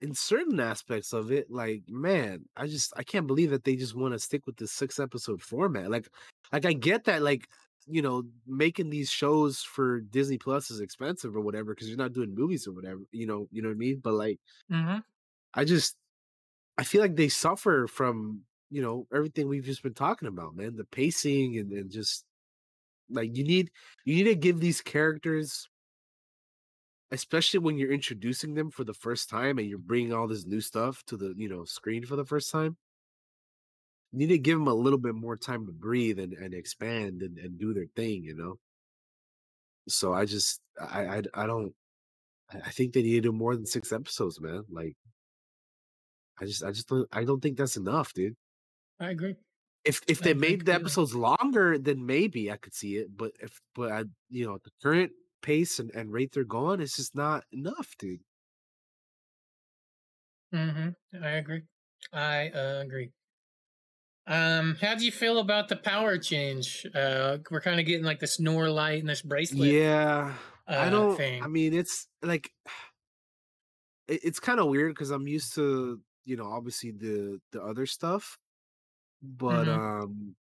[0.00, 3.96] in certain aspects of it, like man, I just I can't believe that they just
[3.96, 5.90] want to stick with this six episode format.
[5.90, 6.08] Like
[6.52, 7.48] like I get that like
[7.86, 12.12] you know making these shows for Disney Plus is expensive or whatever because you're not
[12.12, 14.00] doing movies or whatever, you know, you know what I mean?
[14.02, 14.38] But like
[14.70, 14.98] Mm-hmm.
[15.54, 15.96] I just
[16.78, 20.76] I feel like they suffer from you know everything we've just been talking about, man.
[20.76, 22.26] The pacing and, and just
[23.10, 23.70] like you need
[24.04, 25.68] you need to give these characters,
[27.10, 30.60] especially when you're introducing them for the first time and you're bringing all this new
[30.60, 32.76] stuff to the you know screen for the first time.
[34.12, 37.22] You need to give them a little bit more time to breathe and, and expand
[37.22, 38.56] and, and do their thing, you know.
[39.88, 41.74] So I just I I, I don't
[42.52, 44.64] I think they need to do more than six episodes, man.
[44.70, 44.96] Like
[46.40, 48.36] I just I just don't I don't think that's enough, dude.
[49.00, 49.36] I agree.
[49.84, 53.16] If if I they made the episodes longer, then maybe I could see it.
[53.16, 56.96] But if but I you know, the current pace and, and rate they're going, it's
[56.96, 58.20] just not enough, dude.
[60.54, 61.22] Mm-hmm.
[61.22, 61.62] I agree.
[62.12, 63.10] I uh, agree.
[64.26, 66.86] Um, how do you feel about the power change?
[66.94, 69.70] Uh, we're kind of getting like this Noor light and this bracelet.
[69.70, 70.34] Yeah,
[70.66, 71.16] I uh, don't.
[71.16, 71.42] thing.
[71.42, 72.50] I mean, it's like
[74.08, 77.86] it, it's kind of weird because I'm used to you know obviously the the other
[77.86, 78.38] stuff,
[79.22, 80.02] but Mhm.
[80.04, 80.36] um,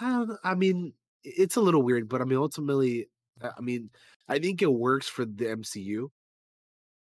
[0.00, 0.38] I don't.
[0.44, 0.94] I mean,
[1.24, 3.08] it's a little weird, but I mean, ultimately,
[3.42, 3.90] I mean,
[4.28, 6.10] I think it works for the MCU.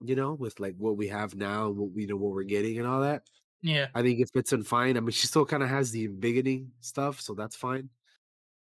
[0.01, 2.79] You know, with like what we have now, and what we know what we're getting
[2.79, 3.23] and all that.
[3.63, 3.89] Yeah.
[3.95, 4.97] I think it fits in fine.
[4.99, 7.89] I mean, she still kind of has the beginning stuff, so that's fine.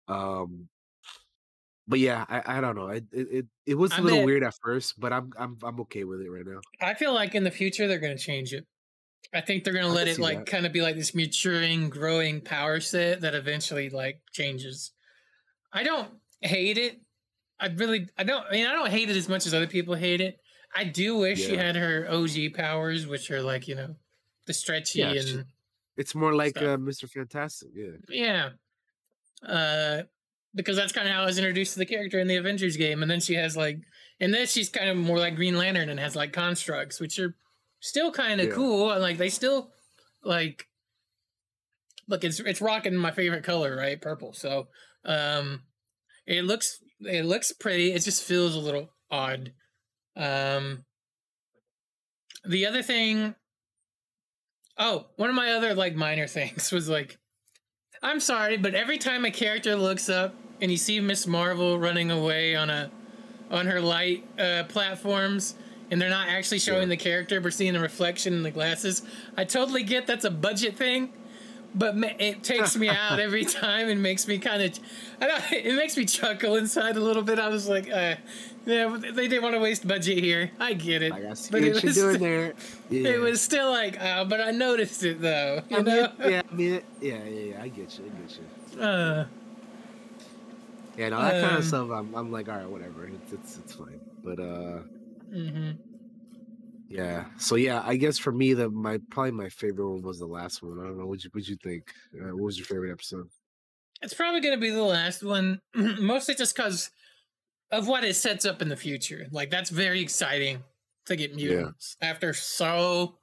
[0.08, 0.70] Um,
[1.88, 2.88] but yeah, I, I don't know.
[2.90, 5.58] It, it it it was a I little bet- weird at first, but I'm I'm
[5.64, 6.62] I'm okay with it right now.
[6.82, 8.66] I feel like in the future they're going to change it.
[9.34, 10.46] I think they're going to let it like that.
[10.48, 14.92] kind of be like this maturing, growing power set that eventually like changes.
[15.72, 16.10] I don't
[16.42, 17.00] hate it.
[17.60, 18.46] I really, I don't.
[18.48, 20.40] I mean, I don't hate it as much as other people hate it.
[20.76, 23.96] I do wish she had her OG powers, which are like you know,
[24.48, 25.42] the stretchy Yeah, and she-
[25.98, 27.10] It's more like uh, Mr.
[27.10, 27.70] Fantastic.
[27.76, 27.92] Yeah.
[28.10, 28.50] yeah.
[29.48, 30.04] Uh,
[30.56, 33.02] because that's kind of how I was introduced to the character in the Avengers game,
[33.02, 33.80] and then she has like,
[34.20, 37.36] in this she's kind of more like Green Lantern and has like constructs, which are
[37.84, 38.54] still kind of Yeah.
[38.54, 38.92] cool.
[38.92, 39.72] and, Like they still
[40.24, 40.66] like,
[42.08, 44.02] look, it's it's rocking my favorite color, right?
[44.02, 44.34] Purple.
[44.34, 44.68] So,
[45.06, 45.64] um,
[46.26, 47.92] it looks it looks pretty.
[47.92, 49.52] It just feels a little odd.
[50.16, 50.86] Um,
[52.46, 53.36] the other thing.
[54.78, 57.18] Oh, one of my other like minor things was like
[58.02, 61.28] I'm sorry, but every time a character looks up and you see Ms.
[61.28, 62.90] Marvel running away on a
[63.52, 65.56] on her light uh, platforms,
[65.94, 69.04] and they're not actually showing the character, but seeing the reflection in the glasses,
[69.38, 71.14] I totally get that's a budget thing,
[71.76, 74.80] but it takes me out every time and makes me kind of,
[75.22, 77.38] I don't, it makes me chuckle inside a little bit.
[77.38, 78.16] I was like, uh,
[78.66, 80.50] yeah, they didn't want to waste budget here.
[80.60, 82.54] I get it, I but what you're doing there.
[82.90, 83.10] Yeah.
[83.12, 85.62] It was still like, oh, but I noticed it though.
[85.70, 86.12] You I mean, know?
[86.28, 87.62] yeah, I mean, it- yeah, yeah, yeah.
[87.62, 88.06] I get you.
[88.06, 88.40] I get
[88.76, 88.82] you.
[88.82, 89.26] Uh,
[90.98, 91.90] Yeah, no, that kind Um, of stuff.
[91.92, 93.06] I'm, I'm like, all right, whatever.
[93.06, 94.00] It's, it's, it's fine.
[94.24, 94.80] But uh,
[95.34, 95.72] hmm
[96.94, 97.26] yeah.
[97.38, 100.62] So yeah, I guess for me, the my probably my favorite one was the last
[100.62, 100.80] one.
[100.80, 101.08] I don't know.
[101.08, 101.92] What you, what you think?
[102.14, 103.28] Uh, what was your favorite episode?
[104.04, 106.92] It's probably going to be the last one, mostly just because
[107.72, 109.26] of what it sets up in the future.
[109.32, 110.64] Like that's very exciting
[111.08, 113.18] to get mutants after so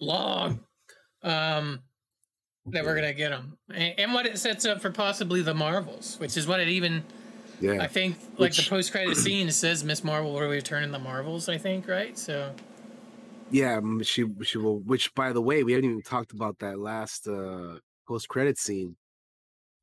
[0.00, 0.64] long.
[1.22, 1.82] Um,
[2.66, 6.16] that we're gonna get them, and, and what it sets up for possibly the Marvels,
[6.18, 7.04] which is what it even.
[7.60, 7.82] Yeah.
[7.82, 10.02] I think like Which- the post credit scene says Ms.
[10.04, 11.48] Marvel will return in the Marvels.
[11.48, 12.18] I think right.
[12.18, 12.52] So
[13.50, 14.80] Yeah, she she will.
[14.80, 18.96] Which, by the way, we haven't even talked about that last uh post credit scene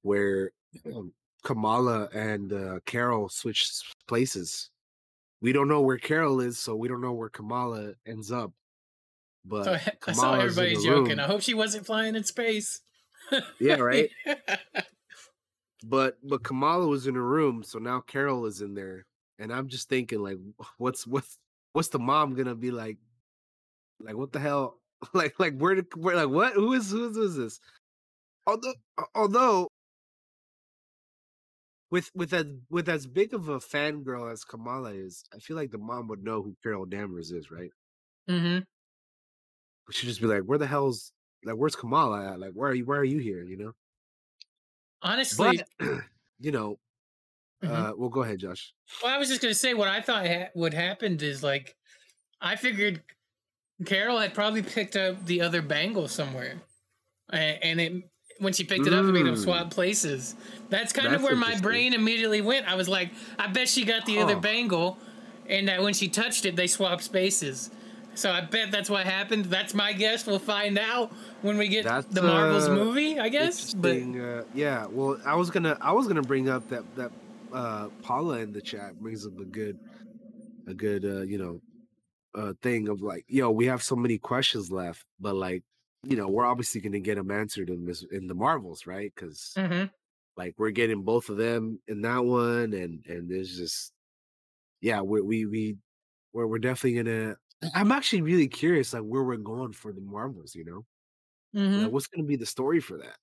[0.01, 0.51] where
[0.93, 1.13] um,
[1.43, 3.69] Kamala and uh, Carol switch
[4.07, 4.69] places.
[5.41, 8.51] We don't know where Carol is, so we don't know where Kamala ends up.
[9.45, 11.11] But so I, I saw everybody joking.
[11.11, 11.19] room.
[11.21, 12.81] I hope she wasn't flying in space.
[13.59, 14.09] Yeah, right.
[15.83, 19.05] But but Kamala was in a room, so now Carol is in there,
[19.37, 20.37] and I'm just thinking like,
[20.77, 21.37] what's what's
[21.73, 22.97] what's the mom gonna be like?
[23.99, 24.75] Like what the hell?
[25.13, 26.53] Like like where did where like what?
[26.53, 27.59] Who is who is, who is this?
[28.45, 28.73] Although
[29.15, 29.69] although
[31.91, 35.71] with with as with as big of a fangirl as Kamala is, I feel like
[35.71, 37.71] the mom would know who Carol Danvers is, right?
[38.29, 38.59] Mm-hmm.
[39.91, 42.39] She'd just be like, where the hell's like where's Kamala at?
[42.39, 42.85] Like where are you?
[42.85, 43.43] Why are you here?
[43.43, 43.71] You know.
[45.01, 45.87] Honestly, But
[46.39, 46.77] you know,
[47.63, 47.69] Mhm.
[47.69, 48.73] uh, well, go ahead, Josh.
[49.03, 51.75] Well, I was just gonna say what I thought ha- would happened is like,
[52.41, 53.03] I figured
[53.85, 56.61] Carol had probably picked up the other bangle somewhere,
[57.31, 57.93] and, and it
[58.39, 59.43] when she picked it up, it made them Mm.
[59.43, 60.35] swap places.
[60.69, 62.65] That's kind of where my brain immediately went.
[62.71, 64.97] I was like, I bet she got the other bangle,
[65.47, 67.69] and that when she touched it, they swapped spaces.
[68.19, 69.45] So I bet that's what happened.
[69.45, 70.27] That's my guess.
[70.27, 73.73] We'll find out when we get That's the Marvels uh, movie, I guess.
[73.73, 77.11] But uh, yeah, well, I was gonna, I was gonna bring up that that
[77.53, 79.77] uh, Paula in the chat brings up a good,
[80.67, 81.61] a good, uh, you know,
[82.35, 85.63] uh, thing of like, yo, we have so many questions left, but like,
[86.03, 89.13] you know, we're obviously gonna get them answered in this in the Marvels, right?
[89.15, 89.89] Because Mhm.
[90.35, 93.93] like we're getting both of them in that one, and and there's just,
[94.81, 95.77] yeah, we we we
[96.33, 97.37] we're we're definitely gonna.
[97.73, 100.55] I'm actually really curious, like where we're going for the Marvels.
[100.55, 100.85] You know,
[101.53, 101.85] Mhm.
[101.85, 103.17] like, what's gonna be the story for that?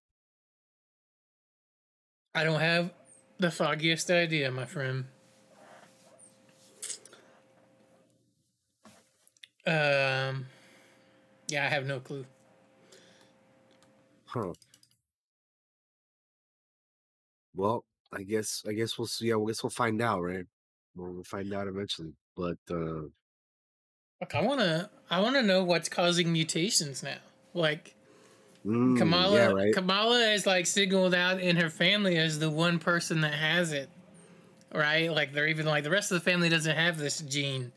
[2.37, 2.95] I don't have
[3.39, 5.07] the foggiest idea, my friend.
[9.67, 10.47] Um,
[11.49, 12.27] yeah, I have no clue.
[14.27, 14.53] Huh.
[17.55, 19.29] Well, I guess I guess we'll see.
[19.29, 20.47] Yeah, I guess we'll find out, right?
[20.95, 22.15] We'll, we'll find out eventually.
[22.37, 23.09] But uh
[24.21, 27.19] Look, I wanna I wanna know what's causing mutations now.
[27.55, 27.93] Like
[28.65, 29.73] Mm, Kamala yeah, right.
[29.73, 33.89] Kamala is like signaled out in her family as the one person that has it.
[34.75, 35.13] Right?
[35.13, 37.71] Like they're even like the rest of the family doesn't have this gene.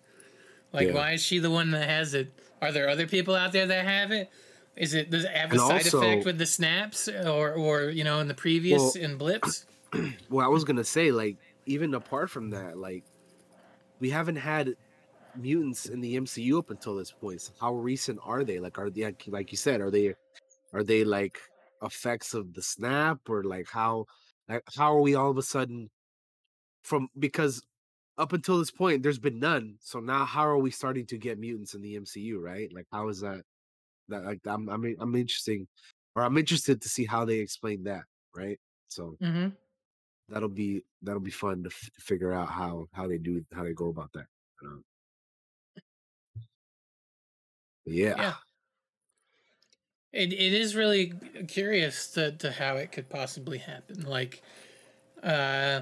[0.74, 0.94] Like Yeah.
[0.96, 2.32] why is she the one that has it?
[2.62, 4.32] Are there other people out there that have it?
[4.76, 8.04] Is it does it have a side also- effect with the snaps or or you
[8.04, 9.66] know in the previous Well- in blips?
[10.30, 13.04] well, I was gonna say, like, even apart from that, like,
[14.00, 14.76] we haven't had
[15.40, 17.42] mutants in the MCU up until this point.
[17.42, 18.60] So how recent are they?
[18.60, 20.16] Like, are they like, like you said, are they
[20.74, 21.40] are they like
[21.84, 24.06] effects of the snap or like how
[24.50, 25.90] like how are we all of a sudden
[26.84, 27.62] from because
[28.18, 29.78] up until this point there's been none.
[29.82, 32.40] So now how are we starting to get mutants in the MCU?
[32.40, 32.72] Right?
[32.74, 33.44] Like, how is that?
[34.10, 35.68] That like I'm I'm I'm interesting,
[36.16, 38.06] or I'm interested to see how they explain that.
[38.36, 38.60] Right?
[38.90, 39.50] So Mm-hmm.
[40.28, 43.74] that'll be that'll be fun to f- figure out how how they do how they
[43.74, 44.28] go about that.
[44.64, 44.84] Um,
[47.90, 48.34] yeah, Yeah.
[50.12, 51.14] It it is really
[51.48, 54.02] curious to, to how it could possibly happen.
[54.08, 54.42] Like,
[55.22, 55.82] uh,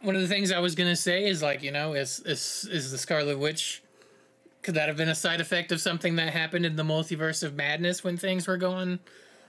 [0.00, 2.90] one of the things I was gonna say is like, you know, is is is
[2.90, 3.82] the Scarlet Witch?
[4.62, 7.54] Could that have been a side effect of something that happened in the multiverse of
[7.54, 9.00] madness when things were going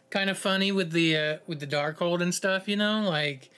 [0.10, 2.68] kind of funny with the uh, with the Darkhold and stuff?
[2.68, 3.50] You know, like,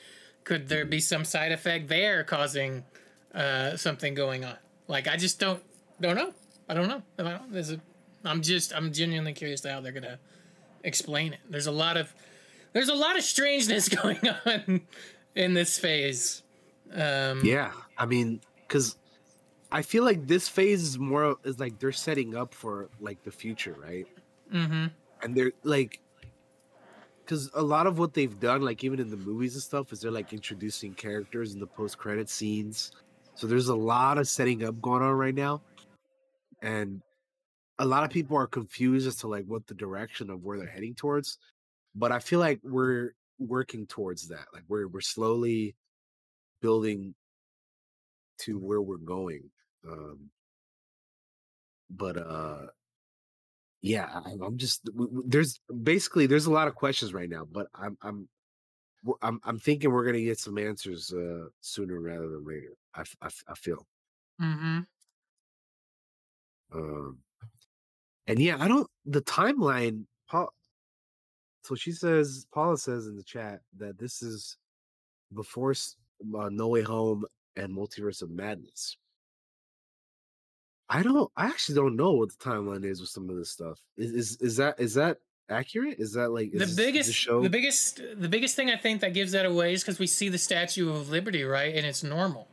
[0.43, 2.83] could there be some side effect there causing
[3.33, 4.57] uh, something going on?
[4.87, 5.63] Like, I just don't
[6.01, 6.33] don't know.
[6.69, 7.01] I don't know.
[7.19, 7.79] I don't- There's a,
[8.23, 10.19] I'm just I'm genuinely curious to how they're gonna
[10.83, 11.39] explain it.
[11.49, 12.13] There's a lot of
[12.73, 14.81] there's a lot of strangeness going on
[15.35, 16.43] in this phase.
[16.93, 17.71] Um, yeah.
[17.97, 18.97] I mean, because
[19.71, 23.31] I feel like this phase is more is like they're setting up for like the
[23.31, 24.07] future, right?
[24.53, 24.85] Mm-hmm.
[25.23, 25.99] And they're like,
[27.23, 30.01] because a lot of what they've done, like even in the movies and stuff, is
[30.01, 32.91] they're like introducing characters in the post credit scenes.
[33.33, 35.61] So there's a lot of setting up going on right now,
[36.61, 37.01] and
[37.79, 40.67] a lot of people are confused as to like what the direction of where they're
[40.67, 41.37] heading towards.
[41.95, 44.47] But I feel like we're working towards that.
[44.53, 45.75] Like we're we're slowly
[46.61, 47.15] building
[48.39, 49.49] to where we're going.
[49.87, 50.29] Um,
[51.89, 52.67] but uh,
[53.81, 54.89] yeah, I- I'm just
[55.25, 58.29] there's basically there's a lot of questions right now, but I'm I'm
[59.21, 62.73] I'm I'm thinking we're gonna get some answers uh sooner rather than later.
[62.95, 63.03] I
[63.47, 63.85] I feel.
[64.41, 64.79] Mm-hmm.
[66.75, 67.19] Um,
[68.27, 70.05] and yeah, I don't the timeline.
[70.29, 70.49] Paul,
[71.63, 74.57] so she says, Paula says in the chat that this is
[75.33, 77.25] before uh, No Way Home
[77.55, 78.97] and Multiverse of Madness.
[80.89, 81.31] I don't.
[81.35, 83.79] I actually don't know what the timeline is with some of this stuff.
[83.97, 85.17] Is is, is that is that
[85.49, 85.95] accurate?
[85.99, 87.41] Is that like is the biggest the show?
[87.41, 90.29] the biggest the biggest thing I think that gives that away is because we see
[90.29, 91.75] the Statue of Liberty, right?
[91.75, 92.47] And it's normal.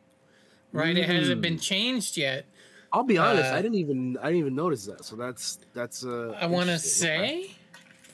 [0.74, 0.96] Right?
[0.96, 2.46] It hasn't been changed yet.
[2.92, 3.50] I'll be honest.
[3.52, 5.04] uh, I didn't even I didn't even notice that.
[5.04, 6.36] So that's that's uh.
[6.40, 7.50] I want to say,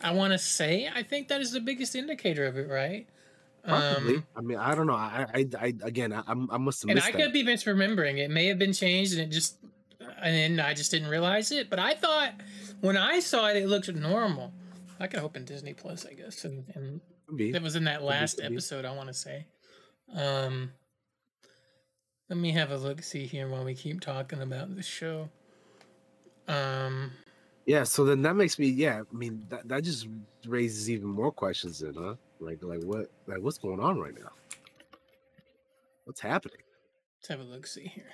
[0.03, 3.07] I want to say, I think that is the biggest indicator of it, right?
[3.67, 4.17] Possibly.
[4.17, 4.95] Um, I mean, I don't know.
[4.95, 7.21] I, I, I again, I, I'm- I must have and I that.
[7.21, 8.19] could be misremembering.
[8.19, 9.57] It may have been changed, and it just,
[10.23, 11.69] and I just didn't realize it.
[11.69, 12.33] But I thought
[12.81, 14.53] when I saw it, it looked normal.
[15.01, 18.85] I could open Disney Plus, I guess, and, and that was in that last episode.
[18.85, 19.45] I want to say.
[20.15, 20.73] Um,
[22.29, 25.31] let me have a look see here while we keep talking about the show.
[26.47, 27.13] Um,
[27.67, 30.09] Yeah, so then that makes me yeah, I mean that, that just
[30.47, 32.17] raises even more questions then, huh?
[32.41, 34.31] Like like what like what's going on right now?
[36.05, 36.63] What's happening?
[37.21, 38.13] let's have a look see here.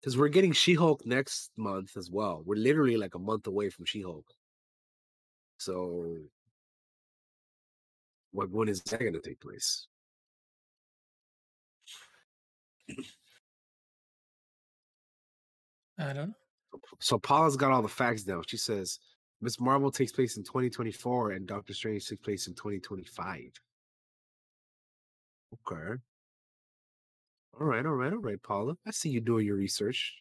[0.00, 2.42] Because we're getting She-Hulk next month as well.
[2.44, 4.26] We're literally like a month away from She-Hulk.
[5.58, 6.16] So
[8.32, 9.86] what when is that gonna take place?
[15.98, 16.34] I don't know.
[17.00, 18.42] So Paula's got all the facts down.
[18.46, 18.98] She says
[19.42, 19.60] Ms.
[19.60, 23.50] Marvel takes place in 2024 and Doctor Strange takes place in 2025.
[25.54, 26.00] Okay.
[27.60, 28.76] All right, all right, all right, Paula.
[28.86, 30.14] I see you doing your research.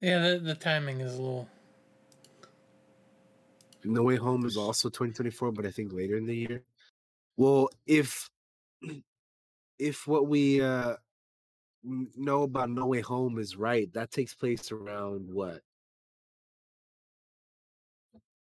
[0.00, 1.48] Yeah, the, the timing is a little.
[3.84, 6.62] No Way Home is also 2024, but I think later in the year.
[7.36, 8.30] Well, if
[9.78, 10.96] if what we uh
[12.16, 15.62] know about No Way Home is right, that takes place around what?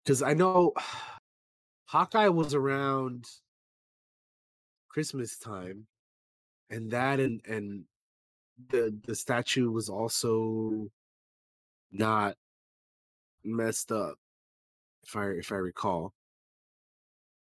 [0.04, 0.72] Because I know
[1.86, 3.26] Hawkeye was around
[4.88, 5.86] Christmas time,
[6.70, 7.84] and that and and
[8.70, 10.90] the the statue was also
[11.92, 12.36] not
[13.44, 14.16] messed up,
[15.04, 16.12] if I if I recall.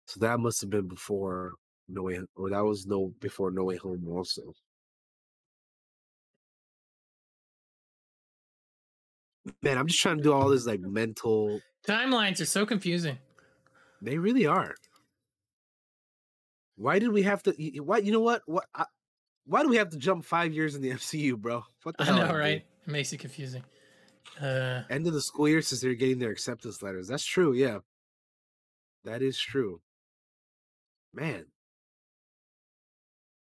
[0.07, 1.53] So that must have been before
[1.89, 4.53] No way, or that was no before No Way Home also.
[9.61, 11.61] Man, I'm just trying to do all this like mental.
[11.85, 13.17] Timelines are so confusing.
[14.01, 14.75] They really are.
[16.75, 17.51] Why did we have to?
[17.81, 18.41] Why you know what?
[18.45, 18.65] What?
[18.75, 18.85] I,
[19.45, 21.63] why do we have to jump five years in the MCU, bro?
[21.83, 22.17] What the I hell?
[22.17, 22.35] know, dude?
[22.35, 22.65] right?
[22.85, 23.63] It makes it confusing.
[24.39, 27.07] Uh, End of the school year since they're getting their acceptance letters.
[27.07, 27.53] That's true.
[27.53, 27.79] Yeah,
[29.05, 29.81] that is true.
[31.17, 31.45] Man,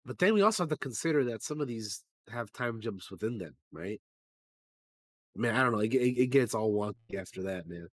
[0.05, 3.39] but then we also have to consider that some of these have time jumps within
[3.39, 4.01] them, right?
[5.37, 5.79] Man, I don't know.
[5.79, 7.87] It, it, it gets all wonky after that, man.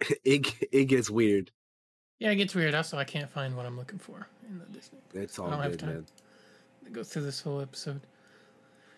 [0.24, 1.50] it it gets weird.
[2.18, 2.74] yeah, it gets weird.
[2.74, 5.00] Also, I can't find what I'm looking for in the Disney.
[5.12, 5.88] It's I all don't have good, time.
[5.90, 6.06] man.
[6.86, 8.00] to Go through this whole episode.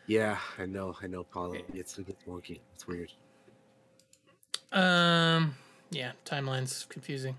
[0.06, 1.56] Yeah, I know, I know, Paulo.
[1.74, 2.60] It's it gets wonky.
[2.74, 3.10] It's weird.
[4.70, 5.56] Um,
[5.90, 7.36] yeah, timeline's confusing.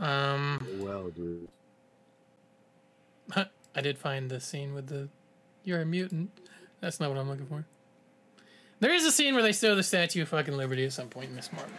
[0.00, 1.48] Um, Well, dude.
[3.72, 5.08] I did find the scene with the
[5.62, 6.30] "You're a mutant."
[6.80, 7.64] That's not what I'm looking for.
[8.80, 11.28] There is a scene where they show the Statue of fucking Liberty at some point
[11.28, 11.50] in Ms.
[11.52, 11.76] Marvel.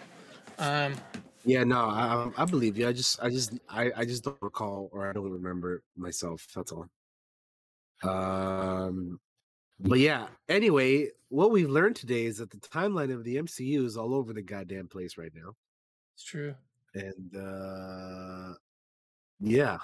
[0.60, 0.94] Um,
[1.44, 2.88] Yeah, no, I I I believe you.
[2.88, 6.48] I just I just I I just don't recall or I don't remember myself.
[6.56, 6.88] That's all.
[8.04, 9.20] Um,
[9.80, 10.28] but yeah.
[10.48, 14.32] Anyway, what we've learned today is that the timeline of the MCU is all over
[14.34, 15.56] the goddamn place right now,
[16.14, 16.56] it's true.
[16.94, 18.54] And uh
[19.40, 19.78] yeah,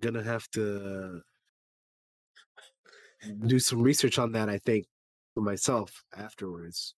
[0.00, 1.22] gonna have to
[3.46, 4.48] do some research on that.
[4.48, 4.86] I think
[5.34, 6.94] for myself afterwards.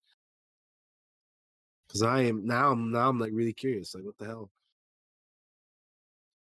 [1.90, 2.72] Cause I am now.
[2.72, 3.08] I'm now.
[3.08, 3.94] I'm like really curious.
[3.94, 4.50] Like, what the hell?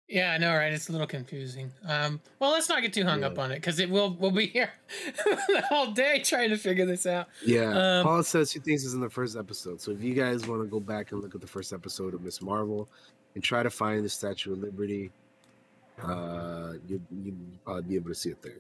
[0.10, 0.72] Yeah, I know, right?
[0.74, 1.72] It's a little confusing.
[1.88, 4.14] Um, well, let's not get too hung up on it because it will.
[4.14, 4.72] We'll be here
[5.72, 7.28] all day trying to figure this out.
[7.44, 9.80] Yeah, Um, Paul says he thinks is in the first episode.
[9.82, 12.22] So if you guys want to go back and look at the first episode of
[12.22, 12.42] Ms.
[12.42, 12.88] Marvel
[13.36, 15.10] and try to find the Statue of Liberty,
[16.04, 18.58] uh, you you probably be able to see it there.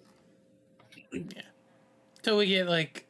[1.11, 1.41] Yeah,
[2.21, 3.05] till we get like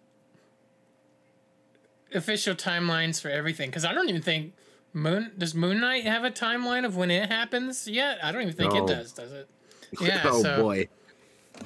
[2.13, 4.53] official timelines for everything because i don't even think
[4.93, 8.53] moon does moon knight have a timeline of when it happens yet i don't even
[8.53, 8.83] think No.
[8.83, 9.49] it does does it
[9.99, 10.87] yeah oh so boy.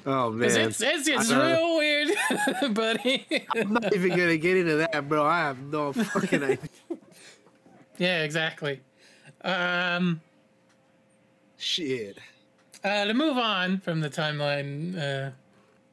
[0.06, 2.10] Oh man, it's it's, it's real weird
[2.74, 3.26] buddy
[3.56, 5.26] I'm not even gonna get into that, bro.
[5.26, 6.58] I have no fucking idea.
[7.98, 8.82] yeah exactly
[9.44, 10.20] um
[11.58, 12.18] Shit.
[12.84, 15.32] uh to move on from the timeline uh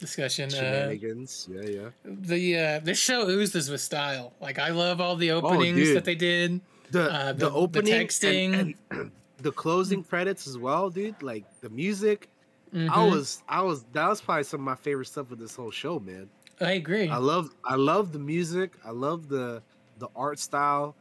[0.01, 1.49] discussion uh Shenanigans.
[1.51, 1.89] Yeah, yeah.
[2.05, 6.05] the uh this show oozes with style like i love all the openings Oh, that
[6.05, 6.61] they did
[6.95, 11.23] The uh, the, opening and- texting and the closing credits as well, dude.
[11.23, 12.29] Like the music.
[12.73, 13.11] I Mhm.
[13.13, 16.01] was I was that was probably some of my favorite stuff with this whole show,
[16.01, 16.29] man.
[16.61, 18.71] i agree I love I love the music.
[18.85, 19.63] I love the
[19.99, 20.97] the art style,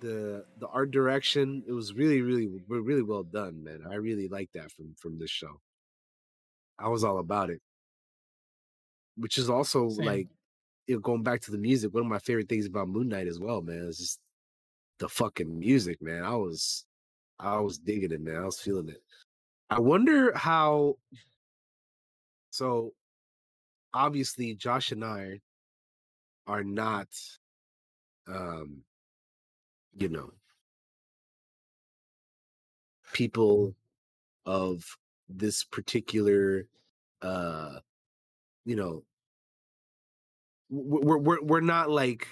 [0.00, 1.62] the the art direction.
[1.66, 3.80] It was really really really well done, man.
[3.90, 5.60] I really like that from from this show.
[6.78, 7.60] I was all about it.
[9.16, 10.04] Which is also Same.
[10.04, 10.28] like
[10.86, 11.92] you know, going back to the music.
[11.94, 14.20] One of my favorite things about Moon Knight as well, man, is just
[14.98, 16.22] the fucking music, man.
[16.22, 16.84] I was
[17.38, 18.36] I was digging it, man.
[18.36, 19.02] I was feeling it.
[19.70, 20.96] I wonder how
[22.50, 22.92] so
[23.92, 25.40] obviously Josh and I
[26.46, 27.08] are not
[28.28, 28.82] um
[29.96, 30.30] you know
[33.12, 33.74] people
[34.44, 34.84] of
[35.28, 36.66] this particular
[37.22, 37.78] uh
[38.64, 39.02] you know
[40.70, 42.26] we're we're we're not like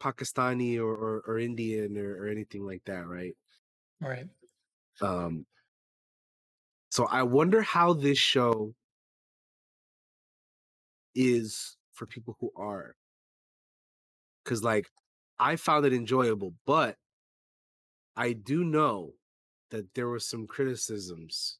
[0.00, 3.34] Pakistani or or, or Indian or, or anything like that, right?
[4.00, 4.26] right
[5.00, 5.46] Um
[6.90, 8.74] so I wonder how this show
[11.14, 12.96] is for people who are
[14.44, 14.88] cuz like
[15.38, 16.96] I found it enjoyable, but
[18.16, 19.14] I do know
[19.70, 21.58] that there were some criticisms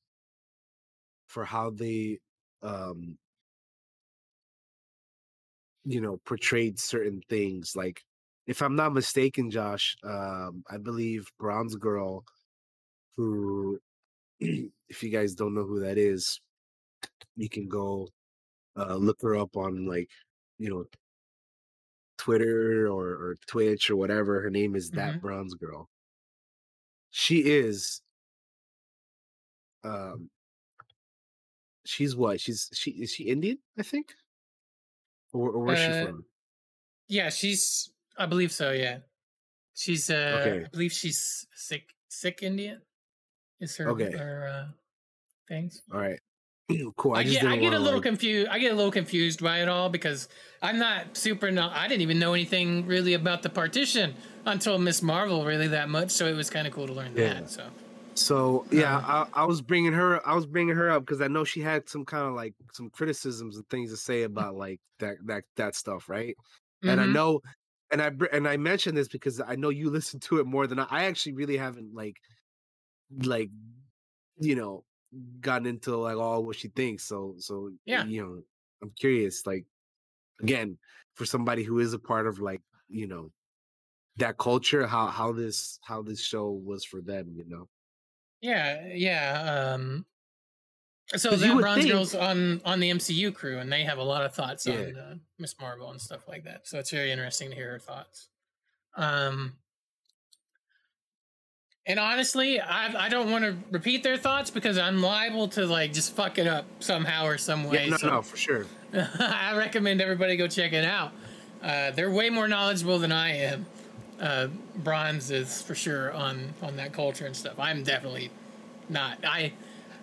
[1.27, 2.21] for how they
[2.63, 3.19] um
[5.85, 8.03] you know portrayed certain things like
[8.47, 12.25] if i'm not mistaken josh um i believe bronze girl
[13.17, 13.79] who
[14.41, 16.41] if you guys don't know who that is
[17.37, 18.09] you can go
[18.77, 20.11] uh look her up on like
[20.59, 20.85] you know
[22.19, 25.21] twitter or, or twitch or whatever her name is that Mhm.
[25.21, 25.89] bronze girl
[27.11, 28.01] she is
[29.85, 30.31] um
[31.87, 34.15] she's what she's she is she indian i think
[35.33, 36.27] or, or where's Uh, she from
[37.09, 37.93] Yeah, she's.
[38.19, 38.73] I believe so.
[38.73, 38.99] Yeah,
[39.75, 40.11] she's.
[40.11, 40.65] Uh, Okay.
[40.65, 41.95] I believe she's sick.
[42.09, 42.81] Sick Indian.
[43.61, 44.13] Is her Okay.
[44.13, 44.73] her uh,
[45.49, 45.83] things.
[45.93, 46.19] all right
[46.97, 47.45] cool i, I, get.
[47.45, 48.49] I get a little like- confused.
[48.51, 50.29] I get a little confused by it all because
[50.63, 51.51] I'm not super.
[51.51, 54.15] No, I didn't even know anything really about the partition
[54.45, 55.03] until Ms.
[55.03, 56.11] Marvel really that much.
[56.11, 57.35] So it was kind of cool to learn Yeah.
[57.35, 57.51] that.
[57.51, 57.65] So
[58.15, 60.27] So yeah, Uh, I, I was bringing her.
[60.27, 62.89] I was bringing her up because I know she had some kind of like some
[62.91, 66.35] criticisms and things to say about like that that that stuff, right?
[66.83, 67.13] And I Mhm.
[67.13, 67.41] know,
[67.91, 70.79] and I and I mentioned this because I know you listen to it more than
[70.81, 70.87] I.
[70.91, 72.17] I actually really haven't like,
[73.11, 73.51] like,
[74.39, 74.85] you know,
[75.41, 77.05] gotten into like all what she thinks.
[77.05, 78.07] So so Yeah.
[78.07, 78.43] you know,
[78.83, 79.47] I'm curious.
[79.47, 79.67] Like
[80.43, 80.79] again,
[81.15, 83.33] for somebody who is a part of like you know
[84.17, 87.69] that culture, how how this how this show was for them, you know.
[88.41, 89.73] Yeah, yeah.
[89.75, 90.07] Um,
[91.15, 94.25] so that Bronze think- Girls on on the MCU crew, and they have a lot
[94.25, 94.75] of thoughts Yeah.
[94.75, 95.55] on uh, Ms.
[95.61, 96.67] Marvel and stuff like that.
[96.67, 98.29] So it's very interesting to hear her thoughts.
[98.97, 99.55] Um,
[101.87, 105.93] and honestly, I I don't want to repeat their thoughts because I'm liable to like
[105.93, 107.85] just fuck it up somehow or some way.
[107.85, 108.67] Yeah, no, so no, for sure.
[108.93, 111.13] I recommend everybody go check it out.
[111.63, 113.67] Uh, they're way more knowledgeable than I am.
[114.21, 117.55] Uh, Bronze is for sure on on that culture and stuff.
[117.59, 118.31] I'm definitely
[118.89, 119.19] not.
[119.25, 119.53] I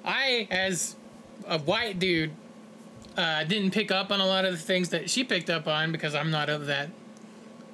[0.06, 0.96] I as
[1.48, 2.32] a white dude
[3.18, 5.92] uh, didn't pick up on a lot of the things that she picked up on
[5.92, 6.90] because I'm not of that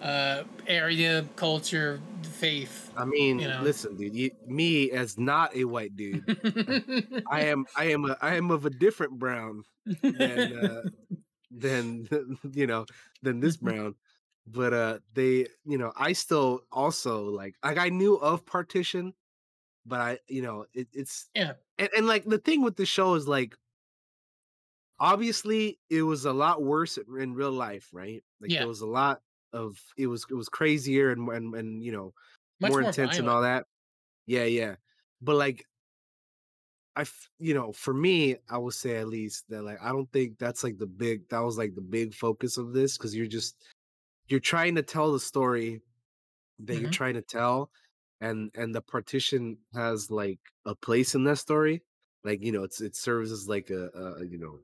[0.02, 2.92] uh, area, culture, faith.
[2.96, 3.62] I mean, You know.
[3.62, 4.16] listen, dude.
[4.16, 6.24] You, me as not a white dude,
[7.30, 7.66] I am.
[7.76, 8.06] I am.
[8.10, 9.64] A, I am of a different brown
[10.02, 10.82] than uh,
[11.52, 12.08] than
[12.54, 12.86] you know
[13.22, 13.96] than this brown.
[14.48, 19.14] But uh, they, you know, I still also like like I knew of partition,
[19.90, 21.54] but I, you know, it, it's yeah.
[21.80, 23.56] and, and like the thing with the show is like
[25.00, 28.58] obviously it was a lot worse in, real life right like Yeah.
[28.58, 29.22] there was a lot
[29.54, 32.14] of it was it was crazier and and, and you know
[32.60, 33.66] Much more more intense and all that
[34.28, 34.76] yeah yeah
[35.22, 35.66] but like
[36.96, 40.12] i f- you know for me i would say at least that like i don't
[40.12, 43.28] think that's like the big that was like the big focus of this because you're
[43.28, 43.56] just
[44.28, 45.82] you're trying to tell the story
[46.60, 46.92] that you're Mhm.
[46.92, 47.72] trying to tell
[48.22, 51.82] and and the partition has like a place in that story
[52.24, 54.60] like you know it's it serves as like a, a you know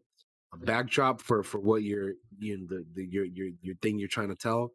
[0.54, 4.08] a backdrop for for what you're you know the, the your your your thing you're
[4.08, 4.72] trying to tell.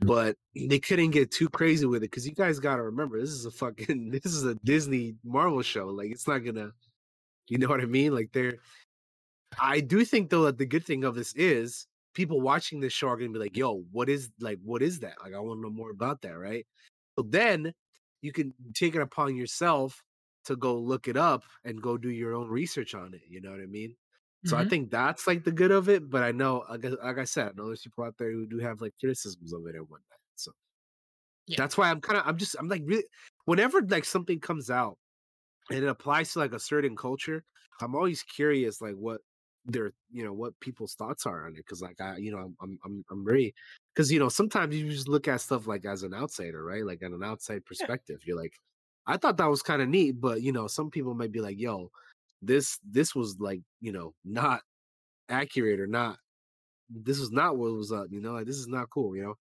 [0.00, 3.30] But they couldn't get too crazy with it because you guys got to remember this
[3.30, 6.70] is a fucking this is a disney marvel show like it's not gonna
[7.48, 8.14] you know what i mean?
[8.14, 8.56] Like they're
[9.60, 13.08] i do think though that the good thing of this is people watching this show
[13.08, 15.14] are gonna be like yo what is like what is that?
[15.22, 16.66] Like i want to know more about that right
[17.18, 17.72] so then
[18.22, 20.02] you can take it upon yourself
[20.44, 23.50] to go look it up and go do your own research on it you know
[23.50, 23.96] what i mean
[24.46, 24.66] so I Mhm.
[24.66, 27.48] think that's like the good of it, but I know, like, I- like I said,
[27.48, 30.18] I know there's people out there who do have like criticisms of it and whatnot.
[30.34, 30.52] So
[31.46, 31.56] Yeah.
[31.56, 33.04] that's why I'm kind of, I'm just, I'm like, really,
[33.44, 34.98] whenever like something comes out
[35.70, 37.44] and it applies to like a certain culture,
[37.82, 39.22] I'm always curious, like what
[39.66, 42.56] their, you know, what people's thoughts are on it, because like I, you know, I'm,
[42.62, 43.54] I'm, I'm, I'm very,
[43.94, 46.84] because you know, sometimes you just look at stuff like as an outsider, right?
[46.84, 48.54] Like at an outside perspective, you're like,
[49.06, 51.58] I thought that was kind of neat, but you know, some people might be like,
[51.58, 51.90] yo,
[52.46, 54.62] this this was like you know not
[55.28, 56.18] accurate or not
[56.90, 59.34] this was not what was up you know like this is not cool you know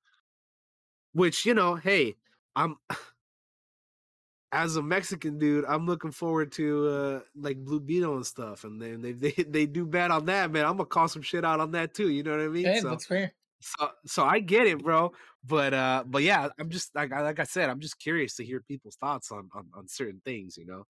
[1.14, 2.16] which you know hey
[2.56, 2.78] i'm
[4.52, 8.82] as a mexican dude i'm looking forward to uh like blue beetle and stuff and
[8.82, 11.60] then they they, they do bad on that man i'm gonna call some shit out
[11.60, 13.34] on that too you know what i mean Hey, so that's fair.
[13.64, 15.12] So so i get it bro
[15.44, 18.46] but uh but yeah i'm just like I- like i said i'm just curious to
[18.46, 20.84] hear people's thoughts on on, on certain things you know?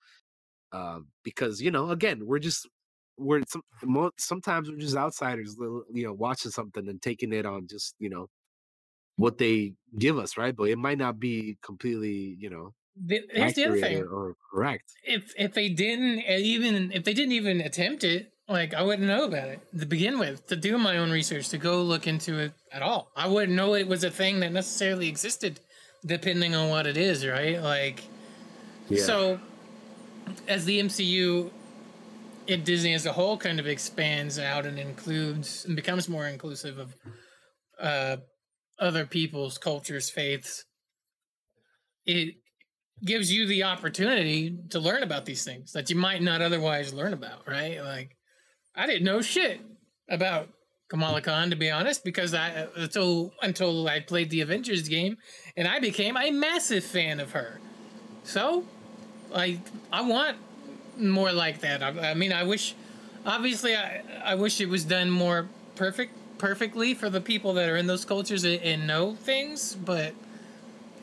[0.72, 2.68] Um because you know again we're just
[3.18, 3.64] we're some
[4.18, 8.28] sometimes we're just outsiders you know watching something and taking it on just you know
[9.18, 10.56] what they give us right?
[10.56, 13.98] But it might not be completely you know The- Here's the other thing.
[14.02, 14.92] or, or correct.
[15.04, 19.08] If if they didn't uh, even if they didn't even attempt it like i wouldn't
[19.08, 22.38] know about it to begin with to do my own research to go look into
[22.40, 25.60] it at all i wouldn't know it was a thing that necessarily existed
[26.06, 28.04] depending on what it is right like
[28.90, 29.04] Yeah.
[29.04, 29.40] so
[30.48, 31.52] as the mcu
[32.48, 36.78] in disney as a whole kind of expands out and includes and becomes more inclusive
[36.78, 36.96] of
[37.80, 38.18] uh
[38.80, 40.66] other people's cultures faiths
[42.06, 42.36] it
[43.06, 47.14] gives you the opportunity to learn about these things that you might not otherwise learn
[47.14, 47.82] about, right?
[47.82, 48.16] Like,
[48.76, 49.62] I didn't know shit
[50.10, 50.50] about
[50.90, 55.18] Kamala Khan, to be honest, because I until until I played the Avengers game,
[55.58, 57.60] and I became a massive fan of her.
[58.24, 58.64] So,
[59.32, 59.60] like,
[59.92, 60.38] I want
[60.98, 61.82] more like that.
[61.82, 62.76] I, I mean, I wish,
[63.26, 67.78] obviously, I I wish it was done more perfect perfectly for the people that are
[67.78, 70.14] in those cultures and, and know things, but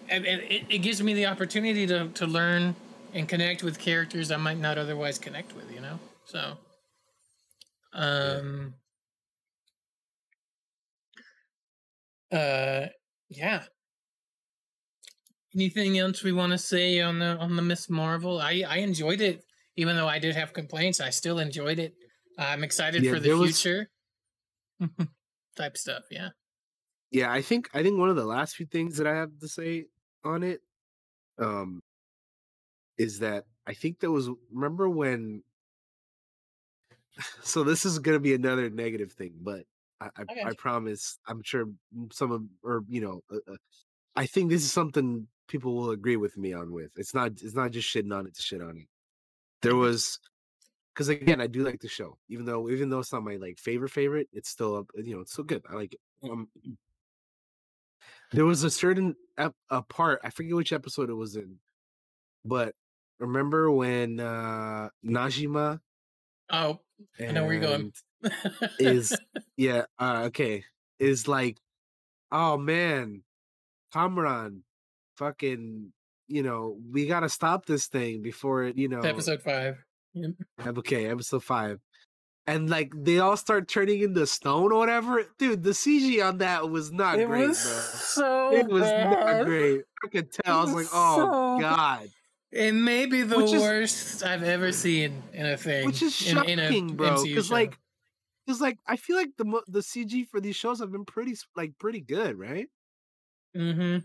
[0.08, 2.74] and it, it gives me the opportunity to, to learn
[3.14, 5.98] and connect with characters I might not otherwise connect with, you know?
[6.24, 6.58] So,
[7.92, 8.74] um,
[12.32, 12.86] uh,
[13.28, 13.62] yeah.
[15.54, 17.90] Anything else we want to say on the on the Ms.
[17.90, 18.40] Marvel?
[18.40, 19.42] I I enjoyed it,
[19.76, 21.00] even though I did have complaints.
[21.00, 21.94] I still enjoyed it.
[22.38, 23.90] I'm excited Yeah, for the there was- future.
[25.56, 26.28] Type stuff, yeah.
[27.10, 29.48] yeah i think i think one of the last few things that i have to
[29.48, 29.84] say
[30.24, 30.60] on it
[31.38, 31.82] um
[32.96, 35.42] is that i think there was remember when
[37.42, 39.64] so this is going to be another negative thing but
[40.00, 40.42] i i, Okay.
[40.44, 41.66] I promise i'm sure
[42.12, 43.56] some of or you know uh, uh,
[44.16, 46.92] i think this is something people will agree with me on with.
[46.96, 48.86] It's not it's not just shitting on it to shit on it.
[49.62, 50.20] There was
[50.94, 53.58] because again i do like the show even though even though it's not my like
[53.58, 56.00] favorite favorite it's still you know it's still good i like it.
[56.30, 56.48] Um
[58.32, 61.58] there was a certain ep- a part i forget which episode it was in
[62.44, 62.74] but
[63.18, 65.80] remember when uh Najma
[66.52, 66.80] Oh,
[67.18, 67.92] I know where you're going.
[68.78, 69.16] is
[69.56, 70.62] yeah uh okay
[70.98, 71.56] is like
[72.30, 73.22] oh man
[73.94, 74.62] Kamran
[75.16, 75.92] fucking
[76.28, 79.78] you know we gotta stop this thing before it you know episode five.
[80.12, 80.32] Yep.
[80.66, 81.78] Okay, episode five.
[82.46, 85.24] And like they all start turning into stone or whatever.
[85.38, 89.82] Dude, the CG on that was not It great, was so it was not great.
[90.04, 90.58] I could tell.
[90.58, 92.08] I was was like, oh so god.
[92.52, 95.86] It may be the Which is- worst I've ever seen in a thing.
[95.86, 97.22] Which is shocking, in a bro.
[97.22, 97.78] Because like
[98.46, 101.78] because like I feel like the the CG for these shows have been pretty like
[101.78, 102.68] pretty good, right?
[103.54, 103.98] hmm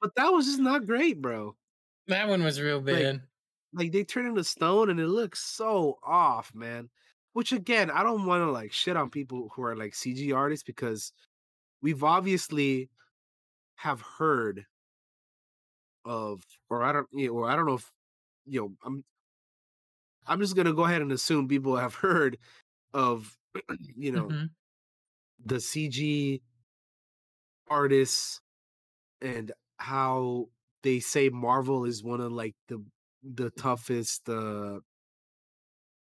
[0.00, 1.56] But that was just not great, bro.
[2.08, 3.22] that one was real bad.
[3.74, 6.90] Like they turn into stone and it looks so off, man.
[7.34, 10.62] Which again, I don't want to like shit on people who are like CG artists
[10.64, 11.12] because
[11.82, 12.90] we've obviously
[13.76, 14.66] have heard
[16.04, 17.92] of or I don't you know, or I don't know if
[18.46, 19.04] you know I'm
[20.26, 22.38] I'm just gonna go ahead and assume people have heard
[22.94, 23.38] of
[23.96, 24.54] you know Mhm.
[25.44, 26.42] the CG
[27.68, 28.40] artists
[29.20, 30.48] and how
[30.82, 32.84] they say Marvel is one of like the
[33.22, 34.80] the toughest uh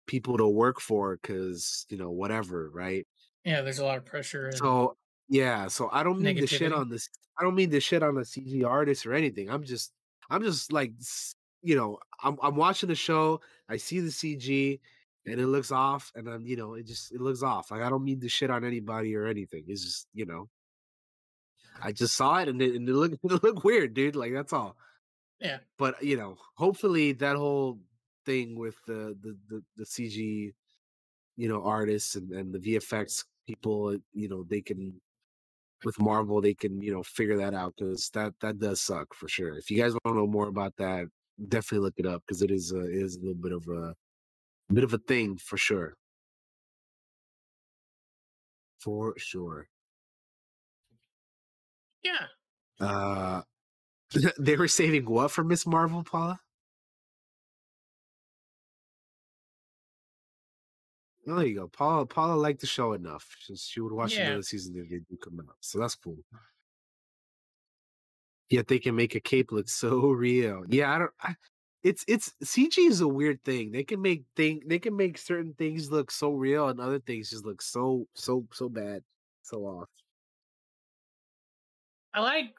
[0.07, 3.07] people to work for because you know whatever right
[3.45, 4.49] Yeah, there's a lot of pressure.
[4.51, 4.97] And, so
[5.29, 7.09] yeah so i don't mean to shit on this
[7.39, 9.93] i don't mean to shit on a cg artist or anything i'm just
[10.31, 10.93] i'm just like
[11.62, 14.81] you know i'm, I'm watching the show i see the cg
[15.27, 17.89] and it looks off and i'm you know it just it looks off like i
[17.89, 20.48] don't mean to shit on anybody or anything it's just you know.
[21.82, 24.52] I just saw it and it, and it looked it looked weird dude like that's
[24.52, 24.77] all.
[25.40, 27.78] Yeah, but you know hopefully that whole
[28.24, 30.52] thing with the the the, the cg
[31.36, 34.98] you know artists and, and the vfx people you know they can
[35.85, 39.28] with marvel they can you know figure that out because that that does suck for
[39.28, 39.56] sure.
[39.59, 41.06] If you guys want to know more about that
[41.48, 43.94] definitely look it up because it is a, it is a little bit of a
[44.73, 45.94] bit of a thing for sure.
[48.78, 49.69] For sure.
[52.02, 52.27] Yeah.
[52.81, 53.43] uh
[54.39, 55.66] they were saving what for Ms.
[55.66, 56.40] Marvel paula
[61.27, 61.69] there you go.
[61.69, 63.35] Paula Paula liked the show enough.
[63.39, 64.19] She, she would watch Yeah.
[64.19, 65.57] another season if they do come out.
[65.61, 66.19] So that's cool.
[68.51, 70.65] Yet they can make a cape look so real.
[70.69, 71.35] Yeah, I don't I,
[71.83, 73.73] it's it's CG is a weird thing.
[73.73, 77.31] They can make thing they can make certain things look so real and other things
[77.31, 79.03] just look so so so bad.
[79.43, 79.89] So off.
[82.13, 82.55] I like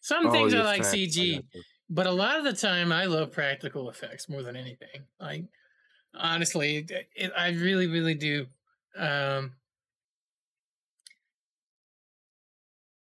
[0.00, 1.18] some Oh, things I like facts.
[1.18, 1.64] I CG, you.
[1.88, 5.06] but a lot of the time I love practical effects more than anything.
[5.20, 5.46] Like
[6.14, 8.46] honestly, it, I really, really do.
[8.96, 9.52] Um,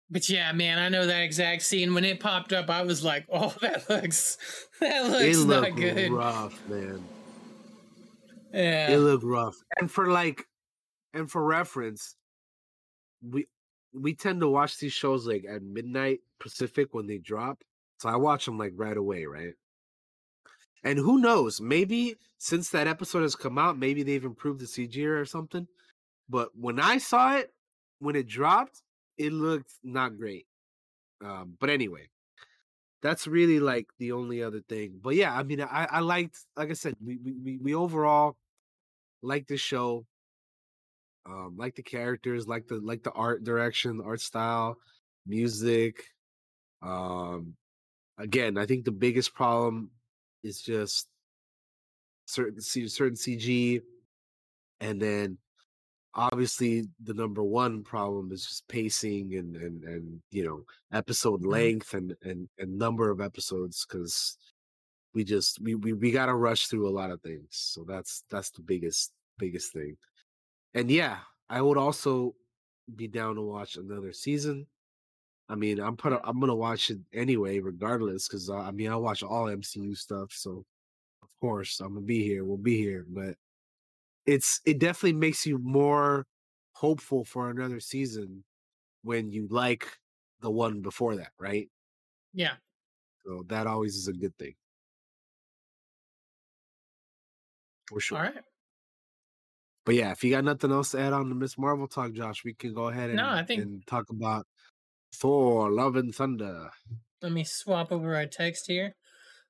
[0.10, 2.70] but yeah, man, I know that exact scene when it popped up.
[2.70, 4.38] I was like, "Oh, that looks
[4.80, 7.10] that looks It not looked good." rough, man.
[8.54, 9.56] Yeah, It looked rough.
[9.80, 10.46] And for like
[11.14, 12.16] and for reference,
[13.22, 13.48] we
[13.94, 17.64] we tend to watch these shows like at midnight Pacific when they drop.
[18.00, 19.54] So I watch them like right away, right?
[20.84, 21.62] And who knows?
[21.62, 25.66] Maybe since that episode has come out, maybe they've improved the CG or something.
[26.28, 27.54] But when I saw it,
[28.00, 28.82] when it dropped,
[29.18, 30.46] it looked not great.
[31.24, 32.10] Um, but anyway,
[33.02, 35.00] that's really like the only other thing.
[35.02, 38.36] But yeah, I mean, I, I liked, like I said, we, we, we- overall
[39.22, 40.06] like the show,
[41.26, 44.76] um, like the characters, like the like the art direction, art style,
[45.26, 46.04] music.
[46.82, 47.56] Um,
[48.18, 49.92] again, I think the biggest problem
[50.44, 51.08] is just
[52.26, 53.82] certain certain CG,
[54.80, 55.38] and then
[56.16, 61.50] obviously the number one problem is just pacing and and and you know episode mm-hmm.
[61.50, 64.38] length and and and number of episodes because
[65.16, 68.52] we just we, we we gotta rush through a lot of things so that's that's
[68.52, 69.98] the biggest biggest thing.
[70.76, 71.18] And yeah
[71.50, 72.36] i would also
[72.96, 74.68] be down to watch another season.
[75.50, 76.14] I mean, I'm put.
[76.14, 76.28] Mm-hmm.
[76.30, 80.32] I'm gonna watch it anyway, regardless, because uh, I mean, I watch all MCU stuff,
[80.32, 80.66] so
[81.44, 82.46] course I'm gonna be here.
[82.46, 83.36] We'll be here, but
[84.26, 86.26] it's it definitely makes you more
[86.72, 88.46] hopeful for another season
[89.04, 89.86] when you like
[90.40, 91.68] the one before that, right?
[92.34, 92.54] Yeah.
[93.26, 94.54] So that always is a good thing.
[97.90, 98.18] For sure.
[98.20, 98.34] All right.
[99.86, 101.58] But yeah, if you got nothing else to add on to Ms.
[101.58, 104.48] Marvel talk, Josh, we can go ahead and, No, I think- and talk about
[105.14, 106.70] Thor, Love and Thunder.
[107.22, 108.96] Let me swap over our text here.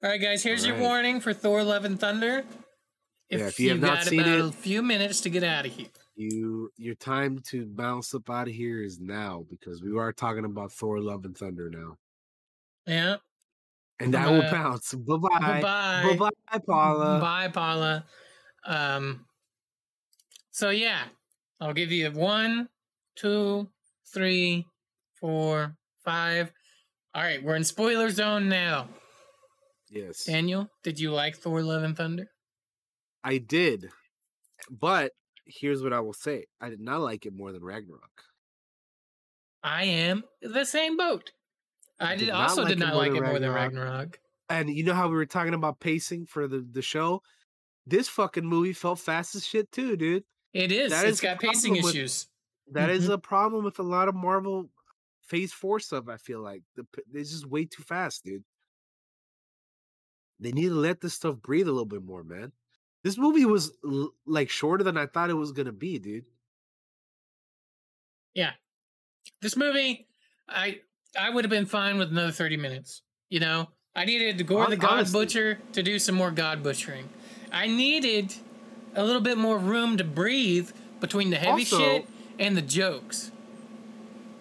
[0.04, 2.44] All right, guys, here's your warning for Thor Love and Thunder.
[3.30, 5.30] If, Yeah, if you have have not got seen about it- a few minutes to
[5.30, 5.88] get out of here.
[6.16, 10.46] You your time to bounce up out of here is now because we are talking
[10.46, 11.98] about Thor, Love and Thunder now.
[12.86, 13.16] Yeah.
[14.00, 14.94] And I Uh, will bounce.
[14.94, 15.40] Bye bye.
[15.40, 16.16] Bye-bye.
[16.18, 17.20] Bye bye, Paula.
[17.20, 18.06] Bye, Paula.
[18.66, 19.26] Um,
[20.52, 21.06] so yeah,
[21.62, 22.68] I'll give you one,
[23.16, 23.72] two,
[24.14, 24.68] three,
[25.20, 26.52] four, five.
[27.16, 28.90] All right, we're in spoiler zone now.
[29.94, 30.26] Yes.
[30.26, 32.28] Daniel, did you like Thor: Love and Thunder?
[33.24, 33.90] I did.
[34.70, 35.12] But
[35.46, 36.46] here's what I will say.
[36.60, 38.24] I did not like it more than Ragnarok.
[39.64, 41.32] I am the same boat.
[42.00, 44.20] I I did did also like did not like it more than Ragnarok.
[44.50, 47.22] And you know how we were talking about pacing for the, the show?
[47.86, 50.24] This fucking movie felt fast as shit too, dude.
[50.54, 50.92] It is.
[50.92, 52.28] That It's is got pacing with- issues.
[52.72, 53.14] That is Mhm.
[53.14, 54.70] a problem with a lot of Marvel
[55.22, 56.08] Phase Four stuff.
[56.08, 58.44] I feel like the it's just way too fast, dude.
[60.44, 62.52] They need to let this stuff breathe a little bit more, man.
[63.04, 66.26] This movie was l- like shorter than I thought it was gonna be, dude.
[68.34, 68.52] Yeah.
[69.42, 70.08] This movie,
[70.48, 70.82] I
[71.20, 73.02] I would have been fine with another 30 minutes.
[73.30, 73.70] You know?
[73.96, 75.26] I needed to Gorr the God honestly.
[75.26, 77.08] Butcher to do some more God butchering.
[77.52, 78.34] I needed
[78.96, 82.08] a little bit more room to breathe between the heavy Also- shit
[82.40, 83.32] and the jokes.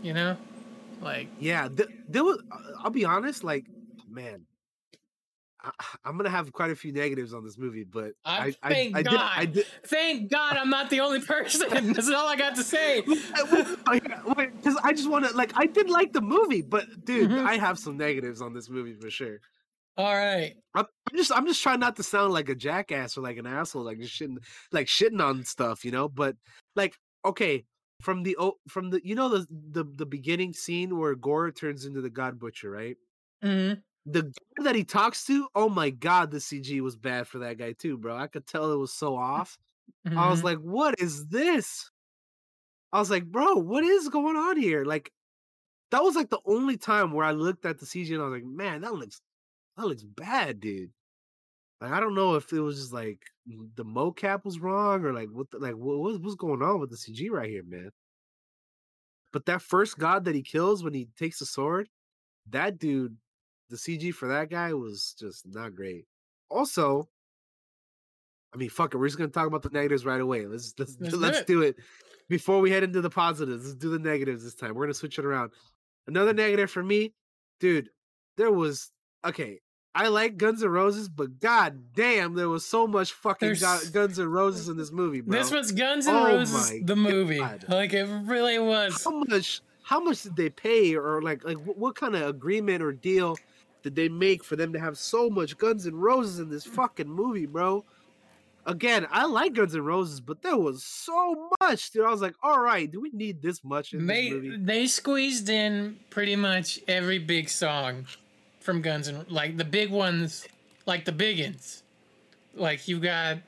[0.02, 0.36] You know?
[1.00, 2.42] Like Yeah, th- there was.
[2.50, 3.66] uh, I'll be honest, like,
[4.08, 4.46] man,
[5.62, 5.70] I,
[6.04, 8.96] I'm gonna have quite a few negatives on this movie, but I, I, I, thank
[8.96, 9.10] I God.
[9.10, 11.68] did, I did, Thank God I'm not the only person.
[11.92, 13.02] That's all I got to say.
[13.02, 17.44] because I just want to, like, I did like the movie, but dude, Mhm.
[17.46, 19.38] I have some negatives on this movie for sure.
[19.96, 20.54] All right.
[20.74, 23.84] I'm just, I'm just trying not to sound like a jackass or like an asshole,
[23.84, 24.38] like just shitting,
[24.72, 26.08] like shitting on stuff, you know.
[26.08, 26.36] But
[26.74, 27.64] like, okay,
[28.00, 28.36] from the
[28.68, 32.38] from the, you know, the the the beginning scene where Gorr turns into the God
[32.38, 32.96] Butcher, right?
[33.42, 33.72] hmm
[34.06, 37.58] the guy that he talks to, oh my god, the CG was bad for that
[37.58, 38.16] guy too, bro.
[38.16, 39.58] I could tell it was so off.
[40.16, 40.44] I was Mhm.
[40.44, 41.90] like, what is this?
[42.92, 44.84] I was like, bro, what is going on here?
[44.84, 45.12] Like,
[45.92, 48.34] that was like the only time where I looked at the CG and I was
[48.42, 49.20] like, man, that looks
[49.76, 50.92] that looks bad, dude.
[51.80, 55.30] Like, I don't know if it was just like the mocap was wrong or like
[55.30, 57.90] what the, like what what- what's going on with the CG right here, man.
[59.32, 61.88] But that first god that he kills when he takes the sword,
[62.48, 63.18] that dude,
[63.72, 66.04] the CG for that guy was just not great.
[66.50, 67.08] Also,
[68.54, 70.46] I mean, fuck it, we're just gonna talk about the negatives right away.
[70.46, 71.46] Let's let's Let's it.
[71.46, 71.76] do it
[72.28, 73.64] before we head into the positives.
[73.64, 74.74] Let's do the negatives this time.
[74.74, 75.52] We're gonna switch it around.
[76.06, 77.14] Another negative for me,
[77.60, 77.88] dude.
[78.36, 78.90] There was
[79.24, 79.60] okay.
[79.94, 84.18] I like Guns N' Roses, but god damn, there was so much fucking There's- Guns
[84.18, 85.38] N' Roses in this movie, bro.
[85.38, 87.38] This was Guns N' Oh Roses, the movie.
[87.38, 87.64] God.
[87.68, 89.02] Like it really was.
[89.04, 92.92] how much how much did they pay or like like what kind of agreement or
[92.92, 93.36] deal
[93.82, 97.08] did they make for them to have so much Guns N' Roses in this fucking
[97.08, 97.84] movie, bro?
[98.64, 102.04] Again, I like Guns N' Roses, but there was so much, dude.
[102.04, 104.56] I was like, all right, do we need this much in They this movie?
[104.58, 108.06] they squeezed in pretty much every big song
[108.60, 110.46] from Guns and like the big ones,
[110.86, 111.82] like the biggins.
[112.54, 113.38] Like you got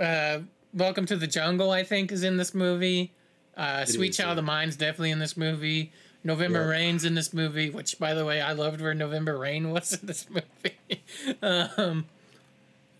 [0.00, 0.40] uh
[0.74, 3.14] Welcome to the Jungle, I think, is in this movie.
[3.56, 5.92] Uh Sweet Child of Mine's definitely in this movie.
[6.26, 6.70] November Yep.
[6.70, 10.06] Rain's in this movie, which by the way, I loved where November Rain was in
[10.06, 11.04] this movie.
[11.42, 12.04] um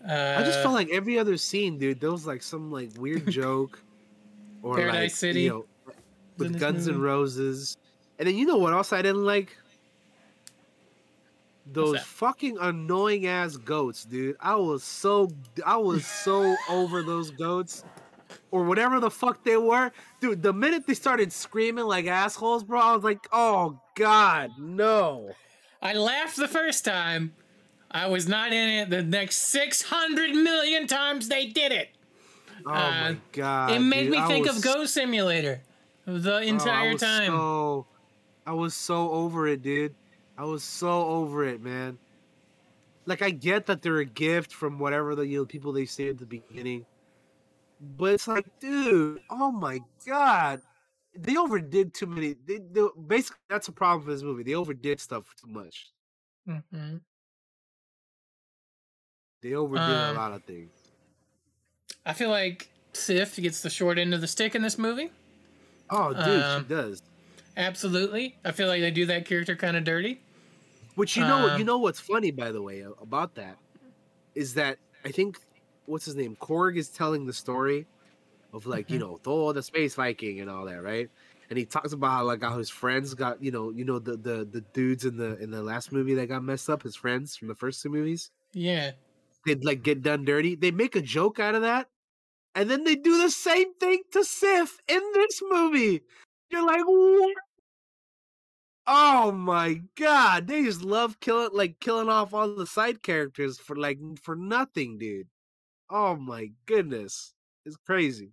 [0.09, 3.29] I just uh, felt like every other scene, dude, there was like some like weird
[3.31, 3.81] joke
[4.63, 5.93] or Paradise like City you know,
[6.37, 7.05] with Guns N' movie.
[7.05, 7.77] Roses.
[8.17, 9.55] And then you know what else I didn't like?
[11.69, 14.37] Those fucking annoying ass goats, dude.
[14.39, 15.29] I was so
[15.65, 17.83] I was so over those goats.
[18.57, 19.91] Or whatever the fuck they were.
[20.19, 25.31] Dude, the minute they started screaming like assholes, bro, I was like, oh god, no.
[25.81, 27.33] I laughed the first time.
[27.91, 31.89] I was not in it the next 600 million times they did it.
[32.65, 32.73] Oh Uh,
[33.11, 33.71] my god.
[33.71, 35.61] it made dude, me think was of Goat Simulator
[36.05, 37.27] the Oh, entire I was time.
[37.27, 37.85] So,
[38.45, 39.93] I was so over it, dude.
[40.37, 41.97] I was so over it, man.
[43.05, 46.09] Like I get that they're a gift from whatever the you know, people they say
[46.09, 46.85] at the beginning,
[47.79, 50.61] but it's like, dude, oh my god,
[51.15, 52.33] they overdid too many.
[52.33, 54.43] They, they basically that's a problem for this movie.
[54.43, 55.91] They overdid stuff too much.
[56.45, 56.97] hmm
[59.41, 60.71] They overdid Um, a lot of things.
[62.05, 65.11] I feel like Sif gets the short end of the stick in this movie.
[65.89, 67.01] Oh, dude, um, she does.
[67.55, 68.37] Absolutely.
[68.45, 70.21] I feel like they do that character kind of dirty.
[70.95, 73.57] Which you know, um, you know what's funny by the way about that
[74.35, 75.39] is that I think
[75.87, 77.87] what's his name Korg is telling the story
[78.53, 79.01] of like you Mhm.
[79.01, 81.09] know Thor the space Viking and all that, right?
[81.49, 84.17] And he talks about how like how his friends got you know you know the
[84.17, 87.35] the the dudes in the in the last movie that got messed up, his friends
[87.37, 88.93] from the first two movies, Yeah.
[89.45, 90.55] they'd like get done dirty.
[90.55, 91.89] They make a joke out of that,
[92.55, 96.03] and then they do the same thing to Sif in this movie.
[96.51, 97.35] You're like, what?
[98.87, 103.75] Oh my god, they just love killing like killing off all the side characters for
[103.75, 105.27] like for nothing, dude.
[105.89, 107.33] Oh my goodness.
[107.65, 108.31] It's crazy.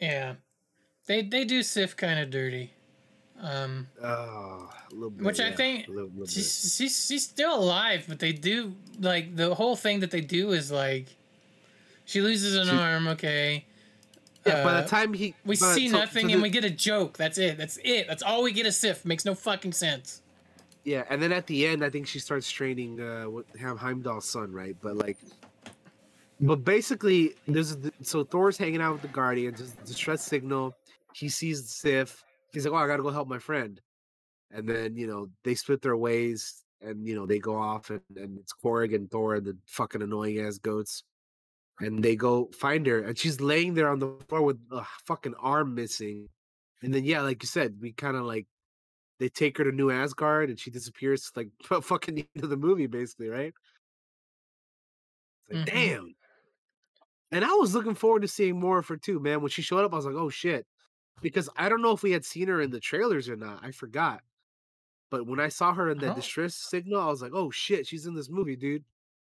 [0.00, 0.34] Yeah.
[1.06, 2.72] They they do Sif kind of dirty.
[3.40, 5.24] Um Oh, a little bit.
[5.26, 9.54] Which I think little, little she's, she's she's still alive, but they do like the
[9.54, 11.06] whole thing that they do is like
[12.04, 13.64] she loses an She- arm, okay.
[14.44, 17.16] Yeah, by Uh, the time he we see nothing and we get a joke.
[17.16, 17.56] That's it.
[17.58, 18.08] That's it.
[18.08, 19.04] That's all we get a Sif.
[19.04, 20.20] Makes no fucking sense.
[20.84, 24.28] Yeah, and then at the end, I think she starts training uh with Ham Heimdall's
[24.28, 24.76] son, right?
[24.82, 25.16] But like,
[26.42, 29.58] but basically, there's a, so Thor's hanging out with the Guardians.
[29.58, 30.74] There's a distress signal.
[31.14, 32.22] He sees Sif.
[32.52, 33.80] He's like, "Oh, I gotta go help my friend."
[34.50, 38.02] And then you know they split their ways, and you know they go off, and,
[38.16, 41.04] and it's Korg and Thor, the fucking annoying ass goats.
[41.80, 45.34] And they go find her, and she's laying there on the floor with a fucking
[45.36, 46.28] arm missing.
[46.82, 48.46] And then yeah, like you said, we kind of like
[49.18, 51.50] they take her to New Asgard and she disappears like
[51.82, 53.54] fucking the end of the movie, basically, right?
[55.48, 55.72] It's like, Mhm.
[55.72, 56.14] damn.
[57.32, 59.40] And I was looking forward to seeing more of her too, man.
[59.40, 60.66] When she showed up, I was like, oh shit.
[61.22, 63.60] Because I don't know if we had seen her in the trailers or not.
[63.64, 64.20] I forgot.
[65.10, 66.14] But when I saw her in that Oh.
[66.14, 68.84] distress signal, I was like, oh shit, she's in this movie, dude.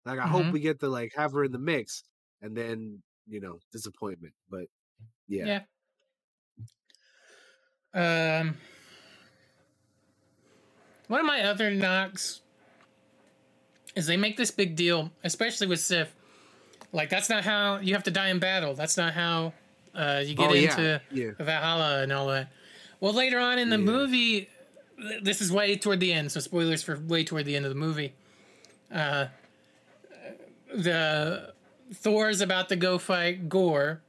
[0.04, 0.52] Like I hope Mhm.
[0.52, 2.04] we get to like have her in the mix.
[2.42, 4.34] And then, you know, disappointment.
[4.50, 4.66] But
[5.26, 5.62] yeah.
[7.94, 8.40] Yeah.
[8.40, 8.56] Um,
[11.08, 12.42] one of my other knocks
[13.94, 16.14] is they make this big deal, especially with Sif.
[16.92, 18.74] Like that's not how you have to die in battle.
[18.74, 19.52] That's not how
[19.94, 21.30] uh, you get Oh, yeah, into yeah.
[21.38, 22.48] Valhalla and all that.
[23.00, 24.48] Well, later on in the movie,
[24.98, 27.70] th- this is way toward the end, so spoilers for way toward the end of
[27.70, 28.14] the movie.
[28.92, 29.26] Uh,
[30.74, 31.52] the
[31.94, 34.00] Thor's about to go fight Gorr,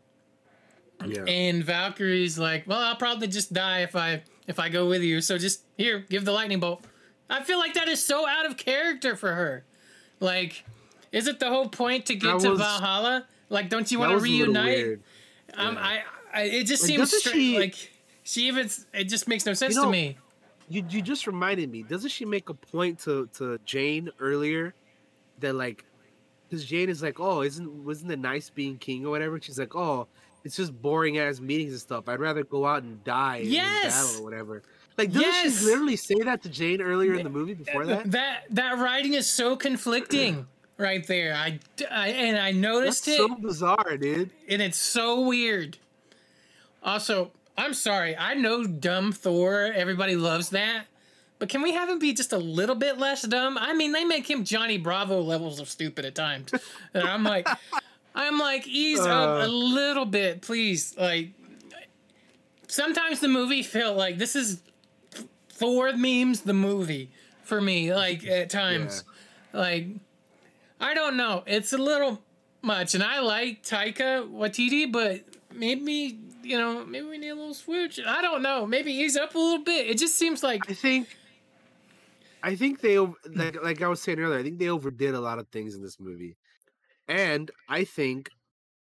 [1.06, 1.24] Yeah.
[1.28, 5.22] and Valkyrie's like, "Well, I'll probably just die if I if I go with you.
[5.22, 6.84] So just here, give the lightning bolt."
[7.30, 9.66] I feel like that is so out of character for her.
[10.22, 10.64] Like,
[11.12, 13.26] is it the whole point to get That to was- Valhalla?
[13.50, 15.00] Like, don't you want to was a little reunite?
[15.54, 16.02] Um, I,
[16.34, 17.76] I, it just Like, seems stra- she- like
[18.24, 18.70] she even.
[18.94, 20.18] It just makes no sense know, to me.
[20.70, 21.84] You you just reminded me.
[21.84, 24.74] Doesn't she make a point to to Jane earlier
[25.40, 25.86] that like,
[26.50, 29.40] because Jane is like, oh, isn't wasn't it nice being king or whatever?
[29.40, 30.08] She's like, oh,
[30.44, 32.10] it's just boring ass meetings and stuff.
[32.10, 34.64] I'd rather go out and die in battle or whatever.
[34.98, 35.60] Like, doesn't Yes!
[35.60, 38.12] she literally say that to Jane earlier in the movie before that?
[38.12, 40.48] That that writing is so conflicting
[40.78, 41.34] right there.
[41.34, 41.60] I,
[41.92, 43.28] I and I noticed That's it.
[43.28, 44.30] so bizarre, dude.
[44.50, 45.78] and it's so weird.
[46.84, 48.16] Also, I'm sorry.
[48.16, 49.72] I know dumb Thor.
[49.76, 50.86] Everybody loves that.
[51.40, 53.58] But can we have him be just a little bit less dumb?
[53.60, 56.52] I mean, they make him Johnny Bravo levels of stupid at times.
[56.96, 57.48] And I'm like,
[58.16, 59.46] I'm like, ease up Uh.
[59.46, 60.96] a little bit, please.
[60.98, 61.30] Like,
[62.68, 64.62] sometimes the movie felt like this is
[65.50, 67.12] Thor memes the movie
[67.44, 67.94] for me.
[67.94, 69.04] Like at times,
[69.54, 69.88] like
[70.80, 71.44] I don't know.
[71.48, 72.22] It's a little
[72.62, 75.24] much, and I like Taika Waititi, but
[75.54, 78.00] maybe you know, maybe we need a little switch.
[78.06, 78.66] I don't know.
[78.66, 79.88] Maybe ease up a little bit.
[79.90, 81.08] It just seems like I think.
[82.44, 84.40] I think they like like I was saying earlier.
[84.40, 86.38] I think they overdid a lot of things in this movie,
[87.08, 88.30] and I think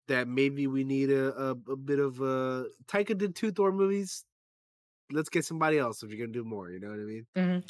[0.08, 2.66] that maybe we need a a, a bit of a.
[2.88, 4.26] Taika did two Thor movies.
[5.12, 6.70] Let's get somebody else if you're gonna do more.
[6.70, 7.26] You know what I mean?
[7.36, 7.64] Mhm.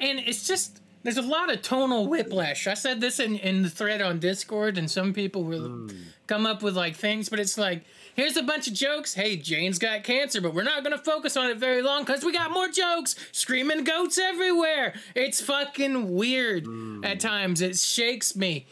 [0.00, 2.66] And it's just there's a lot of tonal whiplash.
[2.66, 5.88] I said this in, in the thread on Discord, and some people will
[6.26, 7.84] come up with like things, but it's like
[8.14, 9.14] here's a bunch of jokes.
[9.14, 12.32] Hey, Jane's got cancer, but we're not gonna focus on it very long because we
[12.32, 13.14] got more jokes.
[13.32, 14.94] Screaming goats everywhere.
[15.14, 16.66] It's fucking weird
[17.04, 17.60] at times.
[17.62, 18.66] It shakes me.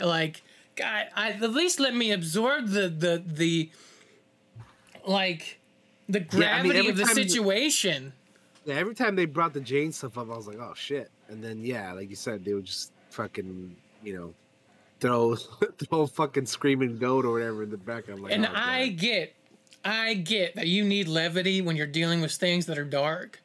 [0.00, 0.42] Like,
[0.76, 3.70] God, I, at least let me absorb the the the
[5.06, 5.58] like
[6.08, 8.12] the Yeah, I gravity mean, of the time you- situation.
[8.66, 8.74] Yeah.
[8.74, 11.10] Every time they brought the Jane stuff up, I was like, oh shit.
[11.30, 14.34] And then yeah, like you said, they would just fucking you know
[15.00, 15.36] throw
[15.88, 18.08] throw fucking screaming goat or whatever in the back.
[18.08, 18.98] I'm like, and oh, I God.
[18.98, 19.34] get,
[19.84, 23.40] I get that you need levity when you're dealing with things that are dark,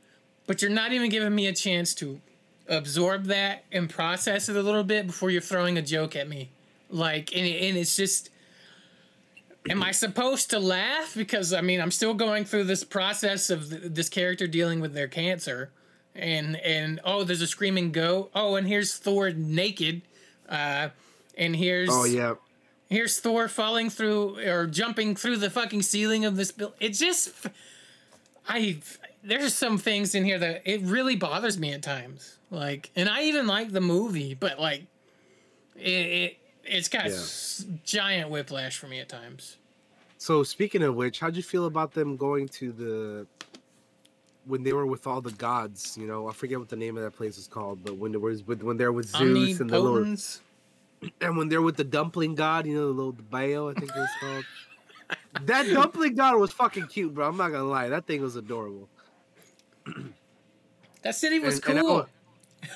[0.48, 2.20] but you're not even giving me a chance to
[2.68, 6.50] absorb that and process it a little bit before you're throwing a joke at me.
[6.90, 8.30] Like, and, and it's just,
[9.70, 11.14] am I supposed to laugh?
[11.16, 14.94] Because I mean, I'm still going through this process of th- this character dealing with
[14.94, 15.72] their cancer,
[16.16, 18.32] and and oh, there's a screaming goat.
[18.34, 20.02] Oh, and here's Thor naked,
[20.50, 20.90] uh,
[21.38, 22.36] and here's Oh yeah.
[22.90, 26.78] Here's Thor falling through or jumping through the fucking ceiling of this building.
[26.80, 27.32] It just,
[28.48, 28.78] I
[29.24, 32.38] there's some things in here that it really bothers me at times.
[32.52, 34.84] Like, and I even like the movie, but like,
[35.76, 37.12] it, it it's got Yeah.
[37.14, 39.58] s- giant whiplash for me at times.
[40.20, 43.28] So speaking of which, how'd you feel about them going to the
[44.46, 45.98] when they were with all the gods?
[46.00, 48.20] You know, I forget what the name of that place is called, but when there
[48.22, 50.42] was with when they're with Zeus and the Omnipotence.
[51.22, 53.98] and when they're with the dumpling god, you know, the little Bao, I think it
[53.98, 54.46] was called.
[55.46, 57.28] that dumpling god was fucking cute, bro.
[57.28, 58.88] I'm not gonna lie, that thing was adorable.
[61.04, 61.94] That city was And- and cool.
[61.96, 62.06] wa-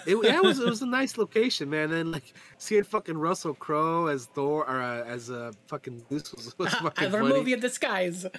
[0.05, 1.91] It, yeah, it was it was a nice location, man.
[1.91, 6.33] And like seeing fucking Russell Crowe as Thor or uh, as a uh, fucking Zeus
[6.33, 7.33] was, was fucking Other funny.
[7.35, 8.25] movie the skies.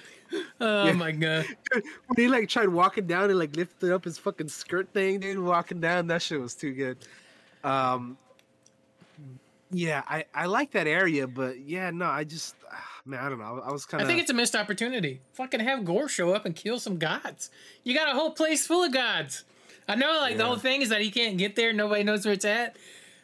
[0.61, 0.93] Oh Yeah.
[0.93, 1.45] my god.
[1.73, 5.37] when he like tried walking down and like lifted up his fucking skirt thing, dude,
[5.39, 6.97] walking down, that shit was too good.
[7.65, 8.17] Um,
[9.71, 13.39] yeah, I I like that area, but yeah, no, I just ah, man, I don't
[13.39, 13.61] know.
[13.65, 14.07] I was kind of.
[14.07, 15.21] I think it's a missed opportunity.
[15.33, 17.49] Fucking have Gorr show up and kill some gods.
[17.83, 19.43] You got a whole place full of gods.
[19.87, 21.73] I know, like the whole thing is that he can't get there.
[21.73, 22.75] Nobody knows where it's at.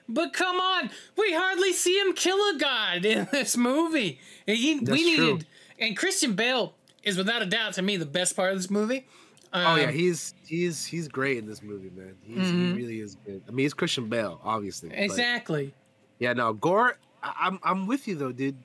[0.10, 4.20] But come on, we hardly see him kill a god in this movie.
[4.48, 5.40] And he, That's we true.
[5.80, 6.74] and Christian Bale
[7.04, 9.06] is without a doubt to me the best part of this movie.
[9.54, 12.16] Oh yeah, Um, he's he's he's great in this movie, man.
[12.24, 12.68] He's, Mhm.
[12.76, 13.42] He really is good.
[13.48, 14.92] I mean, he's Christian Bale, obviously.
[14.94, 15.74] exactly.
[16.20, 16.98] Yeah, no, Gorr.
[17.24, 18.58] I, I'm I'm with you though, dude.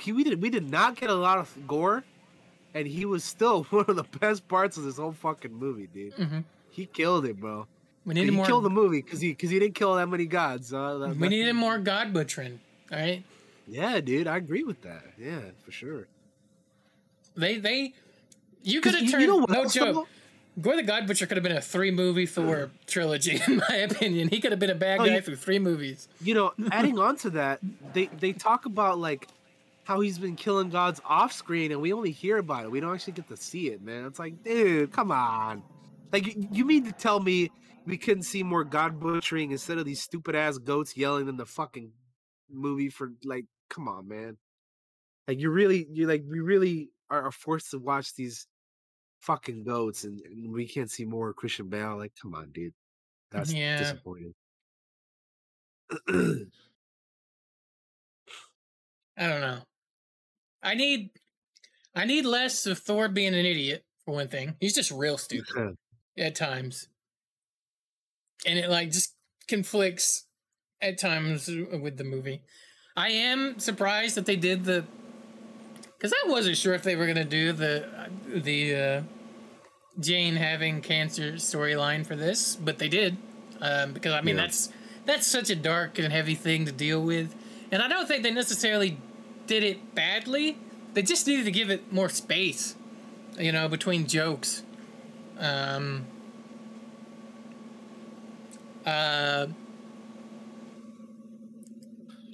[0.00, 2.02] He we did we did not get a lot of Gorr,
[2.74, 6.14] and he was still one of the best parts of this whole fucking movie, dude.
[6.16, 6.44] Mhm.
[6.76, 7.66] He killed it, bro.
[8.04, 8.46] We he needed more.
[8.46, 10.72] killed the movie because he because he didn't kill that many gods.
[10.72, 12.60] Uh, that- we needed more god butchering.
[12.92, 13.24] All right.
[13.66, 15.02] Yeah, dude, I agree with that.
[15.18, 16.06] Yeah, for sure.
[17.36, 17.94] They they
[18.62, 19.94] you could have you- you turned know what no joke.
[19.94, 20.06] though?
[20.58, 24.28] Gorr the God Butcher could have been a three movie Thor trilogy, in my opinion.
[24.28, 26.08] He could have been a bad Oh, guy you- through three movies.
[26.22, 27.60] You know, adding on to that,
[27.92, 29.28] they they talk about like
[29.84, 32.70] how he's been killing gods off screen, and we only hear about it.
[32.70, 34.04] We don't actually get to see it, man.
[34.06, 35.62] It's like, dude, come on.
[36.12, 37.50] Like, you- you mean to tell me
[37.84, 41.46] we couldn't see more god butchering instead of these stupid ass goats yelling in the
[41.46, 41.92] fucking
[42.50, 44.38] movie for like, come on, man.
[45.28, 48.46] Like, you really, you like, we really are, are forced to watch these
[49.20, 51.96] fucking goats, and, and we can't see more Christian Bale.
[51.96, 52.74] Like, come on, dude.
[53.30, 53.78] That's Yeah.
[53.78, 54.34] disappointing.
[59.18, 59.62] I don't know.
[60.62, 61.10] I need
[61.94, 64.56] I need less of Thor being an idiot, for one thing.
[64.60, 65.76] He's just real stupid
[66.18, 66.88] at times.
[68.46, 69.14] And it like just
[69.48, 70.26] conflicts
[70.80, 72.42] at times with the movie.
[72.96, 74.84] I am surprised that they did the
[75.98, 77.86] because I wasn't sure if they were gonna do the
[78.26, 79.02] the uh,
[79.98, 83.16] Jane having cancer storyline for this, but they did
[83.60, 84.42] um, because I mean Yeah.
[84.42, 84.70] that's
[85.04, 87.34] that's such a dark and heavy thing to deal with,
[87.70, 88.98] and I don't think they necessarily
[89.46, 90.58] did it badly.
[90.94, 92.74] They just needed to give it more space,
[93.38, 94.62] you know, between jokes.
[95.38, 96.06] Um,
[98.84, 99.46] uh,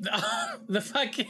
[0.68, 1.28] the fucking.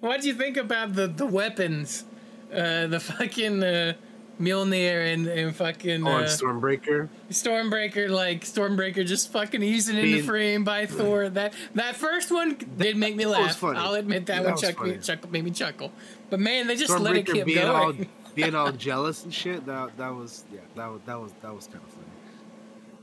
[0.00, 2.04] What do you think about the the weapons?
[2.52, 3.92] Uh, the fucking uh,
[4.40, 7.08] Mjolnir and and fucking Oh, uh, Stormbreaker.
[7.30, 11.28] Stormbreaker, like Stormbreaker, just fucking easing into Being- frame by Thor.
[11.28, 13.56] That that first one did make me was laugh.
[13.56, 13.78] funny.
[13.78, 15.92] I'll admit that, That one chuck me, chuckle, made me chuckle.
[16.30, 18.08] But man, they just let it keep going.
[18.38, 19.66] being all jealous and shit.
[19.66, 20.60] That that was yeah.
[20.76, 22.06] That was that was that was kind of funny.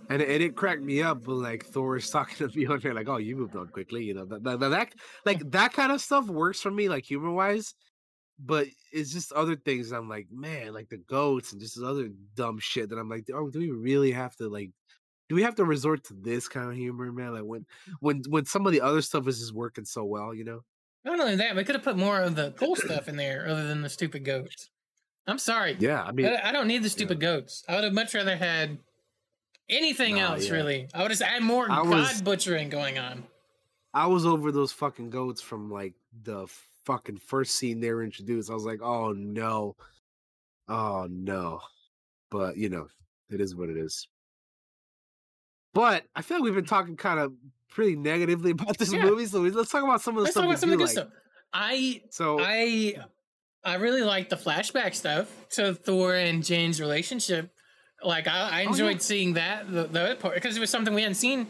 [0.09, 2.93] And it, it cracked me up when like Thor is talking to me on there
[2.93, 4.25] like, "Oh, you moved on quickly," you know.
[4.25, 4.93] That, that, that
[5.25, 7.73] like that kind of stuff works for me, like humor wise.
[8.37, 9.91] But it's just other things.
[9.91, 13.49] I'm like, man, like the goats and just other dumb shit that I'm like, oh,
[13.49, 14.71] do we really have to like?
[15.27, 17.33] Do we have to resort to this kind of humor, man?
[17.33, 17.65] Like when
[17.99, 20.61] when when some of the other stuff is just working so well, you know?
[21.03, 23.67] Not only that, we could have put more of the cool stuff in there other
[23.67, 24.69] than the stupid goats.
[25.27, 25.75] I'm sorry.
[25.79, 27.63] Yeah, I mean, I, I don't need the stupid goats.
[27.67, 28.77] I would have much rather had
[29.69, 30.47] anything Nah, else.
[30.47, 30.53] yeah.
[30.53, 33.23] Really, I would just add more I god was- butchering going on.
[33.93, 35.93] I was over those fucking goats from like
[36.23, 36.47] the
[36.85, 38.51] fucking first scene they were introduced.
[38.51, 39.75] I was like, oh no.
[40.67, 41.61] Oh no.
[42.29, 42.87] But you know,
[43.29, 44.07] it is what it is.
[45.73, 47.33] But I feel like we've been talking kind of
[47.69, 49.03] pretty negatively about this Yeah.
[49.03, 49.25] movie.
[49.25, 50.95] So let's talk about some of the Let's stuff talk about some of the good
[50.95, 51.05] like.
[51.07, 51.07] stuff.
[51.53, 52.95] I So I
[53.65, 57.49] I really like the flashback stuff to Thor and Jane's relationship.
[58.03, 59.01] Like I, I Oh, enjoyed yeah.
[59.01, 61.47] seeing that the, the part because it was something we hadn't seen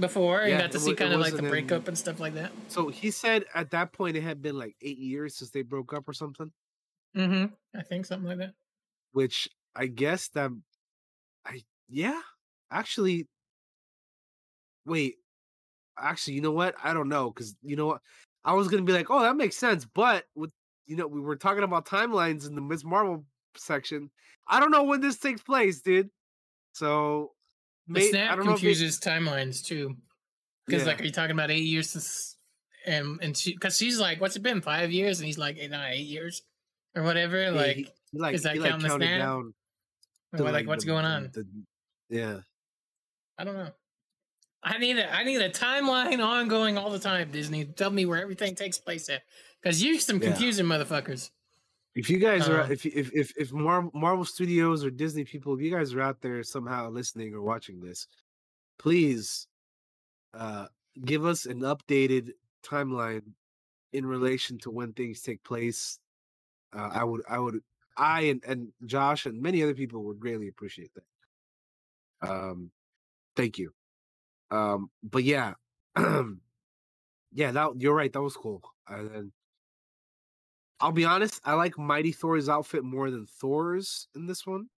[0.00, 2.20] before and Yeah, got to see kind of like the wasn't in- breakup and stuff
[2.20, 2.52] like that.
[2.68, 5.92] So he said at that point it had been like eight years since they broke
[5.92, 6.50] up or something.
[7.16, 7.52] Mm-hmm.
[7.78, 8.54] I think something like that.
[9.12, 10.50] Which I guess that
[11.44, 12.20] I yeah
[12.70, 13.26] actually
[14.86, 15.16] wait
[15.98, 18.00] actually you know what I don't know because you know what
[18.44, 20.50] I was gonna be like oh that makes sense but with
[20.88, 22.84] you know we were talking about timelines in the Ms.
[22.84, 23.24] Marvel
[23.56, 24.10] section
[24.48, 26.10] I don't know when this takes place dude
[26.72, 27.32] so
[27.86, 29.96] The may- I snap don't know if it- confuses timelines too,
[30.66, 30.88] because Yeah.
[30.88, 32.36] like, are you talking about eight years since?
[32.86, 34.60] And and she, because she's like, what's it been?
[34.62, 36.42] Five years, and he's like, eight, not eight years,
[36.94, 37.42] or whatever.
[37.42, 39.18] Yeah, like, he- he like is that he like counting the snap?
[39.18, 39.54] down
[40.32, 41.30] Or to, like, what's the- going on?
[41.32, 41.46] the-
[42.08, 42.40] yeah
[43.36, 43.72] I don't know.
[44.62, 47.30] I need a I need a timeline ongoing all the time.
[47.30, 49.22] Disney, tell me where everything takes place at,
[49.62, 50.28] because you some Yeah.
[50.28, 51.30] confusing motherfuckers.
[51.94, 55.54] If you guys are, Um, if if if if Mar- Marvel Studios or Disney people,
[55.54, 58.06] if you guys are out there somehow listening or watching this,
[58.78, 59.48] please
[60.34, 60.68] uh
[61.04, 62.32] give us an updated
[62.62, 63.34] timeline
[63.92, 66.00] in relation to when things take place.
[66.72, 67.60] Uh, I would, I would,
[67.96, 71.04] I and, and Josh and many other people would greatly appreciate that.
[72.30, 72.70] Um,
[73.36, 73.72] thank you.
[74.50, 75.54] Um, but yeah,
[75.96, 78.12] yeah, that you're right.
[78.12, 78.62] That was cool.
[78.86, 79.32] And then
[80.80, 84.68] I'll be honest, I like Mighty Thor's outfit more than Thor's in this one.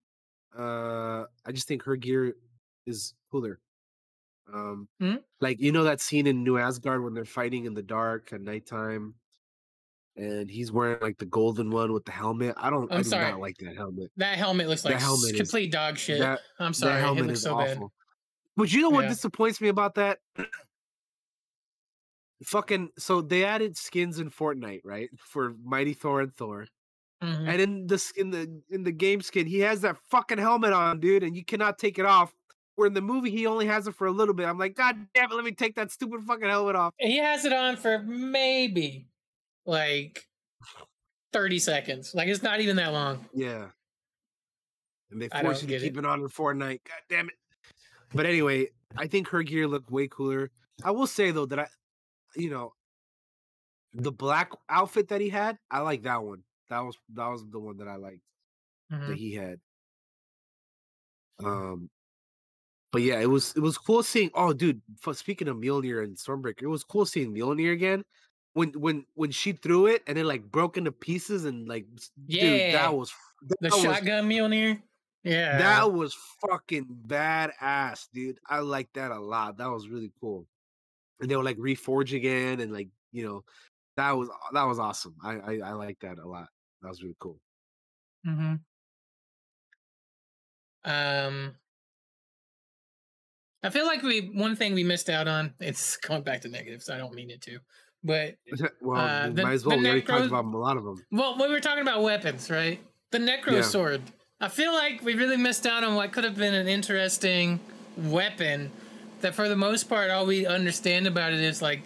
[0.56, 2.34] Uh I just think her gear
[2.86, 3.60] is cooler.
[4.52, 5.16] Um Hmm?
[5.40, 8.40] like you know that scene in New Asgard when they're fighting in the dark at
[8.40, 9.14] nighttime
[10.16, 12.54] and he's wearing like the golden one with the helmet.
[12.56, 13.30] I don't I I'm do sorry.
[13.30, 14.10] not like that helmet.
[14.16, 16.18] That helmet looks That like helmet is- complete dog shit.
[16.18, 17.76] That, I'm that sorry, it helmet looks is so bad.
[17.76, 17.92] awful.
[18.56, 19.10] But you know what Yeah.
[19.10, 20.18] disappoints me about that?
[22.44, 25.10] Fucking so they added skins in Fortnite, right?
[25.18, 26.66] For Mighty Thor and Thor.
[27.22, 27.48] Mhm.
[27.48, 30.72] And in the sk- in the in the game skin, he has that fucking helmet
[30.72, 32.32] on, dude, and you cannot take it off.
[32.76, 34.46] Where in the movie he only has it for a little bit.
[34.46, 36.94] I'm like, God damn it, let me take that stupid fucking helmet off.
[36.98, 39.06] He has it on for maybe
[39.66, 40.26] like
[41.34, 42.14] 30 seconds.
[42.14, 43.28] Like it's not even that long.
[43.34, 43.68] Yeah.
[45.10, 46.06] And they force you to keep it.
[46.06, 46.80] on in Fortnite.
[46.84, 47.34] God damn it.
[48.14, 50.50] But anyway, I think her gear looked way cooler.
[50.82, 51.66] I will say though that I
[52.36, 52.74] you know
[53.92, 56.44] the black outfit that he had, I like that one.
[56.68, 58.22] That was that was the one that I liked
[58.92, 59.08] Mhm.
[59.08, 59.60] that he had.
[61.42, 61.90] Um
[62.92, 66.16] but yeah, it was it was cool seeing oh dude, f- speaking of Mjolnir and
[66.16, 68.04] Stormbreaker, it was cool seeing Mjolnir again.
[68.54, 72.10] When when when she threw it and it like broke into pieces and like s-
[72.26, 72.72] dude, Yeah.
[72.72, 73.12] that was
[73.42, 74.82] The that was shotgun Mjolnir.
[75.22, 75.58] Yeah.
[75.58, 78.38] that was fucking badass, dude.
[78.46, 79.58] I like that a lot.
[79.58, 80.46] That was really cool.
[81.20, 83.44] And they were like reforge again, and like you know,
[83.96, 85.14] that was that was awesome.
[85.22, 86.48] I I, I like that a lot.
[86.82, 87.38] That was really cool.
[88.24, 88.54] hmm
[90.84, 91.54] Um,
[93.62, 95.52] I feel like we one thing we missed out on.
[95.60, 96.88] It's going back to negatives.
[96.88, 97.58] I don't mean it to,
[98.02, 98.36] but
[98.80, 99.78] well, uh, the- might as well.
[99.78, 101.04] We already talked about a lot of them.
[101.12, 102.80] well, we were talking about weapons, right?
[103.10, 103.62] The Necro Yeah.
[103.62, 104.00] sword.
[104.40, 107.60] I feel like we really missed out on what could have been an interesting
[107.98, 108.70] weapon.
[109.20, 111.82] That for the most part, all we understand about it is like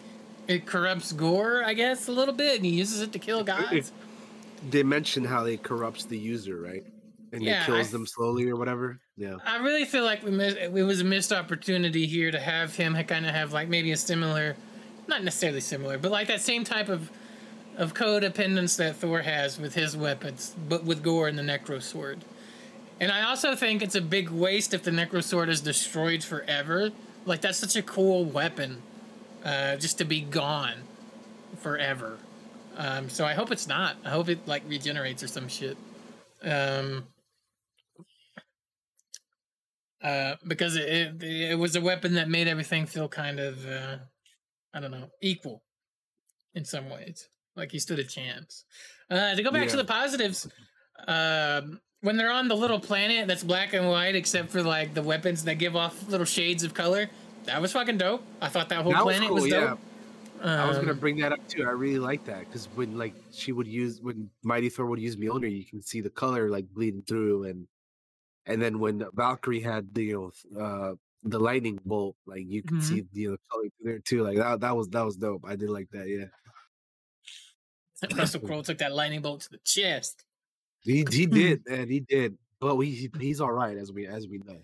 [0.46, 3.92] it corrupts Gorr, I guess, a little bit, and he uses it to kill gods.
[4.70, 6.84] They mention how they corrupts the user, right?
[7.32, 9.00] And Yeah, it kills I- them slowly or whatever.
[9.16, 9.36] Yeah.
[9.44, 10.56] I really feel like we missed.
[10.56, 13.96] It was a missed opportunity here to have him kind of have like maybe a
[13.96, 14.56] similar,
[15.08, 17.10] not necessarily similar, but like that same type of
[17.76, 22.24] of codependence that Thor has with his weapons, but with Gorr and the Necro Sword.
[23.00, 26.92] And I also think it's a big waste if the Necro Sword is destroyed forever.
[27.26, 28.82] Like that's such a cool weapon,
[29.44, 30.76] uh, just to be gone
[31.60, 32.18] forever.
[32.76, 33.96] Um, so I hope it's not.
[34.04, 35.76] I hope it like regenerates or some shit.
[36.42, 37.04] Um,
[40.02, 43.96] uh, because it, it it was a weapon that made everything feel kind of uh,
[44.74, 45.62] I don't know equal
[46.54, 48.64] in some ways, like he stood a chance.
[49.10, 50.48] Uh, to go back to the positives,
[51.06, 55.02] um, when they're on the little planet that's black and white, except for like the
[55.02, 57.08] weapons that give off little shades of color,
[57.44, 58.22] that was fucking dope.
[58.40, 59.60] I thought that whole That was planet cool, was, yeah.
[59.70, 59.80] dope.
[60.42, 61.64] I was gonna Um, bring that up too.
[61.64, 65.16] I really like that because when like she would use when Mighty Thor would use
[65.16, 67.66] Mjolnir, you can see the color like bleeding through, and
[68.46, 72.78] and then when Valkyrie had the you know uh the lightning bolt, like you could
[72.78, 72.82] Mhm.
[72.82, 74.22] see you know color there too.
[74.22, 75.44] Like that that was that was dope.
[75.46, 76.06] I did like that.
[76.08, 76.26] Yeah,
[78.14, 80.24] Russell Crowe took that lightning bolt to the chest.
[80.84, 82.36] He he did, man, he did.
[82.60, 84.58] But we he- he's all right as we as we know.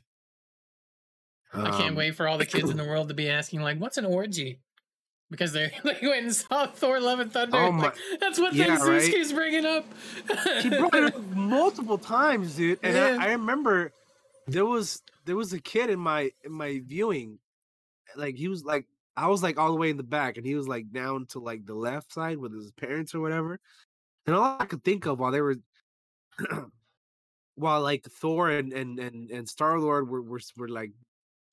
[1.53, 3.79] I can't Um, wait for all the kids in the world to be asking like,
[3.79, 4.61] "What's an orgy?"
[5.31, 7.57] because they, they went and saw Thor: Love and Thunder.
[7.57, 9.13] Oh and, like, my- that's what Yeah, thing Zeus right?
[9.13, 9.85] keeps bringing up.
[10.63, 12.79] he brought it up multiple times, dude.
[12.83, 13.19] And Yeah.
[13.21, 13.93] I, I remember
[14.47, 17.39] there was there was a kid in my in my viewing,
[18.17, 18.87] like he was like
[19.17, 21.41] I was like all the way in the back, and he was like down to
[21.41, 23.59] like the left side with his parents or whatever.
[24.27, 25.57] And all I could think of while they were,
[27.55, 30.93] while like Thor and and and, and Star Lord were, were were like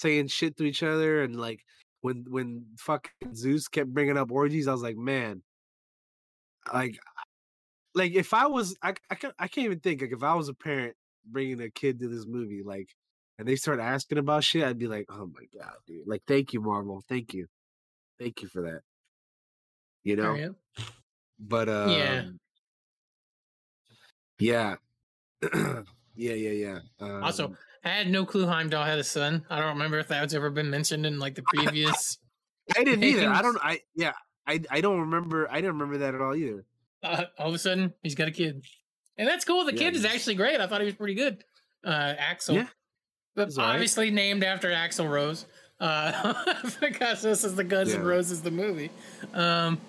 [0.02, 1.64] saying shit to each other, and like
[2.02, 5.42] when when fucking Zeus kept bringing up orgies, I was like, man,
[6.74, 6.98] like
[7.96, 10.50] like if I was I I can't, I can't even think like if I was
[10.50, 10.96] a parent
[11.26, 12.90] bringing a kid to this movie like
[13.38, 16.54] and they start asking about shit I'd be like oh my god dude like thank
[16.54, 17.48] you Marvel thank you
[18.20, 18.82] thank you for that
[20.04, 20.52] you know Right.
[21.40, 22.22] but um Yeah.
[24.40, 24.76] yeah
[25.42, 29.46] yeah yeah yeah um, Also, I had no clue Heimdall had a son.
[29.50, 32.18] I don't remember if that was ever been mentioned in like the previous.
[32.76, 34.14] I didn't either I don't I yeah
[34.46, 36.66] I I don't remember I didn't remember that at all either
[37.04, 38.66] uh, all of a sudden he's got a kid,
[39.18, 39.64] and that's cool.
[39.66, 40.60] The Yeah, kid is actually great.
[40.60, 41.44] I thought he was pretty good.
[41.84, 42.68] Uh, Axl, Yeah,
[43.36, 43.74] but all right.
[43.76, 45.46] obviously named after Axl Rose,
[45.80, 46.34] uh,
[46.82, 48.00] because this is the Guns Yeah.
[48.02, 48.90] Roses the movie.
[49.34, 49.80] Um,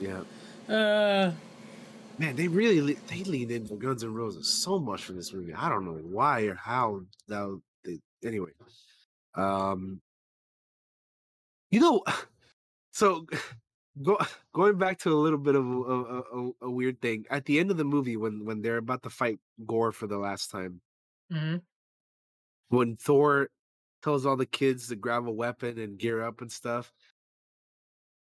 [0.00, 0.22] yeah
[0.68, 1.32] uh,
[2.20, 5.54] Man, they really they leaned into Guns N' Roses so much for this movie.
[5.54, 7.00] I don't know why or how.
[7.26, 8.50] They, anyway,
[9.34, 10.02] um,
[11.70, 12.04] you know,
[12.92, 13.24] so
[14.02, 14.18] go
[14.54, 17.70] going back to a little bit of a, a, a, weird thing at the end
[17.70, 20.82] of the movie when when they're about to fight Gorr for the last time,
[21.32, 21.62] mhm.
[22.68, 23.48] when Thor
[24.02, 26.92] tells all the kids to grab a weapon and gear up and stuff.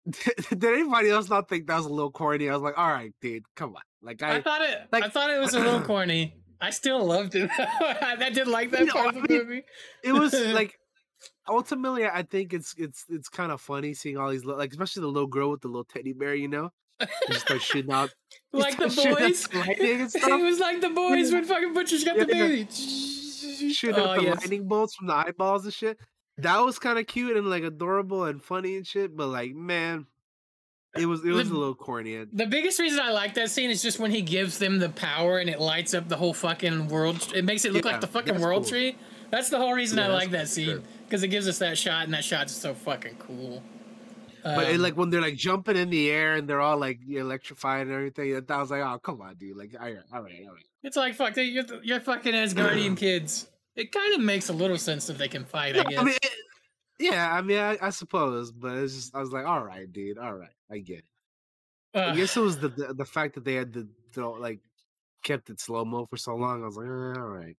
[0.50, 2.48] Did anybody else not think that was a little corny?
[2.48, 3.82] I was like, all right, dude, come on.
[4.02, 4.78] Like I, I, thought it.
[4.92, 6.34] I thought it was a little corny.
[6.60, 7.50] I still loved it.
[7.58, 9.62] I did like that know, part of I mean, movie.
[10.04, 10.78] it was like
[11.48, 15.06] ultimately i think it's it's it's kind of funny seeing all these like especially the
[15.08, 16.70] little girl with the little teddy bear you know
[17.28, 18.12] just starts shooting out
[18.52, 20.12] like the starts shooting out boys.
[20.12, 22.46] the it was like the boys when fucking Butcher's got the Yeah.
[22.46, 23.72] baby.
[23.72, 24.40] shooting Oh, out the yes.
[24.40, 25.98] lightning bolts from the eyeballs and shit
[26.38, 30.06] that was kind of cute and like adorable and funny and shit but like man
[30.98, 33.82] it was it was a little corny The biggest reason I like that scene is
[33.82, 37.32] just when he gives them the power and it lights up the whole fucking world.
[37.34, 38.70] It makes it look Yeah, like the fucking world cool.
[38.70, 38.96] tree.
[39.30, 40.82] That's the whole reason Yeah, I like that scene sure.
[41.04, 43.62] because it gives us that shot, and that shot's so fucking cool.
[44.42, 47.00] but it, Um, like when they're like jumping in the air and they're all like
[47.06, 50.40] electrified and everything I was like oh come on dude like all right all right
[50.48, 53.48] all right it's like fuck, you're, you're fucking Asgardian kids.
[53.76, 55.76] It kind of makes a little sense that they can fight.
[55.78, 55.98] I guess.
[55.98, 56.32] I mean, it-
[56.98, 60.16] yeah, I mean, I, I suppose, but it's just I was like, all right, dude,
[60.16, 61.04] all right, I get it.
[61.94, 64.60] I Uh, guess it was the, the the fact that they had the, the like
[65.22, 66.62] kept it slow mo for so long.
[66.62, 67.56] I was like, eh, all right.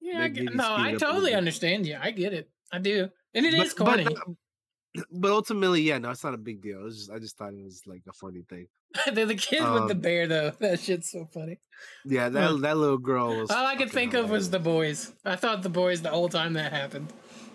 [0.00, 1.96] yeah, I get, no, I it up a little totally understand you.
[1.98, 2.50] I get it.
[2.72, 4.04] I do, and it is but, corny.
[4.04, 6.80] But, but ultimately, yeah, no, it's not a big deal.
[6.80, 8.66] It was just I just thought it was like a funny thing.
[9.12, 11.58] the, the kid with the um, bear though, that shit's so funny.
[12.04, 13.50] Yeah, that that little girl was.
[13.50, 15.12] All I could think of was the boys.
[15.24, 17.12] I thought the boys the whole time that happened.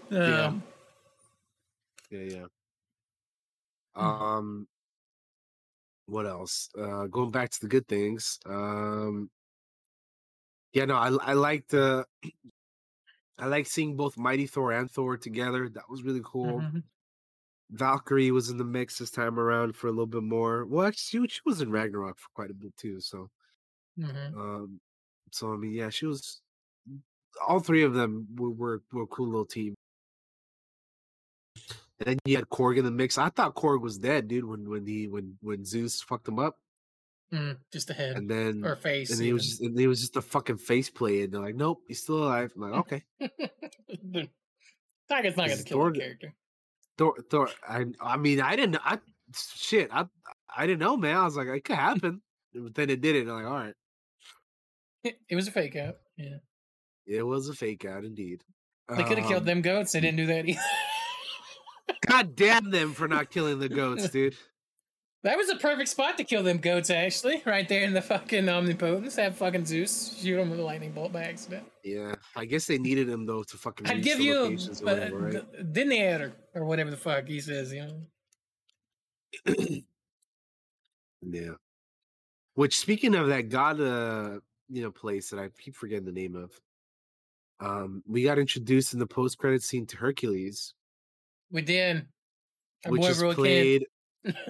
[0.09, 0.45] Yeah.
[0.47, 0.63] Um,
[2.09, 2.45] Yeah, yeah.
[3.95, 4.05] Hmm.
[4.05, 4.67] Um,
[6.07, 6.69] what else?
[6.77, 8.39] Uh, going back to the good things.
[8.45, 9.29] Um,
[10.73, 12.03] yeah, no, I I liked uh,
[13.37, 15.69] I like seeing both Mighty Thor and Thor together.
[15.69, 16.59] That was really cool.
[16.59, 16.83] mhm.
[17.71, 20.65] Valkyrie was in the mix this time around for a little bit more.
[20.65, 22.99] Well, actually, she was in Ragnarok for quite a bit too.
[22.99, 23.29] So,
[23.97, 24.35] Mhm.
[24.35, 24.79] um,
[25.31, 26.41] so I mean, yeah, she was.
[27.47, 29.75] All three of them were were, were a cool little team.
[31.99, 33.17] And then you had Korg in the mix.
[33.17, 34.45] I thought Korg was dead, dude.
[34.45, 36.57] When when he when when Zeus fucked him up,
[37.31, 39.11] Mm, just a head and then or face.
[39.11, 41.55] and he was just and he was just a fucking face play, and they're like,
[41.55, 42.51] nope, he's still alive.
[42.55, 43.03] I'm like, okay,
[45.11, 46.33] Taika's not gonna kill Thor- the character.
[46.99, 47.49] Thor, Thor.
[47.67, 48.77] I I mean, I didn't.
[48.85, 48.99] I
[49.55, 49.89] shit.
[49.91, 50.05] I
[50.55, 51.15] I didn't know, man.
[51.15, 52.21] I was like, it could happen,
[52.53, 53.21] but then it did it.
[53.21, 53.73] I'm like, all right,
[55.03, 55.95] It was a fake out.
[56.17, 56.37] Yeah,
[57.07, 58.43] it was a fake out, indeed.
[58.89, 59.93] they could have killed Um, them goats.
[59.93, 60.59] They didn't do that either.
[62.07, 64.35] God damn them for not killing the goats, dude.
[65.23, 66.89] That was a perfect spot to kill them goats.
[66.89, 69.15] Actually, right there in the fucking omnipotence.
[69.15, 71.69] Have fucking Zeus shoot them with a lightning bolt by accident.
[71.83, 73.87] Yeah, I guess they needed him though to fucking.
[73.87, 75.31] I'd give the you or but, whatever, right?
[75.31, 77.73] th- dinner or whatever the fuck he says.
[77.73, 77.87] You
[79.45, 79.55] know.
[81.21, 81.51] Yeah.
[82.55, 86.35] Which speaking of that god uh you know place that I keep forgetting the name
[86.35, 86.51] of.
[87.59, 90.73] Um we got introduced in the post credit scene to Hercules,
[91.51, 92.07] We did.
[92.85, 93.91] Our which is played Kent.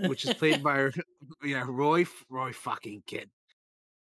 [0.08, 0.90] Which is played by
[1.44, 3.30] yeah, Roy Roy fucking kid.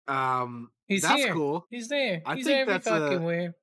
[0.08, 1.32] Um He's that's here.
[1.32, 1.66] cool.
[1.70, 2.22] He's there.
[2.26, 3.54] I He's think every that's a- fucking where.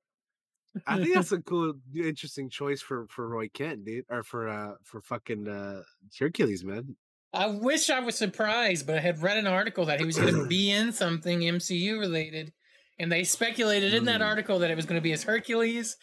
[0.86, 4.74] I think that's a cool, interesting choice for for Roy Kent, dude, or for uh
[4.84, 5.82] for fucking uh
[6.18, 6.96] Hercules, man.
[7.32, 10.34] I wish I was surprised, but I had read an article that he was going
[10.34, 12.52] to be in something MCU related,
[12.98, 14.26] and they speculated in that Mm.
[14.26, 15.96] article that it was going to be as Hercules.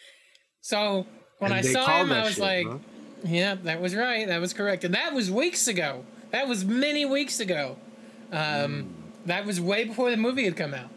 [0.62, 1.06] So
[1.38, 2.78] when And I saw him, I was shit, like, huh?
[3.24, 4.26] "Yeah, that was right.
[4.26, 6.04] That was correct." And that was weeks ago.
[6.30, 7.76] That was many weeks ago.
[8.32, 8.94] Um,
[9.26, 10.88] That was way before the movie had come out.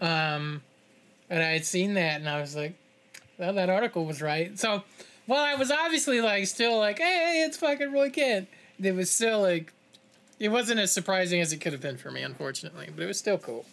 [0.00, 0.62] Um,
[1.30, 2.74] and I had seen that, and I was like,
[3.38, 4.82] "Well, that article was right." So
[5.26, 8.48] while I was obviously like still like, "Hey, it's fucking Roy Kent,"
[8.82, 9.72] it was still like
[10.40, 13.18] it wasn't as surprising as it could have been for me, unfortunately, but it was
[13.18, 13.64] still cool.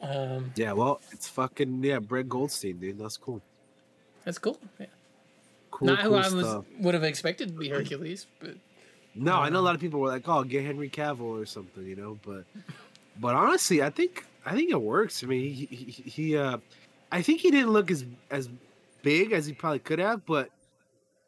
[0.00, 2.98] Um, Yeah, well, it's fucking yeah, Brett Goldstein, dude.
[2.98, 3.40] That's cool.
[4.24, 4.58] that's cool.
[4.80, 4.86] Yeah.
[5.72, 6.64] Cool, Not cool who I was stuff.
[6.78, 8.54] would have expected to be Hercules, but
[9.16, 11.84] No, I know a lot of people were like, "Oh, get Henry Cavill or something,"
[11.84, 12.18] you know.
[12.24, 12.44] But,
[13.20, 15.24] but honestly, I think I think it works.
[15.24, 16.58] I mean, he he, he- uh,
[17.10, 18.48] I think he didn't look as as
[19.02, 20.48] big as he probably could have, but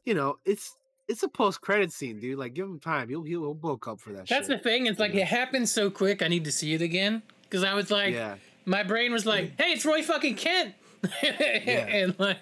[0.04, 0.76] you know, it's
[1.08, 2.38] it's a post credit scene, dude.
[2.38, 3.08] Like, give him time.
[3.08, 4.28] He'll he'll, he'll bulk up for that.
[4.28, 4.36] Shit.
[4.36, 4.62] That's shit.
[4.62, 4.86] the thing.
[4.86, 6.22] It's like it happened so quick.
[6.22, 8.36] I need to see it again because I was like, Yeah.
[8.66, 10.74] my brain was like, "Hey, it's Roy fucking Kent,"
[11.22, 12.38] and like,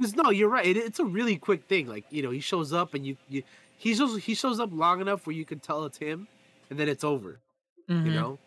[0.00, 0.66] 'Cause, no, you're right.
[0.66, 1.86] It, it's a really quick thing.
[1.86, 3.42] Like you know, he shows up and you you
[3.76, 6.28] he shows he shows up long enough where you can tell it's him,
[6.70, 7.42] and then it's over.
[8.02, 8.12] You Mhm.
[8.12, 8.40] know,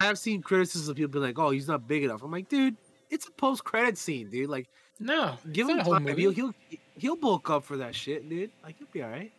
[0.00, 2.78] I've seen criticisms of people be like, "Oh, he's not big enough." I'm like, dude,
[3.10, 4.50] it's a post credit scene, dude.
[4.50, 4.68] Like,
[5.00, 6.18] no, give him time.
[6.18, 6.54] He'll he'll
[6.96, 8.52] he'll bulk up for that shit, dude.
[8.64, 9.32] Like, he'll be all right.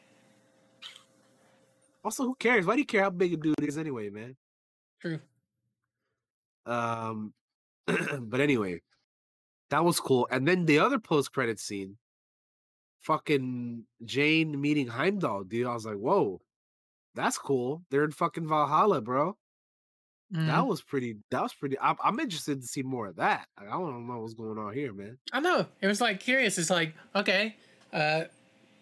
[2.03, 2.65] Also, who cares?
[2.65, 4.37] Why do you care how big a dude is anyway, man?
[4.99, 5.21] True.
[6.65, 7.33] Um,
[8.21, 8.81] but anyway,
[9.69, 10.27] that was cool.
[10.31, 11.97] And then the other post credit scene,
[13.01, 15.67] fucking Jane meeting Heimdall, dude.
[15.67, 16.41] I was like, whoa,
[17.15, 17.83] that's cool.
[17.89, 19.37] They're in fucking Valhalla, bro.
[20.31, 20.67] That Mhm.
[20.67, 21.17] was pretty.
[21.31, 21.79] That was pretty.
[21.79, 23.47] I'm, I'm interested to see more of that.
[23.57, 25.17] Like, I don't know what's going on here, man.
[25.33, 25.65] I know.
[25.81, 26.59] It was like curious.
[26.59, 27.55] It's like, okay,
[27.91, 28.25] uh,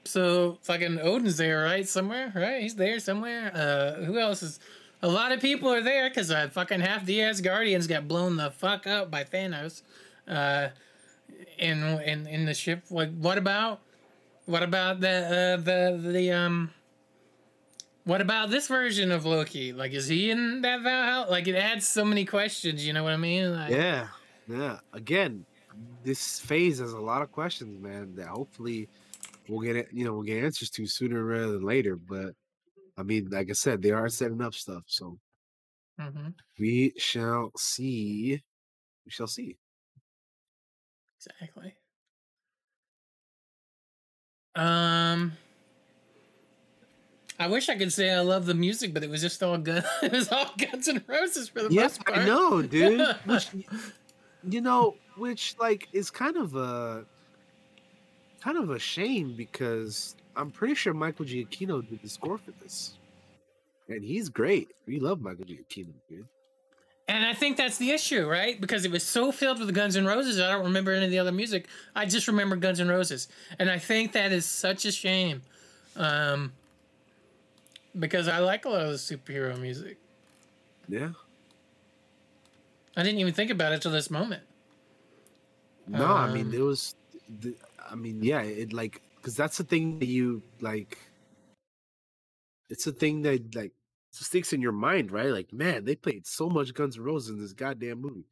[0.03, 1.87] so fucking Odin's there, right?
[1.87, 2.61] Somewhere, right?
[2.61, 3.51] He's there somewhere.
[3.55, 4.59] Uh, who else is?
[5.01, 8.51] A lot of people are there because uh, fucking half the Asgardians got blown the
[8.51, 9.83] fuck up by Thanos.
[10.27, 10.69] Uh,
[11.57, 12.83] in in in the ship.
[12.89, 13.81] Like, what about?
[14.45, 16.71] What about the uh, the the um?
[18.03, 19.73] What about this version of Loki?
[19.73, 21.29] Like, is he in that Valhalla?
[21.29, 22.87] Like, it adds so many questions.
[22.87, 23.53] You know what I mean?
[23.53, 24.07] Like, Yeah,
[24.47, 24.79] yeah.
[24.93, 25.45] Again,
[26.03, 28.15] this phase has a lot of questions, man.
[28.15, 28.87] That hopefully
[29.49, 29.89] we'll get it.
[29.91, 31.97] You know, we'll get answers to sooner rather than later.
[31.97, 32.33] But
[32.97, 35.19] I mean, like I said, they are setting up stuff, so
[35.99, 36.33] mhm.
[36.57, 38.41] we shall see.
[39.05, 39.57] We shall see.
[41.17, 41.75] Exactly.
[44.55, 45.33] Um,
[47.39, 49.83] I wish I could say I love the music, but it was just all good.
[50.01, 52.19] it was all Guns N' Roses for the Yes, most part.
[52.19, 53.07] I know, dude.
[53.25, 53.49] Which,
[54.49, 57.05] you know, which like is kind of a
[58.41, 62.97] kind of a shame because I'm pretty sure Michael Giacchino did the score for this,
[63.89, 64.69] and he's great.
[64.85, 66.27] We love Michael Giacchino, dude.
[67.09, 68.59] And I think that's the issue, right?
[68.59, 71.19] Because it was so filled with Guns N' Roses, I don't remember any of the
[71.19, 71.67] other music.
[71.95, 73.29] I just remember Guns N' Roses,
[73.59, 75.41] and I think that is such a shame,
[75.95, 76.51] um,
[77.97, 79.97] because I like a lot of the superhero music.
[80.89, 81.11] Yeah.
[82.97, 84.43] I didn't even think about it till this moment.
[85.87, 86.95] No, I mean Um, there was,
[87.89, 90.97] I mean, yeah, it like because that's the thing that you like.
[92.69, 93.71] It's a thing that like
[94.23, 95.29] sticks in your mind, right?
[95.29, 98.25] Like, man, they played so much Guns N' Roses in this goddamn movie.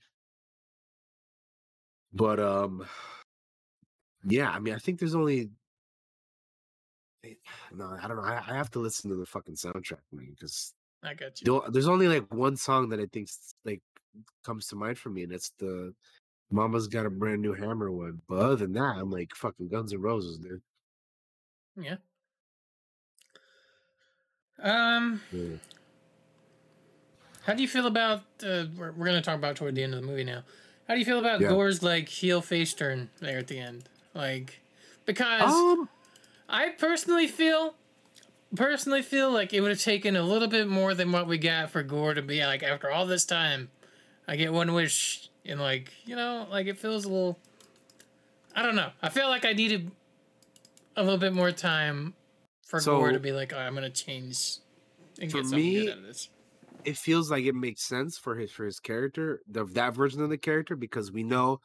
[2.13, 2.85] But um,
[4.25, 5.49] yeah, I mean, I think there's only.
[7.75, 8.23] No, I don't know.
[8.23, 10.73] I, I have to listen to the fucking soundtrack, man, because
[11.03, 11.63] I got you.
[11.69, 13.29] There's only like one song that I think
[13.65, 13.81] like
[14.45, 15.93] comes to mind for me, and it's the
[16.51, 18.21] "Mama's Got a Brand New Hammer" one.
[18.29, 20.61] But other than that, I'm like fucking Guns N' Roses, dude.
[21.75, 21.95] Yeah.
[24.59, 25.57] Um, Yeah.
[27.45, 28.21] how do you feel about?
[28.43, 30.43] Uh, we're we're gonna talk about toward the end of the movie now.
[30.87, 31.49] How do you feel about Yeah.
[31.49, 33.89] Gorr's like heel face turn there at the end?
[34.13, 34.61] Like,
[35.05, 35.89] because Um,
[36.47, 37.75] I personally feel,
[38.55, 41.69] personally feel like it would have taken a little bit more than what we got
[41.71, 43.69] for Gorr to be like after all this time.
[44.27, 47.37] I get one wish, and like you know, like it feels a little.
[48.55, 48.91] I don't know.
[49.01, 49.91] I feel like I needed
[50.95, 52.13] a little bit more time
[52.65, 54.59] for Gorr to be like, oh, I'm gonna change
[55.19, 56.29] and For get something me, good out of this.
[56.85, 60.29] it feels like it makes sense for his for his character, the that version of
[60.29, 61.61] the character, because we know.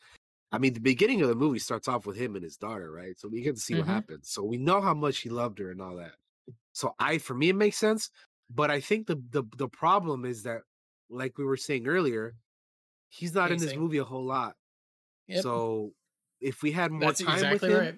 [0.53, 3.19] I mean, the beginning of the movie starts off with him and his daughter, right?
[3.19, 3.79] So we get to see Mhm.
[3.79, 4.31] what happens.
[4.31, 6.15] So we know how much he loved her and all that.
[6.73, 8.11] So I, for me, it makes sense.
[8.51, 10.62] But I think the the the problem is that,
[11.11, 12.37] like we were saying earlier,
[13.11, 14.57] he's not in this movie a whole lot.
[15.27, 15.39] Yep.
[15.43, 15.93] So
[16.41, 17.95] if we had more That's time exactly with him, right.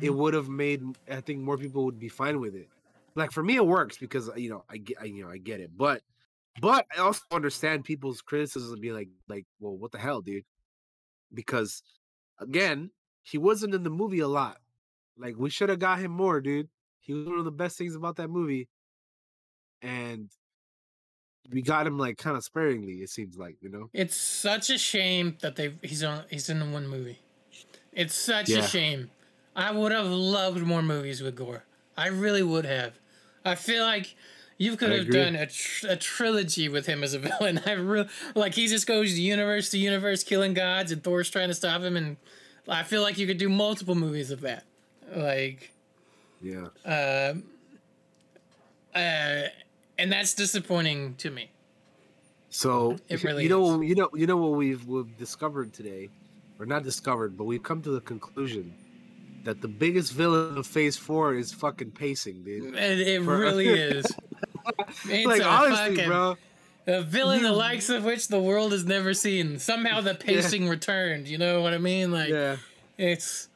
[0.00, 0.16] It Mhm.
[0.16, 0.82] would have made.
[1.08, 2.68] I think more people would be fine with it.
[3.14, 5.60] Like for me, it works because you know I get I, you know I get
[5.60, 6.02] it, but
[6.60, 10.44] but I also understand people's criticism and be like like well what the hell, dude?
[11.34, 11.82] Because
[12.38, 12.90] again,
[13.24, 14.58] he wasn't in the movie a lot.
[15.16, 16.70] Like we should have got him more, dude.
[17.00, 18.68] He was one of the best things about that movie,
[19.82, 20.30] and
[21.50, 22.94] we got him like kind of sparingly.
[23.02, 23.90] It seems like you know.
[23.92, 27.18] It's such a shame that they he's on he's in the one movie.
[27.92, 28.58] It's such Yeah.
[28.58, 29.10] a shame.
[29.58, 31.64] I would have loved more movies with Gorr.
[31.96, 32.96] I really would have.
[33.44, 34.14] I feel like
[34.56, 35.20] you could I have agree.
[35.20, 37.60] done a, tr- a trilogy with him as a villain.
[37.66, 41.54] I really like he just goes universe to universe killing gods and Thor's trying to
[41.54, 42.16] stop him and
[42.68, 44.62] I feel like you could do multiple movies of that.
[45.14, 45.72] Like
[46.40, 46.68] Yeah.
[46.84, 47.42] um
[48.94, 49.48] uh
[49.98, 51.50] and that's disappointing to me.
[52.50, 56.10] So It really you know you know you know what we've we've discovered today,
[56.60, 58.72] or not discovered, but we've come to the conclusion
[59.44, 62.74] that the biggest villain of Phase Four is fucking pacing, dude.
[62.74, 64.06] It, it really is.
[65.08, 66.36] It's like honestly, fucking- bro.
[66.86, 69.58] A villain the likes of which the world has never seen.
[69.58, 71.26] Somehow the pacing returned.
[71.28, 72.10] You know what I mean?
[72.12, 72.56] Like Yeah,
[72.98, 73.48] it's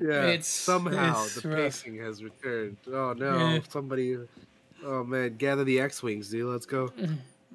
[0.00, 0.22] yeah.
[0.26, 1.58] it's somehow it's the rough.
[1.58, 2.76] pacing has returned.
[2.88, 3.58] Oh no, Yeah.
[3.68, 4.18] somebody.
[4.84, 6.46] Oh man, gather the X-wings, dude.
[6.46, 6.92] Let's go.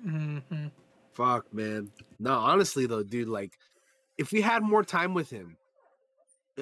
[0.05, 0.71] Mhm.
[1.13, 1.91] Fuck, man.
[2.19, 3.57] No, honestly though, dude, like
[4.17, 5.55] if we had more time with him,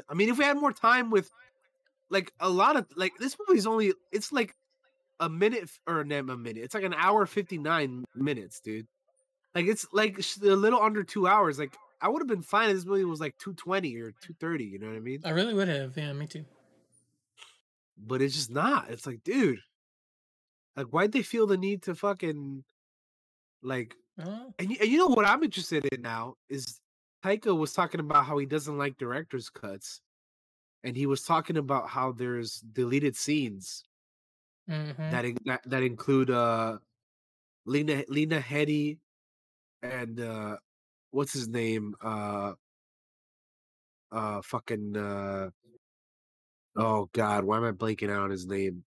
[0.08, 1.30] I mean, if we had more time with,
[2.10, 4.56] like, a lot of like this movie's only it's like
[5.20, 6.64] a minute or not a minute.
[6.64, 8.88] It's like an hour fifty nine minutes, dude.
[9.54, 11.60] Like it's like a little under two hours.
[11.60, 14.34] Like I would have been fine if this movie was like two twenty or two
[14.40, 14.66] thirty.
[14.66, 15.22] You know what I mean?
[15.26, 15.98] I really would have.
[15.98, 16.46] Yeah, me too.
[17.98, 18.90] But it's just not.
[18.90, 19.60] It's like, dude,
[20.78, 22.64] like why'd they feel the need to fucking
[23.62, 26.80] like Oh, And you, and you know what I'm interested in now is
[27.24, 30.02] Taika was talking about how he doesn't like director's cuts,
[30.84, 33.84] and he was talking about how there's deleted scenes
[34.70, 34.96] mhm.
[34.98, 36.78] that, in, that that include uh
[37.66, 39.00] Lena Lena Headey
[39.82, 40.58] and uh
[41.12, 41.96] what's his name?
[42.02, 42.54] Uh
[44.12, 45.50] uh fucking uh
[46.76, 48.84] oh god why am I blanking out on his name?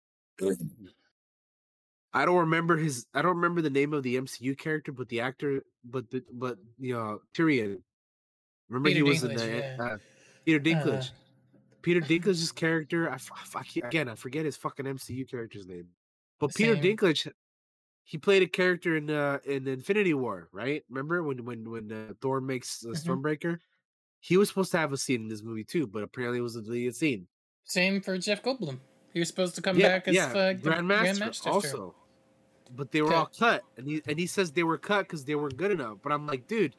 [2.13, 5.21] I don't remember his I don't remember the name of the MCU character but the
[5.21, 7.81] actor but the but you know Tyrion
[8.72, 9.83] remember he Peter was in the yeah.
[9.83, 9.98] uh,
[10.45, 11.58] Peter Dinklage Uh-huh.
[11.82, 13.09] Peter Dinklage's character.
[13.11, 13.17] I,
[13.64, 15.88] can't- again I forget his fucking MCU character's name
[16.40, 16.83] but Peter Same.
[16.83, 17.32] Dinklage
[18.03, 20.83] he played a character in uh in Infinity War, right?
[20.90, 23.03] Remember when when when uh, Thor makes the Mhm.
[23.06, 23.59] Stormbreaker?
[24.19, 26.56] He was supposed to have a scene in this movie too, but apparently it was
[26.56, 27.27] a deleted scene.
[27.66, 28.80] Same for Jeff Goldblum.
[29.14, 31.95] He was supposed to come yeah, back as yeah, uh, the Grandmaster, Grandmaster also,
[32.75, 35.35] but they were all cut, and he and he says they were cut because they
[35.35, 35.98] weren't good enough.
[36.03, 36.75] But I'm like, dude,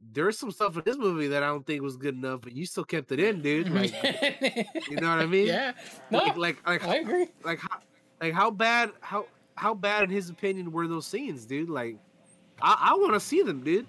[0.00, 2.66] there's some stuff in this movie that I don't think was good enough, but you
[2.66, 3.68] still kept it in, dude.
[3.70, 3.92] Like,
[4.90, 5.46] you know what I mean?
[5.46, 5.72] yeah.
[6.10, 7.28] No, Like, like, like, I agree.
[7.44, 7.78] like how
[8.20, 9.26] like how bad how
[9.56, 11.68] how bad in his opinion were those scenes, dude?
[11.70, 11.96] Like
[12.62, 13.86] I, I want to see them, dude.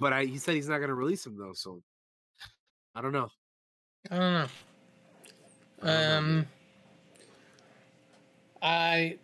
[0.00, 1.82] But I he said he's not gonna release them though, so
[2.94, 3.28] I don't know.
[4.10, 4.46] I don't know.
[5.82, 6.46] I don't know, Um,
[8.62, 9.18] I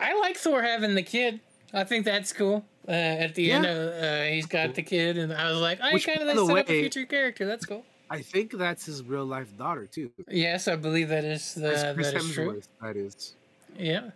[0.00, 1.40] I like Thor having the kid.
[1.72, 2.64] I think that's cool.
[2.88, 5.92] Uh, at the end, of, uh, he's got the kid, and I was like, I
[5.94, 7.46] Which, kind of by like the set up a future character.
[7.46, 7.84] That's cool.
[8.10, 10.10] I think that's his real life daughter too.
[10.28, 12.62] Yes, I believe that is the, Chris, that is true.
[12.82, 13.34] That is.
[13.78, 14.10] Yeah.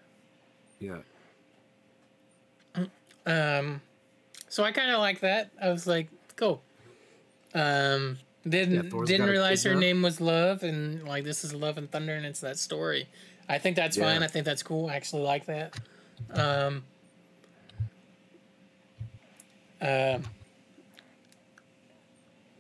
[0.80, 0.96] Yeah.
[3.24, 3.80] Um,
[4.48, 5.50] so I kind of like that.
[5.60, 6.62] I was like, cool.
[7.54, 9.80] Um, didn't Thor's didn't realize her now.
[9.80, 13.08] name was Love, and like this is Love and Thunder, and it's that story.
[13.48, 14.12] I think that's Yeah.
[14.12, 14.22] fine.
[14.22, 14.88] I think that's cool.
[14.88, 15.78] I actually like that.
[16.32, 16.84] Um,
[19.80, 20.18] uh,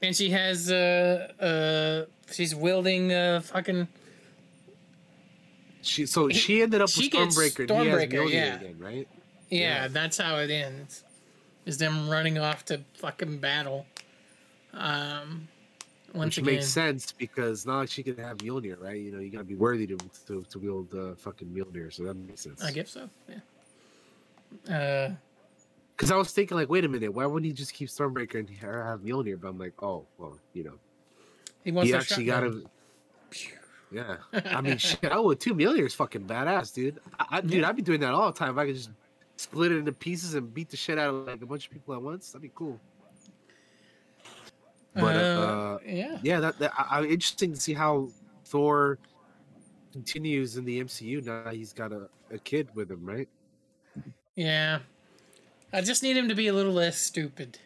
[0.02, 3.88] and she has uh uh she's wielding uh fucking
[5.82, 7.66] She so she ended up she with Stormbreaker.
[7.68, 8.56] Stormbreaker, yeah.
[8.56, 9.08] again, right?
[9.50, 9.88] yeah, Yeah.
[9.88, 11.04] that's how it ends.
[11.64, 13.86] Is them running off to fucking battle.
[14.72, 15.48] Um,
[16.14, 18.96] once Which again, makes sense because not like she can have Mjolnir, right?
[19.00, 19.96] You know, you gotta be worthy to
[20.26, 22.62] to, to wield uh, fucking Mjolnir, so that makes sense.
[22.62, 23.08] I guess so.
[24.68, 24.74] Yeah.
[24.76, 25.10] Uh,
[25.96, 28.50] Because I was thinking, like, wait a minute, why wouldn't he just keep Stormbreaker and
[28.50, 29.40] have Mjolnir?
[29.40, 30.74] But I'm like, oh, well, you know,
[31.64, 32.68] he wants he actually got him.
[33.90, 35.54] Yeah, I mean, shit, I would too.
[35.54, 37.00] Mjolnir is fucking badass, dude.
[37.18, 37.68] I, I, dude, Yeah.
[37.68, 38.50] I'd be doing that all the time.
[38.50, 38.90] If I could just
[39.36, 41.94] split it into pieces and beat the shit out of like a bunch of people
[41.94, 42.78] at once, that'd be cool.
[44.94, 46.18] But uh, Uh, yeah.
[46.22, 48.08] yeah, that, that I, I'm interesting to see how
[48.46, 48.98] Thor
[49.92, 51.44] continues in the MCU now.
[51.44, 53.28] that He's got a, a kid with him, right?
[54.34, 54.80] Yeah.
[55.72, 57.58] I just need him to be a little less stupid.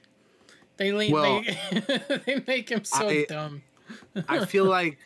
[0.76, 3.62] They lean, Well, they, they make him so I- dumb.
[4.28, 4.98] I feel like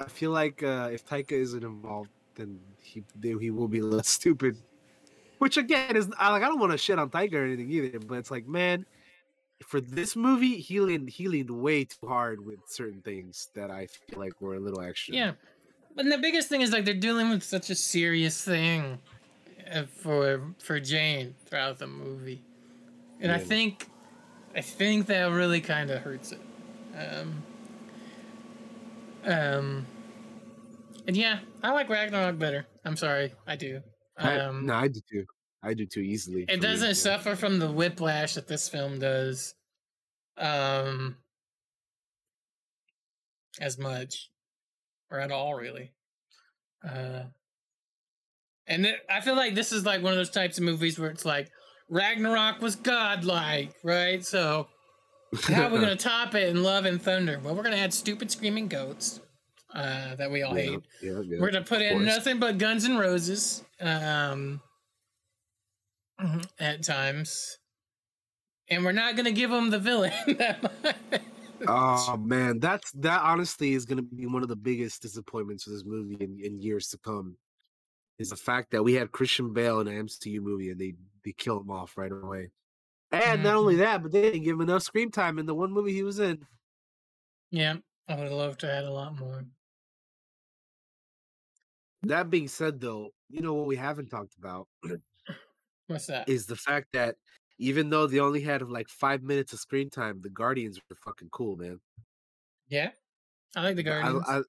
[0.00, 4.08] I feel like uh, if Taika isn't involved, then he then he will be less
[4.08, 4.56] stupid.
[5.38, 7.98] Which again is I like I don't want to shit on Taika or anything either,
[7.98, 8.86] but it's like man,
[9.66, 13.86] for this movie he leaned he leaned way too hard with certain things that I
[13.86, 15.14] feel like were a little extra.
[15.14, 15.32] Yeah,
[15.94, 18.98] but the biggest thing is like they're dealing with such a serious thing
[19.88, 22.42] for for Jane throughout the movie,
[23.20, 23.88] and I think
[24.54, 26.40] I think that really kind of hurts it.
[26.96, 27.42] Um,
[29.24, 29.86] um,
[31.06, 32.66] and yeah, I like Ragnarok better.
[32.84, 33.80] I'm sorry, I do.
[34.18, 35.24] I, Um, no, I do too.
[35.62, 36.44] I do too easily.
[36.48, 36.92] it doesn't yeah.
[36.94, 39.54] suffer from the whiplash that this film does
[40.38, 41.16] um
[43.60, 44.30] as much
[45.10, 45.92] or at all really
[46.88, 47.22] uh
[48.66, 51.10] and it, i feel like this is like one of those types of movies where
[51.10, 51.48] it's like
[51.88, 54.66] ragnarok was godlike right so
[55.44, 57.80] how are we going to top it in love and thunder well we're going to
[57.80, 59.20] add stupid screaming goats
[59.74, 62.06] uh that we all Yeah, hate yeah, yeah, we're gonna put in course.
[62.06, 64.60] nothing but Guns and Roses um,
[66.60, 67.58] at times,
[68.68, 70.12] and we're not gonna give them the villain.
[70.38, 71.22] that much.
[71.66, 75.84] Oh man, that's that honestly is gonna be one of the biggest disappointments for this
[75.84, 77.36] movie in, in years to come.
[78.22, 80.94] Is the fact that we had Christian Bale in an MCU movie and they
[81.24, 82.50] they kill him off right away.
[83.10, 83.82] And not only mm-hmm.
[83.82, 86.18] that, but they didn't give him enough screen time in the one movie he was
[86.18, 86.46] in.
[87.50, 87.76] yeah,
[88.08, 89.44] I would love to add a lot more.
[92.04, 94.66] That being said, though, you know what we haven't talked about
[95.86, 96.28] What's that?
[96.28, 97.16] is the fact that
[97.58, 101.28] even though they only had like five minutes of screen time, the Guardians were fucking
[101.30, 101.80] cool, man.
[102.68, 102.90] yeah,
[103.54, 104.24] I like the Guardians.
[104.26, 104.42] I, I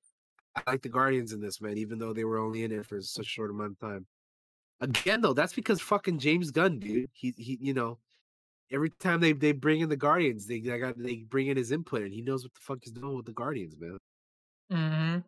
[0.68, 3.26] like the Guardians in this, man, even though they were only in it for such
[3.26, 4.06] a short amount of time.
[4.82, 7.10] Again, though, that's because fucking James Gunn, dude.
[7.14, 8.00] He, he, you know,
[8.72, 11.72] every time they they bring in the Guardians, they they got they bring in his
[11.72, 13.98] input, and he knows what the fuck he's doing with the Guardians, man.
[14.72, 15.20] mm-hmm.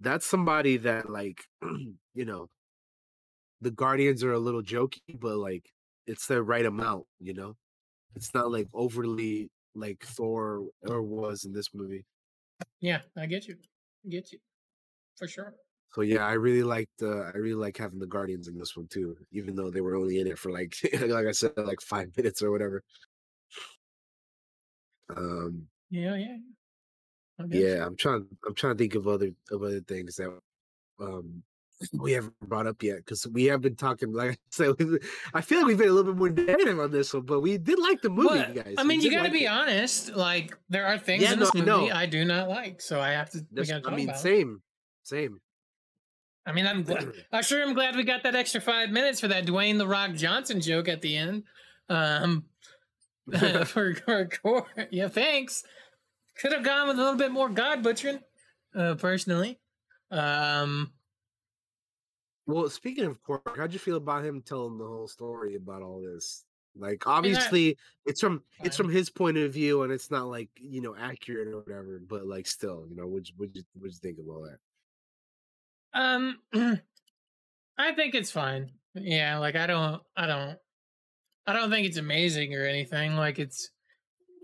[0.00, 2.48] That's somebody that, like, you know,
[3.60, 5.70] the Guardians are a little jokey, but like,
[6.06, 7.56] it's the right amount, you know.
[8.14, 12.04] It's not like overly like Thor or was in this movie.
[12.80, 13.56] Yeah, I get you.
[14.04, 14.38] I get you
[15.16, 15.54] for sure.
[15.94, 18.86] So yeah, I really liked uh, I really like having the Guardians in this one
[18.88, 22.14] too, even though they were only in it for like like I said, like five
[22.16, 22.82] minutes or whatever.
[25.08, 26.36] Um Yeah, yeah.
[27.48, 27.68] Get you.
[27.68, 30.38] yeah, I'm trying I'm trying to think of other of other things that
[31.00, 31.42] um
[31.92, 34.74] we haven't brought up yet because we have been talking like I said,
[35.34, 37.58] I feel like we've been a little bit more negative on this one, but we
[37.58, 38.74] did like the movie, Well, guys.
[38.78, 39.48] I mean, you got to like be it.
[39.48, 40.14] honest.
[40.16, 41.88] Like there are things Yeah, in no, this movie know.
[41.90, 43.38] I do not like, so I have to.
[43.38, 44.16] We That's- got to talk I mean, it.
[44.16, 44.62] same,
[45.02, 45.40] same.
[46.46, 47.12] I mean, I'm glad.
[47.32, 50.14] I sure am glad we got that extra five minutes for that Dwayne the Rock
[50.14, 51.42] Johnson joke at the end.
[51.88, 52.44] Um,
[53.66, 55.62] for for Korg, yeah, thanks.
[56.40, 58.20] Could have gone with a little bit more God butchering,
[58.74, 59.58] uh, personally.
[60.10, 60.92] Um,
[62.46, 66.00] Well, speaking of Korg, how'd you feel about him telling the whole story about all
[66.00, 66.44] this?
[66.78, 70.80] Like, obviously, it's from it's from his point of view, and it's not like you
[70.80, 72.00] know accurate or whatever.
[72.06, 74.58] But like, still, you know, what'd you, what'd you, what'd you think of all that?
[75.96, 76.38] um,
[77.78, 78.70] I think it's fine.
[78.94, 80.58] Yeah, like I don't, I don't,
[81.46, 83.16] I don't think it's amazing or anything.
[83.16, 83.70] Like it's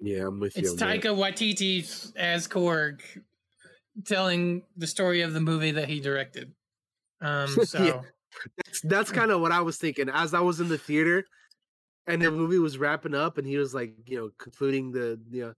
[0.00, 0.62] Yeah, I'm with you.
[0.62, 1.00] It's on that.
[1.00, 3.00] Taika Waititi as Korg
[4.04, 6.52] telling the story of the movie that he directed.
[7.22, 8.00] Um, so Yeah.
[8.56, 11.24] That's that's kind of what I was thinking as I was in the theater,
[12.06, 15.42] and the movie was wrapping up, and he was like, you know, concluding the you
[15.46, 15.54] know,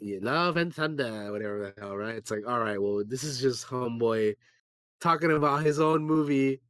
[0.00, 2.16] yeah, love and thunder, whatever the hell, right?
[2.16, 4.34] It's like, all right, well, this is just homeboy
[5.00, 6.60] talking about his own movie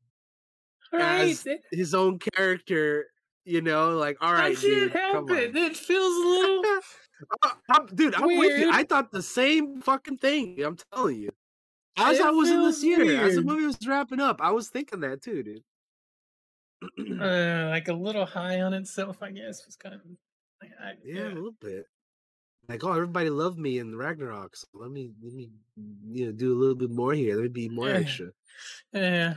[0.93, 3.07] right, as his own character.
[3.45, 5.37] You know, like, all right, I can't dude, help come on.
[5.37, 5.57] it.
[5.57, 6.65] It feels a little.
[7.71, 8.71] I'm, dude, I'm with you.
[8.73, 10.63] I thought the same fucking thing.
[10.63, 11.31] I'm telling you.
[11.97, 14.71] As It I was in the theater, as the movie was wrapping up, I was
[14.71, 15.63] thinking that too, dude.
[17.21, 19.65] uh, like a little high on itself, I guess.
[19.67, 20.01] Was kind of
[20.61, 21.87] like, I, Yeah, a little bit.
[22.69, 24.57] Like, oh, everybody loved me in Ragnarok.
[24.57, 25.51] So let me let me
[26.09, 27.35] you know do a little bit more here.
[27.35, 27.97] Let me be more Yeah.
[27.97, 28.29] extra.
[28.93, 29.35] Yeah.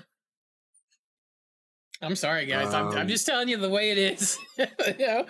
[2.02, 2.74] I'm sorry, guys.
[2.74, 4.38] I'm, I'm Um, just telling you the way it is.
[4.58, 4.66] you
[5.00, 5.26] know,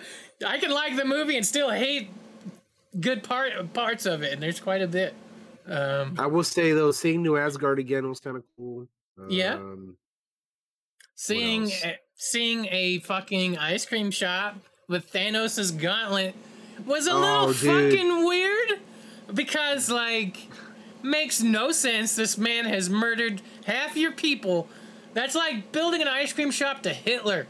[0.46, 2.10] I can like the movie and still hate
[3.00, 5.14] good part parts of it, and there's quite a bit.
[5.68, 8.86] Um, I will say though, seeing New Asgard again was kind of cool.
[9.28, 9.54] Yeah.
[9.54, 9.96] Um,
[11.14, 14.56] seeing a, seeing a fucking ice cream shop
[14.88, 16.34] with Thanos' gauntlet
[16.84, 17.92] was a Oh, little dude.
[17.92, 18.80] fucking weird
[19.34, 20.48] because like
[21.02, 22.14] makes no sense.
[22.16, 24.68] This man has murdered half your people.
[25.14, 27.46] That's like building an ice cream shop to Hitler.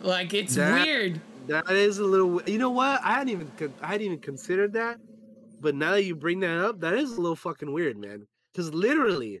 [0.00, 1.20] Like it's That- weird.
[1.46, 2.42] That is a little.
[2.44, 3.00] You know what?
[3.04, 3.50] I hadn't even
[3.82, 4.98] I hadn't even considered that,
[5.64, 8.26] but now that you bring that up, that is a little fucking weird, man.
[8.52, 9.40] Because literally,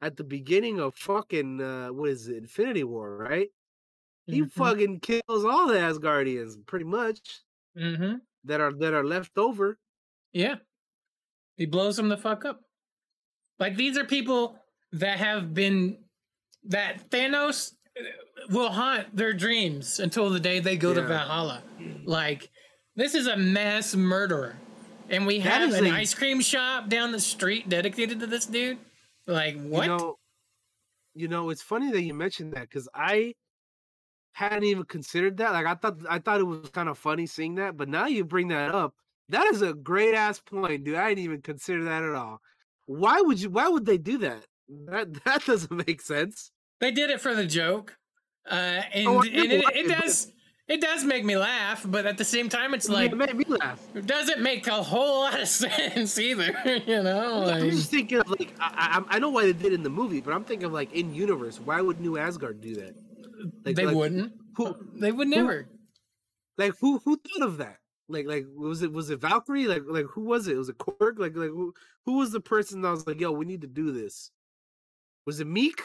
[0.00, 3.48] at the beginning of fucking uh, what is it, Infinity War, right?
[4.26, 4.52] He Mhm.
[4.52, 7.40] fucking kills all the Asgardians, pretty much
[7.76, 8.16] Mm-hmm.
[8.44, 9.78] that are that are left over.
[10.32, 10.56] Yeah.
[11.56, 12.60] He blows them the fuck up.
[13.58, 14.56] Like these are people
[14.92, 15.98] that have been
[16.64, 18.02] that Thanos uh,
[18.50, 21.62] will haunt their dreams until the day they go to Valhalla.
[22.04, 22.50] Like
[22.94, 24.56] this is a mass murderer.
[25.08, 28.46] And we That have an a- ice cream shop down the street dedicated to this
[28.46, 28.78] dude.
[29.26, 29.82] Like what?
[29.84, 30.18] You know,
[31.14, 33.34] you know, it's funny that you mentioned that because I
[34.32, 35.52] hadn't even considered that.
[35.52, 38.24] Like I thought, I thought it was kind of funny seeing that, but now you
[38.24, 38.94] bring that up.
[39.30, 40.94] That is a great ass point, dude.
[40.96, 42.40] I didn't even consider that at all.
[42.86, 43.50] Why would you?
[43.50, 44.44] Why would they do that?
[44.86, 46.50] That that doesn't make sense.
[46.80, 47.96] They did it for the joke.
[48.48, 50.32] Uh and, Oh, and it, it does
[50.68, 53.44] it does make me laugh, but at the same time it's like it made me
[53.48, 53.80] laugh.
[53.94, 56.54] It doesn't make a whole lot of sense either,
[56.86, 57.44] you know.
[57.44, 59.90] I'm just thinking of like I, I I know why they did it in the
[59.90, 61.58] movie, but I'm thinking of like in universe.
[61.58, 62.94] Why would New Asgard do that?
[63.64, 64.32] Like, they like, wouldn't.
[64.56, 65.68] Who They would never.
[66.56, 67.78] like who who thought of that?
[68.08, 69.66] Like like was it was it Valkyrie?
[69.66, 70.56] Like like who was it?
[70.56, 71.18] Was it Korg?
[71.18, 71.72] Like like who
[72.04, 74.30] who was the person that was like, yo, we need to do this?
[75.26, 75.78] Was it Miek?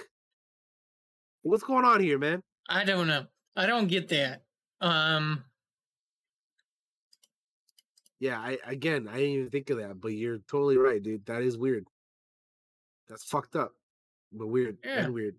[1.42, 2.42] What's going on here, man?
[2.70, 3.26] I don't know.
[3.56, 4.43] I don't get that.
[4.84, 5.44] Um,
[8.24, 11.26] Yeah, I again I didn't even think of that, but you're totally right, dude.
[11.26, 11.86] That is weird.
[13.10, 13.74] That's fucked up.
[14.32, 14.78] But weird.
[14.82, 15.00] Yeah.
[15.00, 15.36] And weird.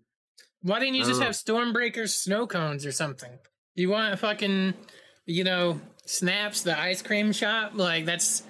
[0.61, 3.31] why didn't you I just have Stormbreaker snow cones or something?
[3.73, 4.75] You want fucking,
[5.25, 7.71] you know, snaps the ice cream shop?
[7.73, 8.43] Like that's.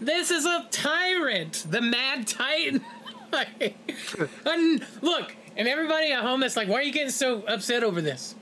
[0.00, 2.82] This is a tyrant, the Mad Titan.
[3.32, 3.76] like,
[4.46, 8.00] and look, and everybody at home that's like, why are you getting so upset over
[8.00, 8.34] this?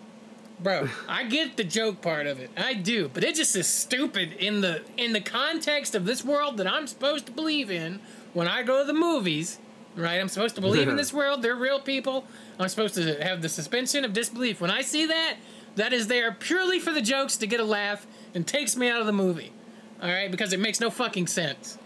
[0.59, 2.51] Bro, I get the joke part of it.
[2.57, 6.57] I do, but it just is stupid in the in the context of this world
[6.57, 8.01] that I'm supposed to believe in
[8.33, 9.59] when I go to the movies.
[9.97, 10.21] Right?
[10.21, 11.43] I'm supposed to believe in this world.
[11.43, 12.25] They're real people.
[12.59, 14.61] I'm supposed to have the suspension of disbelief.
[14.61, 15.37] When I see that,
[15.77, 19.01] that is there purely for the jokes to get a laugh and takes me out
[19.01, 19.53] of the movie.
[20.03, 21.79] All right, because it makes no fucking sense.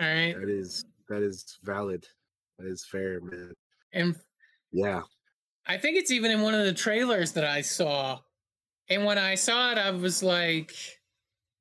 [0.00, 2.06] All right, That is that is valid.
[2.58, 3.52] That is fair, man.
[3.92, 4.16] and
[4.72, 5.02] Yeah.
[5.68, 8.20] I think it's even in one of the trailers that I saw.
[8.88, 10.74] And when I saw it, I was like,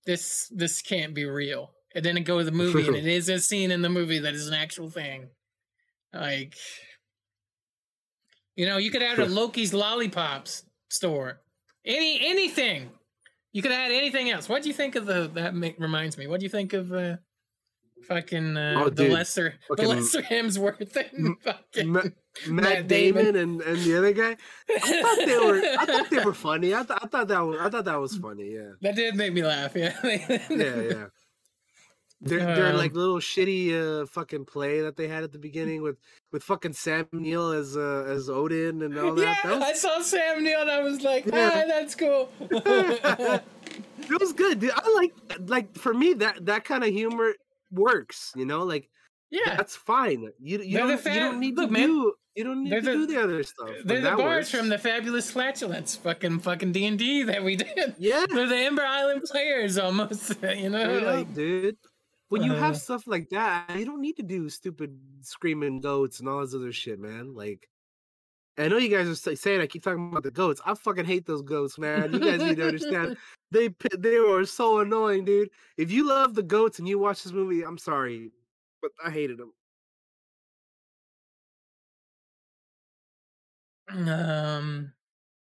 [0.05, 1.71] this this can't be real.
[1.93, 4.19] And then it go to the movie and it is a scene in the movie
[4.19, 5.29] that is an actual thing.
[6.13, 6.55] Like
[8.55, 11.41] you know, you could add a Loki's lollipops store.
[11.85, 12.89] Any anything.
[13.51, 14.47] You could add anything else.
[14.47, 16.27] What do you think of the that make, reminds me?
[16.27, 17.17] What do you think of uh
[18.08, 22.01] fucking uh, Oh, the lesser the lesser Hemsworth and fucking Ma-
[22.48, 24.35] Matt, Damon, and, and the other guy.
[24.69, 25.61] I thought they were.
[25.80, 26.74] I thought they were funny.
[26.76, 27.59] I, th- I thought that was.
[27.59, 28.51] I thought that was funny.
[28.53, 28.72] Yeah.
[28.82, 29.76] That did make me laugh.
[29.76, 29.93] Yeah.
[30.03, 30.38] Yeah.
[30.50, 31.06] Yeah.
[32.19, 35.84] They're, they're Um, like little shitty uh, fucking play that they had at the beginning
[35.84, 35.98] with
[36.32, 39.22] with fucking Sam Neill as uh, as Odin and all that.
[39.22, 41.51] yeah, that was, I saw Sam Neill and I was like, Yeah.
[41.53, 42.30] ah, that's cool.
[42.40, 44.72] it was good, dude.
[44.76, 45.14] I like
[45.48, 47.34] like for me that that kind of humor
[47.71, 48.31] works.
[48.35, 48.89] You know, like
[49.29, 50.21] yeah, that's fine.
[50.39, 52.91] You you don't, you don't need look, to man, do you don't need to the-
[52.93, 53.69] do the other stuff.
[53.83, 54.51] They're the bars works.
[54.51, 57.95] from the Fabulous Flatulence, fucking fucking D and D that we did.
[57.97, 60.35] Yeah, they're the Ember Island players almost.
[60.43, 61.77] You know, up, like dude.
[62.29, 66.19] When you Uh, have stuff like that, you don't need to do stupid screaming goats
[66.19, 67.33] and all this other shit, man.
[67.33, 67.69] Like,
[68.57, 70.61] I know you guys are saying I keep talking about the goats.
[70.65, 72.11] I fucking hate those goats, man.
[72.13, 73.17] You guys need to understand.
[73.49, 75.51] They they were so annoying, dude.
[75.77, 78.31] If you love the goats and you watch this movie, I'm sorry,
[78.81, 79.53] but I hated them.
[83.89, 84.93] um,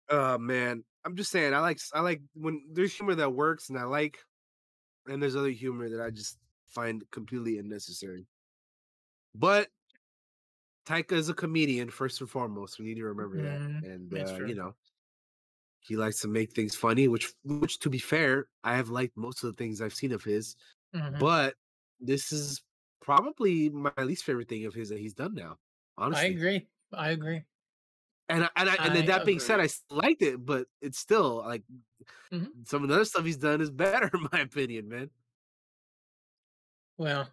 [0.08, 1.54] Oh man, I'm just saying.
[1.54, 4.18] I like I like when there's humor that works, and I like,
[5.06, 8.26] and there's other humor that I just find completely unnecessary.
[9.34, 9.68] But
[10.86, 12.78] Taika is a comedian first and foremost.
[12.78, 14.44] We need to remember that, Mhm, and that's uh, true.
[14.44, 14.74] you know,
[15.80, 17.08] he likes to make things funny.
[17.08, 20.24] Which, which to be fair, I have liked most of the things I've seen of
[20.24, 20.56] his.
[20.92, 21.28] Mhm.
[21.28, 21.56] But
[22.00, 22.62] this is
[23.02, 25.58] probably my least favorite thing of his that he's done now.
[25.98, 26.70] Honestly, I agree.
[26.92, 27.44] I agree.
[28.28, 29.60] and I, and I, and I that being said.
[29.60, 31.62] I liked it, but it's still like
[32.30, 32.54] Mhm.
[32.64, 35.10] some of the other stuff he's done is better, in my opinion, man.
[36.96, 37.32] Well,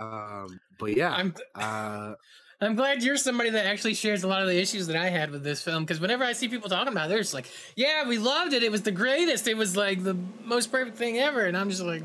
[0.00, 2.14] Um, but yeah, I'm uh,
[2.60, 5.30] I'm glad you're somebody that actually shares a lot of the issues that I had
[5.30, 5.84] with this film.
[5.84, 7.46] Because whenever I see people talking about it, they're just like,
[7.76, 8.62] "Yeah, we loved it.
[8.62, 9.46] It was the greatest.
[9.46, 12.02] It was like the most perfect thing ever." And I'm just like,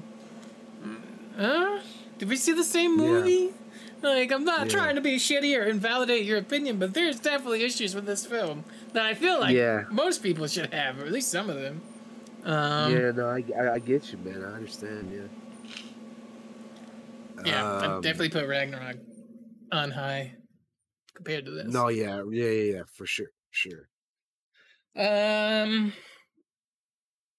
[0.84, 1.02] "Mm,
[1.38, 1.80] "Huh?
[2.20, 3.04] Did we see the same Yeah.
[3.04, 3.50] movie?"
[4.04, 4.74] Like, I'm not Yeah.
[4.74, 8.66] trying to be shitty or invalidate your opinion, but there's definitely issues with this film
[8.92, 9.86] that I feel like Yeah.
[9.90, 11.82] most people should have, or at least some of them.
[12.44, 14.44] Um, yeah, no, I, I, I get you, man.
[14.44, 15.10] I understand.
[15.10, 15.22] Yeah.
[17.46, 18.98] yeah, I Um, definitely put Ragnarok
[19.72, 20.34] on high
[21.16, 21.72] compared to this.
[21.74, 23.90] No, yeah, yeah, yeah, yeah, for sure, sure.
[24.96, 25.94] Um,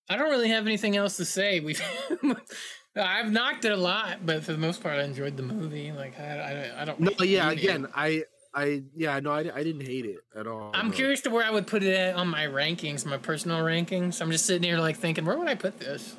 [0.08, 1.60] I don't really have anything else to say.
[1.60, 1.82] We've
[2.96, 5.92] I've knocked it a lot, but for the most part, I enjoyed the movie.
[5.92, 7.00] Like I, I, I don't.
[7.00, 7.62] No, yeah, hate it.
[7.62, 10.70] again, I, I, yeah, no, I, I didn't hate it at all.
[10.74, 10.94] I'm no.
[10.94, 14.14] curious to where I would put it at on my rankings, my personal rankings.
[14.14, 16.16] So I'm just sitting here like thinking, where would I put this?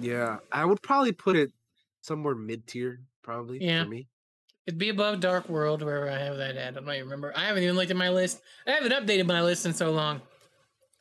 [0.00, 1.52] Yeah, I would probably put it
[2.02, 3.82] somewhere mid tier, probably Yeah.
[3.84, 4.08] for me.
[4.66, 6.68] It'd be above Dark World, wherever I have that at.
[6.76, 7.32] I don't even remember.
[7.36, 8.40] I haven't even looked at my list.
[8.66, 10.22] I haven't updated my list in so long.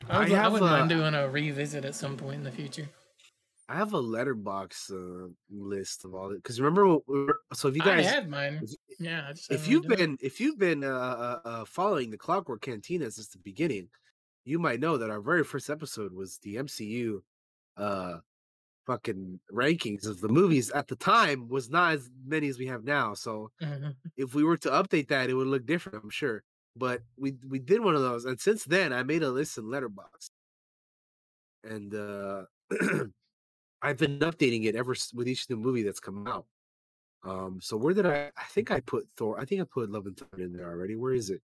[0.09, 2.43] I, I was, I, have, wouldn't mind uh, doing a revisit at some point in
[2.43, 2.90] the future.
[3.69, 7.69] I have a Letterboxd uh, list of all it because remember, what we were- so
[7.69, 8.59] if you guys, I have mine.
[8.61, 9.98] if- Yeah, I if you've it.
[9.98, 13.88] been if you've been uh, uh, uh, following the Clockwork Cantina since the beginning,
[14.43, 17.19] you might know that our very first episode was the MCU
[17.77, 18.17] uh
[18.88, 22.84] fucking rankings of the movies at the time was not as many as we have
[22.84, 23.14] now.
[23.14, 24.14] So Mhm.
[24.18, 26.44] if we were to update that, it would look different, I'm sure.
[26.76, 29.66] But we we did one of those, and since then I made a list in
[29.66, 30.30] Letterboxd,
[31.64, 32.45] and uh
[33.82, 36.48] I've been updating it ever with each new movie that's come out.
[37.24, 38.32] Um, so where did I?
[38.38, 39.40] I think I put Thor.
[39.40, 40.95] I think I put Love and Thunder in there already.
[40.95, 41.42] Where is it?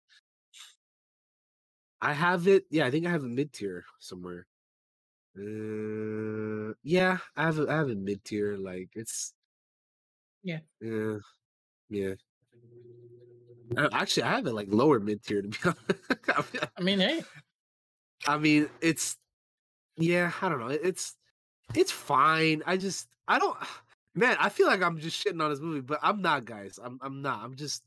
[2.01, 2.65] I have it.
[2.69, 4.47] Yeah, I think I have a mid tier somewhere.
[5.39, 7.69] Uh, yeah, I have it.
[7.69, 8.57] I have it mid tier.
[8.57, 9.33] Like it's.
[10.43, 10.59] Yeah.
[10.81, 11.17] Yeah.
[11.89, 12.13] Yeah.
[13.77, 16.65] Uh, Actually, I have it like lower mid tier to be honest.
[16.77, 17.23] I mean, hey,
[18.27, 19.17] I mean, it's
[19.97, 20.67] yeah, I don't know.
[20.67, 21.15] It's
[21.75, 22.63] it's fine.
[22.65, 23.57] I just I don't
[24.15, 26.79] man, I feel like I'm just shitting on this movie, but I'm not, guys.
[26.83, 27.43] I'm I'm not.
[27.43, 27.83] I'm just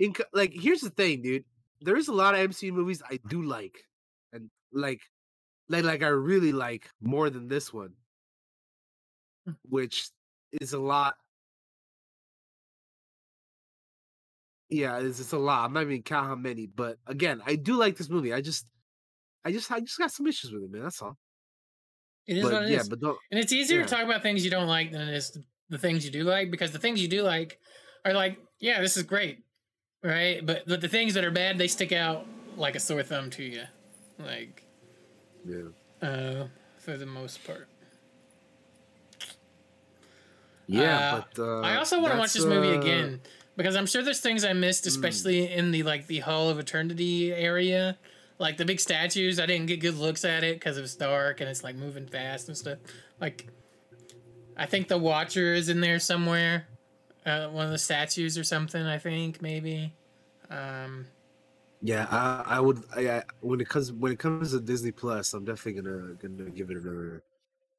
[0.00, 1.44] in like here's the thing, dude.
[1.82, 3.84] There is a lot of MCU movies I do like.
[4.32, 5.00] And like
[5.68, 7.94] like like I really like more than this one.
[9.48, 9.56] Mm.
[9.68, 10.08] Which
[10.60, 11.14] is a lot
[14.70, 15.64] yeah, it's, it's a lot.
[15.64, 18.32] I'm not even count how many, but again, I do like this movie.
[18.32, 18.66] I just,
[19.44, 20.82] I just, I just got some issues with it, man.
[20.82, 21.16] That's all.
[22.26, 22.70] it is but what it is.
[22.70, 23.18] yeah, but don't.
[23.30, 23.86] And it's easier yeah.
[23.86, 26.22] to talk about things you don't like than it is the- the things you do
[26.22, 27.58] like because the things you do like
[28.02, 29.40] are like, yeah, this is great,
[30.02, 30.44] right?
[30.44, 32.24] But but the things that are bad, they stick out
[32.56, 33.64] like a sore thumb to you,
[34.18, 34.64] like
[35.48, 36.08] Yeah.
[36.08, 36.46] uh,
[36.78, 37.68] for the most part.
[40.66, 43.20] Yeah, Uh, but uh, I also want to watch this movie uh, again
[43.56, 47.32] because I'm sure there's things I missed, especially in the like the Hall of Eternity
[47.32, 47.96] area,
[48.38, 49.40] like the big statues.
[49.40, 52.06] I didn't get good looks at it because it was dark and it's like moving
[52.06, 52.78] fast and stuff.
[53.18, 53.48] Like,
[54.56, 56.68] I think the Watcher is in there somewhere,
[57.24, 58.82] uh, one of the statues or something.
[58.82, 59.94] I think maybe.
[60.50, 61.06] Um,
[61.80, 62.82] Yeah, I, I would.
[62.96, 66.50] I, I, when it comes when it comes to Disney Plus, I'm definitely gonna gonna
[66.50, 67.22] give it another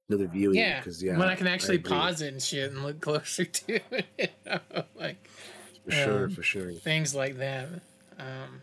[0.09, 0.55] another viewing.
[0.55, 3.79] yeah, because yeah, when I can actually pause it and shit and look closer to
[3.91, 4.59] it, you know,
[4.95, 5.29] like
[5.83, 6.73] for sure, um, for sure.
[6.83, 7.67] things like that.
[8.17, 8.61] Um,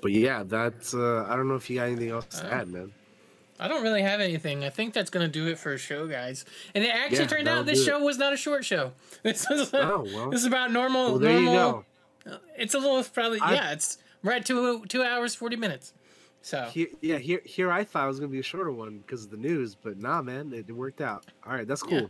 [0.00, 0.94] But yeah, that's.
[0.94, 2.92] uh I don't know if you got anything else to Uh, add, man.
[3.60, 4.64] I don't really have anything.
[4.64, 6.44] I think that's gonna do it for a show, guys.
[6.74, 7.86] And it actually Yeah, turned out this do it.
[7.86, 8.92] show was not a short show.
[9.22, 10.30] This is Oh well.
[10.30, 11.10] this is about normal.
[11.12, 11.84] Well, there you go.
[12.56, 13.72] It's a little probably I- yeah.
[13.72, 15.92] It's we're at two two hours forty minutes.
[16.40, 17.70] So Here, yeah, here, here.
[17.72, 20.22] I thought it was gonna be a shorter one because of the news, but nah,
[20.22, 21.26] man, it, it worked out.
[21.44, 21.98] All right, that's cool.
[22.02, 22.06] Yeah.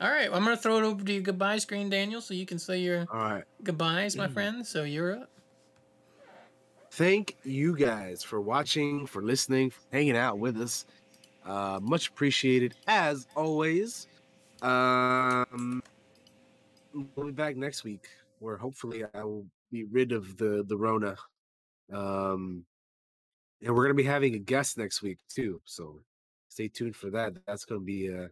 [0.00, 2.58] all right, I'm gonna throw it over to your goodbye screen, Daniel, so you can
[2.58, 3.44] say your All right.
[3.62, 4.18] goodbyes, Mm.
[4.18, 4.66] my friend.
[4.66, 5.30] So you're up.
[6.92, 10.84] Thank you guys for watching, for listening, for hanging out with us.
[11.44, 14.06] Uh, much appreciated as always.
[14.60, 15.82] Um,
[17.16, 18.06] we'll be back next week,
[18.38, 21.16] where hopefully I will be rid of the the Rona.
[21.92, 22.64] Um,
[23.64, 26.00] and we're gonna be having a guest next week too, so
[26.48, 27.32] stay tuned for that.
[27.46, 28.28] That's gonna be uh,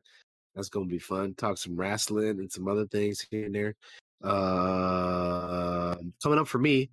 [0.54, 1.34] that's gonna be fun.
[1.34, 3.74] Talk some wrestling and some other things here and there.
[4.22, 6.90] Uh, coming up for me.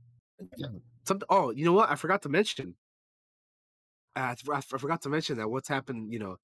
[1.30, 1.90] Oh, you know what?
[1.90, 2.76] I forgot to mention.
[4.16, 6.11] I I I forgot to mention that what's happened.
[6.11, 6.38] You know,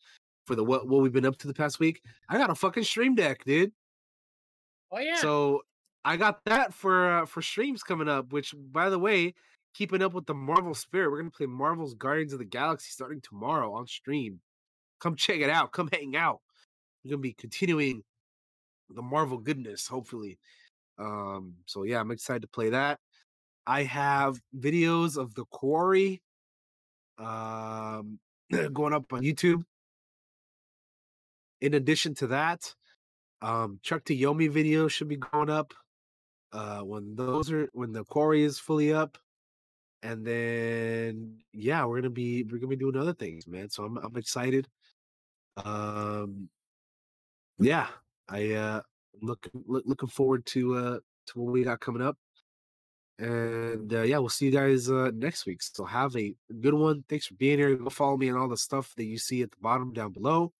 [0.45, 2.01] for the what what we've been up to the past week.
[2.29, 3.71] I got a fucking stream deck, dude.
[4.91, 5.15] Oh yeah.
[5.15, 5.61] So
[6.05, 8.31] I got that for uh, for streams coming up.
[8.31, 9.33] Which, by the way,
[9.73, 13.21] keeping up with the Marvel spirit, we're gonna play Marvel's Guardians of the Galaxy starting
[13.21, 14.39] tomorrow on stream.
[14.99, 15.71] Come check it out.
[15.71, 16.41] Come hang out.
[17.03, 18.03] We're gonna be continuing
[18.89, 20.37] the Marvel goodness, hopefully.
[20.99, 22.99] Um, so yeah, I'm excited to play that.
[23.67, 26.21] I have videos of the quarry
[27.19, 28.19] um
[28.73, 29.63] going up on YouTube.
[31.61, 32.73] In addition to that,
[33.41, 35.73] Um, Trek to Yomi video should be going up.
[36.53, 39.17] Uh, when those are when the quarry is fully up,
[40.03, 43.69] and then yeah, we're gonna be we're gonna be doing other things, man.
[43.69, 44.67] So I'm I'm excited.
[45.57, 46.49] Um,
[47.59, 47.87] yeah,
[48.29, 48.81] I uh
[49.21, 52.17] look, look looking forward to uh to what we got coming up.
[53.19, 55.61] And uh, yeah, we'll see you guys uh, next week.
[55.61, 57.03] So have a good one.
[57.07, 57.75] Thanks for being here.
[57.75, 60.51] Go follow me on all the stuff that you see at the bottom down below.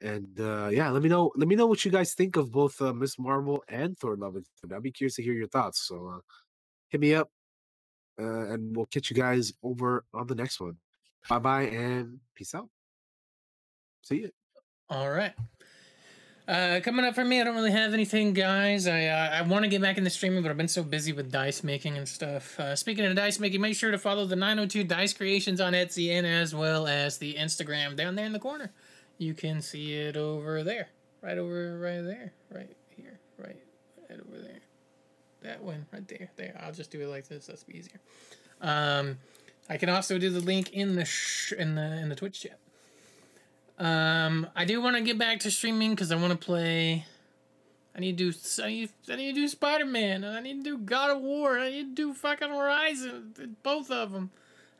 [0.00, 1.32] And uh, yeah, let me know.
[1.36, 3.18] Let me know what you guys think of both uh, Ms.
[3.18, 4.76] Marvel and Thor: Love and Thunder.
[4.76, 5.86] I'd be curious to hear your thoughts.
[5.86, 6.20] So uh,
[6.88, 7.30] hit me up,
[8.20, 10.76] uh, and we'll catch you guys over on the next one.
[11.28, 12.68] Bye bye and peace out.
[14.02, 14.30] See you.
[14.90, 15.32] All right.
[16.46, 18.86] Uh, coming up for me, I don't really have anything, guys.
[18.86, 21.32] I uh, I want to get back into streaming, but I've been so busy with
[21.32, 22.60] dice making and stuff.
[22.60, 26.10] Uh, speaking of dice making, make sure to follow the 902 Dice Creations on Etsy
[26.10, 28.72] and as well as the Instagram down there in the corner.
[29.16, 30.88] You can see it over there,
[31.22, 33.56] right over, right there, right here, right,
[34.10, 34.60] right over there.
[35.40, 36.60] That one right there, there.
[36.62, 37.46] I'll just do it like this.
[37.46, 38.00] That's easier.
[38.60, 39.16] Um,
[39.70, 42.58] I can also do the link in the sh- in the in the Twitch chat.
[43.78, 47.04] Um, I do want to get back to streaming because I want to play.
[47.96, 48.38] I need to do.
[48.62, 50.24] I need, I need to do Spider Man.
[50.24, 51.58] And I need to do God of War.
[51.58, 53.56] I need to do fucking Horizon.
[53.62, 54.30] Both of them.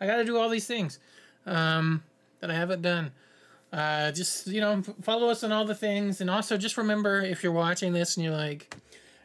[0.01, 0.99] I got to do all these things.
[1.47, 2.03] Um,
[2.41, 3.13] that I haven't done.
[3.73, 7.43] Uh, just you know, follow us on all the things, and also just remember if
[7.43, 8.77] you're watching this and you're like,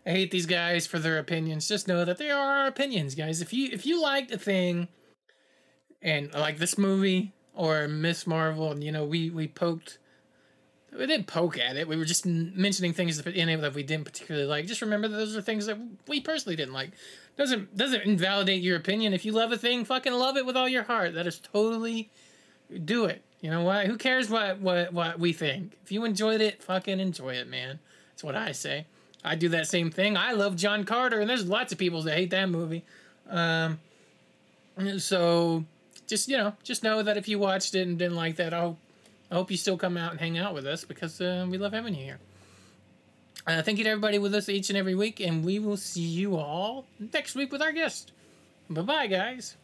[0.05, 1.67] I hate these guys for their opinions.
[1.67, 3.41] Just know that they are our opinions, guys.
[3.41, 4.87] If you if you liked a thing,
[6.01, 8.25] and like this movie or Ms.
[8.25, 9.97] Marvel, and you know, we we poked.
[10.97, 11.89] We didn't poke at it.
[11.89, 14.65] We were just mentioning things in it that we didn't particularly like.
[14.65, 16.91] Just remember those are things that we personally didn't like.
[17.37, 19.13] Doesn't doesn't invalidate your opinion.
[19.13, 21.13] If you love a thing, fucking love it with all your heart.
[21.15, 22.09] That is totally
[22.85, 23.23] do it.
[23.41, 23.87] You know what?
[23.87, 25.73] Who cares what what what we think?
[25.83, 27.79] If you enjoyed it, fucking enjoy it, man.
[28.11, 28.85] That's what I say.
[29.21, 30.15] I do that same thing.
[30.15, 32.85] I love John Carter, and there's lots of people that hate that movie.
[33.29, 33.79] Um,
[34.97, 35.65] so
[36.09, 38.61] just you know, just know that if you watched it and didn't like that, I
[38.61, 38.77] hope,
[39.31, 41.71] I hope you still come out and hang out with us because uh, we love
[41.71, 42.19] having you here.
[43.47, 46.01] Uh, thank you to everybody with us each and every week, and we will see
[46.01, 48.11] you all next week with our guest.
[48.69, 49.55] Bye bye, guys.